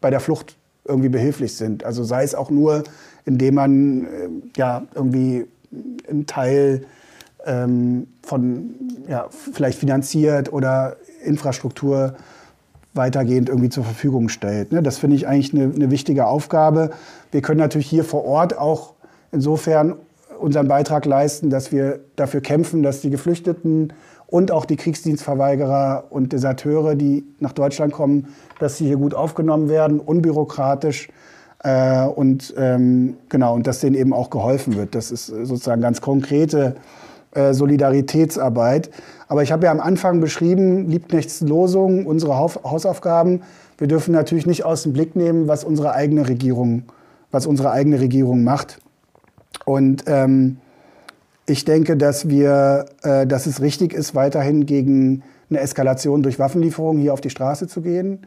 bei 0.01 0.09
der 0.09 0.19
Flucht 0.19 0.55
irgendwie 0.83 1.09
behilflich 1.09 1.55
sind. 1.55 1.83
Also 1.83 2.03
sei 2.03 2.23
es 2.23 2.36
auch 2.36 2.49
nur, 2.49 2.83
indem 3.25 3.55
man 3.55 4.05
äh, 4.05 4.07
ja 4.57 4.83
irgendwie 4.93 5.45
einen 6.07 6.27
Teil 6.27 6.86
ähm, 7.45 8.07
von 8.23 8.75
ja, 9.07 9.27
vielleicht 9.29 9.79
finanziert 9.79 10.51
oder 10.51 10.97
Infrastruktur 11.23 12.15
weitergehend 12.95 13.49
irgendwie 13.49 13.69
zur 13.69 13.83
Verfügung 13.83 14.29
stellt. 14.29 14.71
Ne? 14.71 14.81
Das 14.81 14.97
finde 14.97 15.15
ich 15.15 15.27
eigentlich 15.27 15.53
eine, 15.53 15.73
eine 15.73 15.91
wichtige 15.91 16.25
Aufgabe. 16.25 16.91
Wir 17.31 17.41
können 17.41 17.59
natürlich 17.59 17.87
hier 17.87 18.03
vor 18.03 18.25
Ort 18.25 18.57
auch 18.57 18.93
insofern 19.31 19.95
unseren 20.39 20.67
Beitrag 20.67 21.05
leisten, 21.05 21.49
dass 21.49 21.71
wir 21.71 21.99
dafür 22.15 22.41
kämpfen, 22.41 22.83
dass 22.83 23.01
die 23.01 23.09
Geflüchteten 23.09 23.93
und 24.27 24.51
auch 24.51 24.65
die 24.65 24.75
Kriegsdienstverweigerer 24.75 26.05
und 26.09 26.33
Deserteure, 26.33 26.95
die 26.95 27.25
nach 27.39 27.53
Deutschland 27.53 27.93
kommen, 27.93 28.27
dass 28.59 28.77
sie 28.77 28.85
hier 28.85 28.97
gut 28.97 29.13
aufgenommen 29.13 29.69
werden, 29.69 29.99
unbürokratisch 29.99 31.09
äh, 31.63 32.05
und 32.05 32.53
ähm, 32.57 33.17
genau 33.29 33.55
und 33.55 33.67
dass 33.67 33.79
denen 33.79 33.95
eben 33.95 34.13
auch 34.13 34.29
geholfen 34.29 34.75
wird. 34.75 34.95
Das 34.95 35.11
ist 35.11 35.27
sozusagen 35.27 35.81
ganz 35.81 36.01
konkrete 36.01 36.75
äh, 37.36 37.53
Solidaritätsarbeit. 37.53 38.89
Aber 39.27 39.43
ich 39.43 39.51
habe 39.51 39.65
ja 39.65 39.71
am 39.71 39.79
Anfang 39.79 40.19
beschrieben, 40.19 40.89
Liebknechts 40.89 41.41
Losung, 41.41 42.05
unsere 42.05 42.38
Hausaufgaben. 42.38 43.41
Wir 43.77 43.88
dürfen 43.88 44.13
natürlich 44.13 44.45
nicht 44.45 44.65
aus 44.65 44.83
dem 44.83 44.93
Blick 44.93 45.15
nehmen, 45.15 45.47
was 45.47 45.63
unsere 45.63 45.93
eigene 45.93 46.27
Regierung, 46.27 46.83
was 47.31 47.45
unsere 47.45 47.71
eigene 47.71 47.99
Regierung 47.99 48.43
macht. 48.43 48.79
Und 49.65 50.03
ähm, 50.07 50.57
ich 51.45 51.65
denke, 51.65 51.97
dass, 51.97 52.29
wir, 52.29 52.86
äh, 53.03 53.27
dass 53.27 53.45
es 53.45 53.61
richtig 53.61 53.93
ist, 53.93 54.15
weiterhin 54.15 54.65
gegen 54.65 55.23
eine 55.49 55.59
Eskalation 55.59 56.23
durch 56.23 56.39
Waffenlieferungen 56.39 57.01
hier 57.01 57.13
auf 57.13 57.21
die 57.21 57.29
Straße 57.29 57.67
zu 57.67 57.81
gehen. 57.81 58.25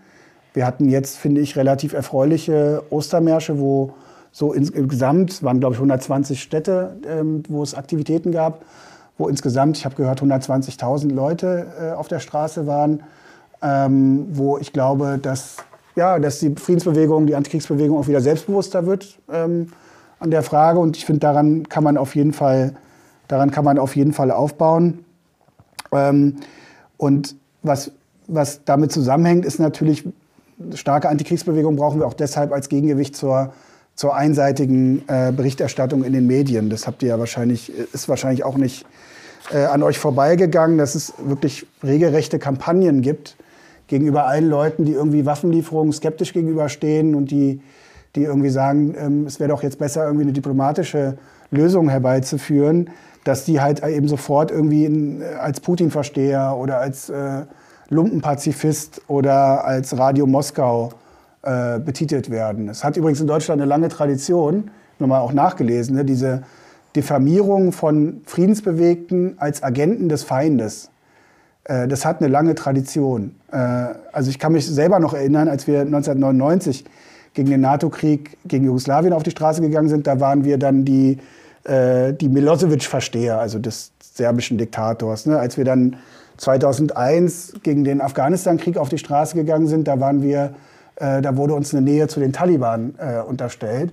Wir 0.54 0.66
hatten 0.66 0.88
jetzt, 0.88 1.16
finde 1.16 1.40
ich, 1.40 1.56
relativ 1.56 1.92
erfreuliche 1.92 2.82
Ostermärsche, 2.90 3.58
wo 3.58 3.94
so 4.32 4.52
insgesamt 4.52 5.42
waren, 5.42 5.60
glaube 5.60 5.74
ich, 5.74 5.78
120 5.78 6.40
Städte, 6.40 6.96
ähm, 7.08 7.42
wo 7.48 7.62
es 7.62 7.74
Aktivitäten 7.74 8.32
gab, 8.32 8.64
wo 9.18 9.28
insgesamt, 9.28 9.76
ich 9.76 9.84
habe 9.84 9.96
gehört, 9.96 10.22
120.000 10.22 11.12
Leute 11.12 11.66
äh, 11.80 11.92
auf 11.92 12.08
der 12.08 12.20
Straße 12.20 12.66
waren, 12.66 13.02
ähm, 13.60 14.28
wo 14.30 14.56
ich 14.58 14.72
glaube, 14.72 15.18
dass, 15.20 15.56
ja, 15.96 16.18
dass 16.18 16.38
die 16.38 16.54
Friedensbewegung, 16.54 17.26
die 17.26 17.34
Antikriegsbewegung 17.34 17.98
auch 17.98 18.06
wieder 18.06 18.20
selbstbewusster 18.20 18.86
wird. 18.86 19.18
Ähm, 19.30 19.72
an 20.20 20.30
der 20.30 20.42
Frage 20.42 20.78
und 20.78 20.96
ich 20.96 21.04
finde, 21.04 21.20
daran 21.20 21.68
kann 21.68 21.84
man 21.84 21.96
auf 21.96 22.14
jeden 22.16 22.32
Fall, 22.32 22.74
daran 23.28 23.50
kann 23.50 23.64
man 23.64 23.78
auf 23.78 23.94
jeden 23.94 24.12
Fall 24.12 24.30
aufbauen. 24.30 25.04
Ähm, 25.92 26.36
und 26.96 27.36
was, 27.62 27.92
was 28.26 28.64
damit 28.64 28.92
zusammenhängt, 28.92 29.44
ist 29.44 29.58
natürlich, 29.58 30.08
starke 30.74 31.08
Antikriegsbewegung 31.08 31.76
brauchen 31.76 32.00
wir 32.00 32.06
auch 32.06 32.14
deshalb 32.14 32.52
als 32.52 32.68
Gegengewicht 32.68 33.14
zur, 33.14 33.52
zur 33.94 34.16
einseitigen 34.16 35.04
äh, 35.08 35.32
Berichterstattung 35.32 36.02
in 36.02 36.12
den 36.12 36.26
Medien. 36.26 36.68
Das 36.68 36.86
habt 36.86 37.02
ihr 37.02 37.10
ja 37.10 37.18
wahrscheinlich, 37.18 37.72
ist 37.92 38.08
wahrscheinlich 38.08 38.44
auch 38.44 38.56
nicht 38.56 38.86
äh, 39.52 39.64
an 39.64 39.82
euch 39.82 39.98
vorbeigegangen, 39.98 40.78
dass 40.78 40.94
es 40.94 41.14
wirklich 41.18 41.66
regelrechte 41.82 42.38
Kampagnen 42.38 43.02
gibt 43.02 43.36
gegenüber 43.86 44.26
allen 44.26 44.48
Leuten, 44.48 44.84
die 44.84 44.92
irgendwie 44.92 45.24
Waffenlieferungen 45.24 45.92
skeptisch 45.92 46.32
gegenüberstehen 46.32 47.14
und 47.14 47.30
die 47.30 47.60
die 48.16 48.24
irgendwie 48.24 48.50
sagen, 48.50 48.94
ähm, 48.98 49.26
es 49.26 49.38
wäre 49.40 49.50
doch 49.50 49.62
jetzt 49.62 49.78
besser, 49.78 50.04
irgendwie 50.04 50.24
eine 50.24 50.32
diplomatische 50.32 51.18
Lösung 51.50 51.88
herbeizuführen, 51.88 52.90
dass 53.24 53.44
die 53.44 53.60
halt 53.60 53.84
eben 53.84 54.08
sofort 54.08 54.50
irgendwie 54.50 54.84
in, 54.84 55.22
äh, 55.22 55.24
als 55.40 55.60
Putin-Versteher 55.60 56.56
oder 56.56 56.78
als 56.78 57.10
äh, 57.10 57.44
Lumpenpazifist 57.90 59.02
oder 59.08 59.64
als 59.64 59.96
Radio 59.96 60.26
Moskau 60.26 60.90
äh, 61.42 61.78
betitelt 61.78 62.30
werden. 62.30 62.68
Es 62.68 62.84
hat 62.84 62.96
übrigens 62.96 63.20
in 63.20 63.26
Deutschland 63.26 63.60
eine 63.60 63.68
lange 63.68 63.88
Tradition, 63.88 64.70
nochmal 64.98 65.20
auch 65.20 65.32
nachgelesen, 65.32 65.96
ne, 65.96 66.04
diese 66.04 66.42
Diffamierung 66.96 67.72
von 67.72 68.22
Friedensbewegten 68.24 69.36
als 69.38 69.62
Agenten 69.62 70.08
des 70.08 70.24
Feindes. 70.24 70.90
Äh, 71.64 71.88
das 71.88 72.04
hat 72.04 72.20
eine 72.20 72.28
lange 72.28 72.54
Tradition. 72.54 73.34
Äh, 73.52 73.56
also 74.12 74.30
ich 74.30 74.38
kann 74.38 74.52
mich 74.52 74.66
selber 74.66 74.98
noch 74.98 75.14
erinnern, 75.14 75.48
als 75.48 75.66
wir 75.66 75.80
1999 75.80 76.84
gegen 77.34 77.50
den 77.50 77.60
NATO-Krieg 77.60 78.36
gegen 78.46 78.64
Jugoslawien 78.64 79.12
auf 79.12 79.22
die 79.22 79.30
Straße 79.30 79.60
gegangen 79.60 79.88
sind, 79.88 80.06
da 80.06 80.18
waren 80.18 80.44
wir 80.44 80.58
dann 80.58 80.84
die, 80.84 81.18
äh, 81.64 82.12
die 82.12 82.28
Milosevic-Versteher, 82.28 83.38
also 83.38 83.58
des 83.58 83.92
serbischen 84.00 84.58
Diktators. 84.58 85.26
Ne? 85.26 85.38
Als 85.38 85.56
wir 85.56 85.64
dann 85.64 85.96
2001 86.38 87.54
gegen 87.62 87.84
den 87.84 88.00
Afghanistan-Krieg 88.00 88.76
auf 88.76 88.88
die 88.88 88.98
Straße 88.98 89.34
gegangen 89.34 89.66
sind, 89.66 89.86
da 89.86 90.00
waren 90.00 90.22
wir, 90.22 90.54
äh, 90.96 91.20
da 91.20 91.36
wurde 91.36 91.54
uns 91.54 91.74
eine 91.74 91.82
Nähe 91.82 92.08
zu 92.08 92.20
den 92.20 92.32
Taliban 92.32 92.94
äh, 92.98 93.20
unterstellt. 93.20 93.92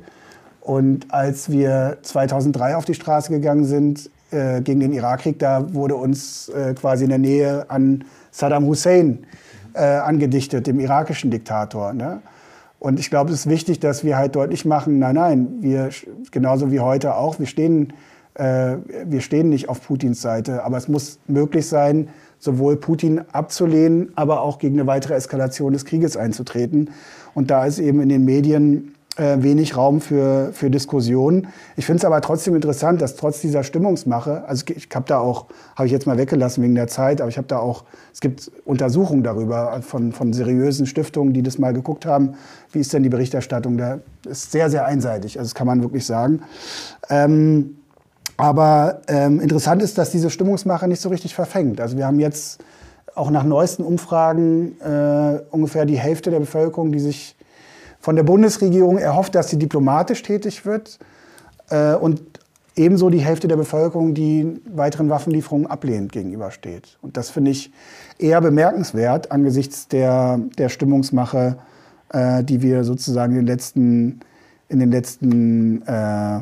Und 0.65 1.13
als 1.13 1.51
wir 1.51 1.99
2003 2.01 2.75
auf 2.75 2.85
die 2.85 2.95
Straße 2.95 3.31
gegangen 3.31 3.65
sind 3.65 4.09
äh, 4.31 4.61
gegen 4.61 4.79
den 4.79 4.93
Irakkrieg, 4.93 5.37
da 5.37 5.71
wurde 5.75 5.95
uns 5.95 6.49
äh, 6.49 6.73
quasi 6.73 7.03
in 7.03 7.11
der 7.11 7.19
Nähe 7.19 7.69
an 7.69 8.03
Saddam 8.31 8.65
Hussein 8.65 9.27
äh, 9.75 9.83
angedichtet, 9.83 10.65
dem 10.65 10.79
irakischen 10.79 11.29
Diktator. 11.29 11.93
Ne? 11.93 12.19
Und 12.79 12.99
ich 12.99 13.11
glaube, 13.11 13.31
es 13.31 13.41
ist 13.41 13.49
wichtig, 13.49 13.79
dass 13.79 14.03
wir 14.03 14.17
halt 14.17 14.35
deutlich 14.35 14.65
machen, 14.65 14.97
nein, 14.97 15.13
nein, 15.13 15.47
wir, 15.59 15.91
genauso 16.31 16.71
wie 16.71 16.79
heute 16.79 17.13
auch, 17.13 17.37
wir 17.37 17.45
stehen, 17.45 17.93
äh, 18.33 18.77
wir 19.05 19.21
stehen 19.21 19.49
nicht 19.49 19.69
auf 19.69 19.85
Putins 19.85 20.19
Seite. 20.19 20.63
Aber 20.63 20.77
es 20.77 20.87
muss 20.87 21.19
möglich 21.27 21.67
sein, 21.67 22.07
sowohl 22.39 22.77
Putin 22.77 23.21
abzulehnen, 23.31 24.13
aber 24.15 24.41
auch 24.41 24.57
gegen 24.57 24.79
eine 24.79 24.87
weitere 24.87 25.13
Eskalation 25.13 25.73
des 25.73 25.85
Krieges 25.85 26.17
einzutreten. 26.17 26.89
Und 27.35 27.51
da 27.51 27.67
ist 27.67 27.77
eben 27.77 28.01
in 28.01 28.09
den 28.09 28.25
Medien 28.25 28.94
äh, 29.17 29.37
wenig 29.41 29.77
Raum 29.77 30.01
für, 30.01 30.51
für 30.53 30.69
Diskussionen. 30.69 31.47
Ich 31.77 31.85
finde 31.85 31.99
es 31.99 32.05
aber 32.05 32.19
trotzdem 32.21 32.55
interessant, 32.55 33.01
dass 33.01 33.15
trotz 33.15 33.41
dieser 33.41 33.63
Stimmungsmache, 33.63 34.43
also 34.47 34.65
ich 34.75 34.89
habe 34.93 35.05
da 35.07 35.19
auch, 35.19 35.45
habe 35.75 35.87
ich 35.87 35.91
jetzt 35.91 36.05
mal 36.05 36.17
weggelassen 36.17 36.63
wegen 36.63 36.75
der 36.75 36.87
Zeit, 36.87 37.21
aber 37.21 37.29
ich 37.29 37.37
habe 37.37 37.47
da 37.47 37.59
auch, 37.59 37.85
es 38.13 38.19
gibt 38.19 38.51
Untersuchungen 38.65 39.23
darüber 39.23 39.81
von, 39.81 40.11
von 40.11 40.33
seriösen 40.33 40.85
Stiftungen, 40.85 41.33
die 41.33 41.43
das 41.43 41.57
mal 41.57 41.73
geguckt 41.73 42.05
haben, 42.05 42.33
wie 42.71 42.79
ist 42.79 42.93
denn 42.93 43.03
die 43.03 43.09
Berichterstattung, 43.09 43.77
da 43.77 43.99
ist 44.27 44.51
sehr, 44.51 44.69
sehr 44.69 44.85
einseitig, 44.85 45.39
also 45.39 45.47
das 45.47 45.55
kann 45.55 45.67
man 45.67 45.81
wirklich 45.81 46.05
sagen. 46.05 46.41
Ähm, 47.09 47.77
aber 48.37 49.01
ähm, 49.07 49.39
interessant 49.39 49.81
ist, 49.81 49.97
dass 49.97 50.11
diese 50.11 50.29
Stimmungsmache 50.29 50.87
nicht 50.87 50.99
so 50.99 51.07
richtig 51.09 51.35
verfängt. 51.35 51.79
Also 51.79 51.95
wir 51.95 52.05
haben 52.05 52.19
jetzt 52.19 52.59
auch 53.13 53.29
nach 53.29 53.45
neuesten 53.45 53.83
Umfragen 53.83 54.77
äh, 54.81 55.39
ungefähr 55.51 55.85
die 55.85 55.97
Hälfte 55.97 56.31
der 56.31 56.39
Bevölkerung, 56.39 56.91
die 56.91 56.99
sich 56.99 57.34
von 58.05 58.15
der 58.15 58.21
Bundesregierung 58.21 58.99
erhofft, 58.99 59.33
dass 59.33 59.49
sie 59.49 59.57
diplomatisch 59.57 60.21
tätig 60.21 60.63
wird 60.63 60.99
äh, 61.71 61.95
und 61.95 62.21
ebenso 62.75 63.09
die 63.09 63.17
Hälfte 63.17 63.47
der 63.47 63.55
Bevölkerung, 63.55 64.13
die 64.13 64.61
weiteren 64.67 65.09
Waffenlieferungen 65.09 65.65
ablehnend 65.65 66.11
gegenübersteht. 66.11 66.99
Und 67.01 67.17
das 67.17 67.31
finde 67.31 67.49
ich 67.49 67.73
eher 68.19 68.41
bemerkenswert 68.41 69.31
angesichts 69.31 69.87
der, 69.87 70.39
der 70.55 70.69
Stimmungsmache, 70.69 71.57
äh, 72.09 72.43
die 72.43 72.61
wir 72.61 72.83
sozusagen 72.83 73.31
in 73.31 73.39
den 73.39 73.47
letzten, 73.47 74.19
in 74.69 74.77
den 74.77 74.91
letzten 74.91 75.81
äh, 75.87 76.41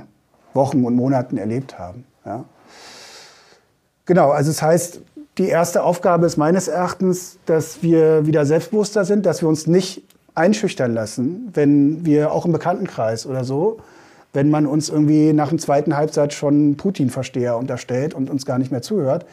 Wochen 0.54 0.84
und 0.84 0.98
Monaten 0.98 1.38
erlebt 1.38 1.80
haben. 1.80 2.04
Ja. 2.26 2.44
Genau, 4.06 4.32
also 4.32 4.52
das 4.52 4.62
heißt, 4.62 5.00
die 5.38 5.48
erste 5.48 5.84
Aufgabe 5.84 6.26
ist 6.26 6.36
meines 6.36 6.68
Erachtens, 6.68 7.38
dass 7.46 7.82
wir 7.82 8.26
wieder 8.26 8.46
selbstbewusster 8.46 9.06
sind, 9.06 9.26
dass 9.26 9.42
wir 9.42 9.48
uns 9.48 9.66
nicht 9.66 10.04
einschüchtern 10.36 10.94
lassen, 10.94 11.50
wenn 11.54 12.06
wir 12.06 12.32
auch 12.32 12.46
im 12.46 12.52
Bekanntenkreis 12.52 13.26
oder 13.26 13.44
so, 13.44 13.78
wenn 14.34 14.50
man 14.50 14.66
uns 14.66 14.90
irgendwie 14.90 15.32
nach 15.34 15.50
dem 15.50 15.60
zweiten 15.60 15.96
Halbsatz 15.96 16.34
schon 16.34 16.76
Putin-Versteher 16.76 17.58
unterstellt 17.58 18.14
und 18.14 18.30
uns 18.30 18.46
gar 18.46 18.58
nicht 18.58 18.72
mehr 18.72 18.82
zuhört. 18.82 19.26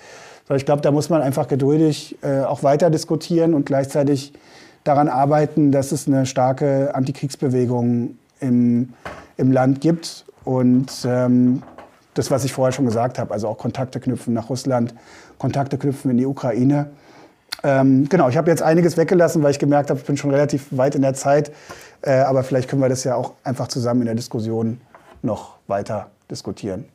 Ich 0.56 0.66
glaube, 0.66 0.82
da 0.82 0.90
muss 0.90 1.08
man 1.08 1.22
einfach 1.22 1.46
geduldig 1.46 2.18
äh, 2.22 2.40
auch 2.40 2.64
weiter 2.64 2.90
diskutieren 2.90 3.54
und 3.54 3.66
gleichzeitig 3.66 4.32
daran 4.82 5.08
arbeiten, 5.08 5.70
dass 5.70 5.92
es 5.92 6.08
eine 6.08 6.26
starke 6.26 6.94
Antikriegsbewegung 6.94 8.16
im, 8.40 8.90
im 9.36 9.52
Land 9.52 9.80
gibt. 9.80 10.24
Und 10.44 10.90
ähm, 11.04 11.62
das, 12.14 12.30
was 12.32 12.44
ich 12.44 12.52
vorher 12.52 12.72
schon 12.72 12.86
gesagt 12.86 13.18
habe, 13.18 13.32
also 13.32 13.46
auch 13.46 13.58
Kontakte 13.58 14.00
knüpfen 14.00 14.34
nach 14.34 14.50
Russland, 14.50 14.94
Kontakte 15.38 15.78
knüpfen 15.78 16.10
in 16.10 16.16
die 16.16 16.26
Ukraine. 16.26 16.90
Ähm, 17.62 18.08
genau, 18.08 18.28
ich 18.28 18.36
habe 18.36 18.50
jetzt 18.50 18.62
einiges 18.62 18.96
weggelassen, 18.96 19.42
weil 19.42 19.50
ich 19.50 19.58
gemerkt 19.58 19.90
habe, 19.90 20.00
ich 20.00 20.06
bin 20.06 20.16
schon 20.16 20.30
relativ 20.30 20.66
weit 20.70 20.94
in 20.94 21.02
der 21.02 21.14
Zeit. 21.14 21.52
Äh, 22.02 22.12
aber 22.12 22.42
vielleicht 22.42 22.68
können 22.68 22.82
wir 22.82 22.88
das 22.88 23.04
ja 23.04 23.14
auch 23.14 23.32
einfach 23.44 23.68
zusammen 23.68 24.00
in 24.02 24.06
der 24.06 24.14
Diskussion 24.14 24.80
noch 25.22 25.56
weiter 25.66 26.10
diskutieren. 26.30 26.86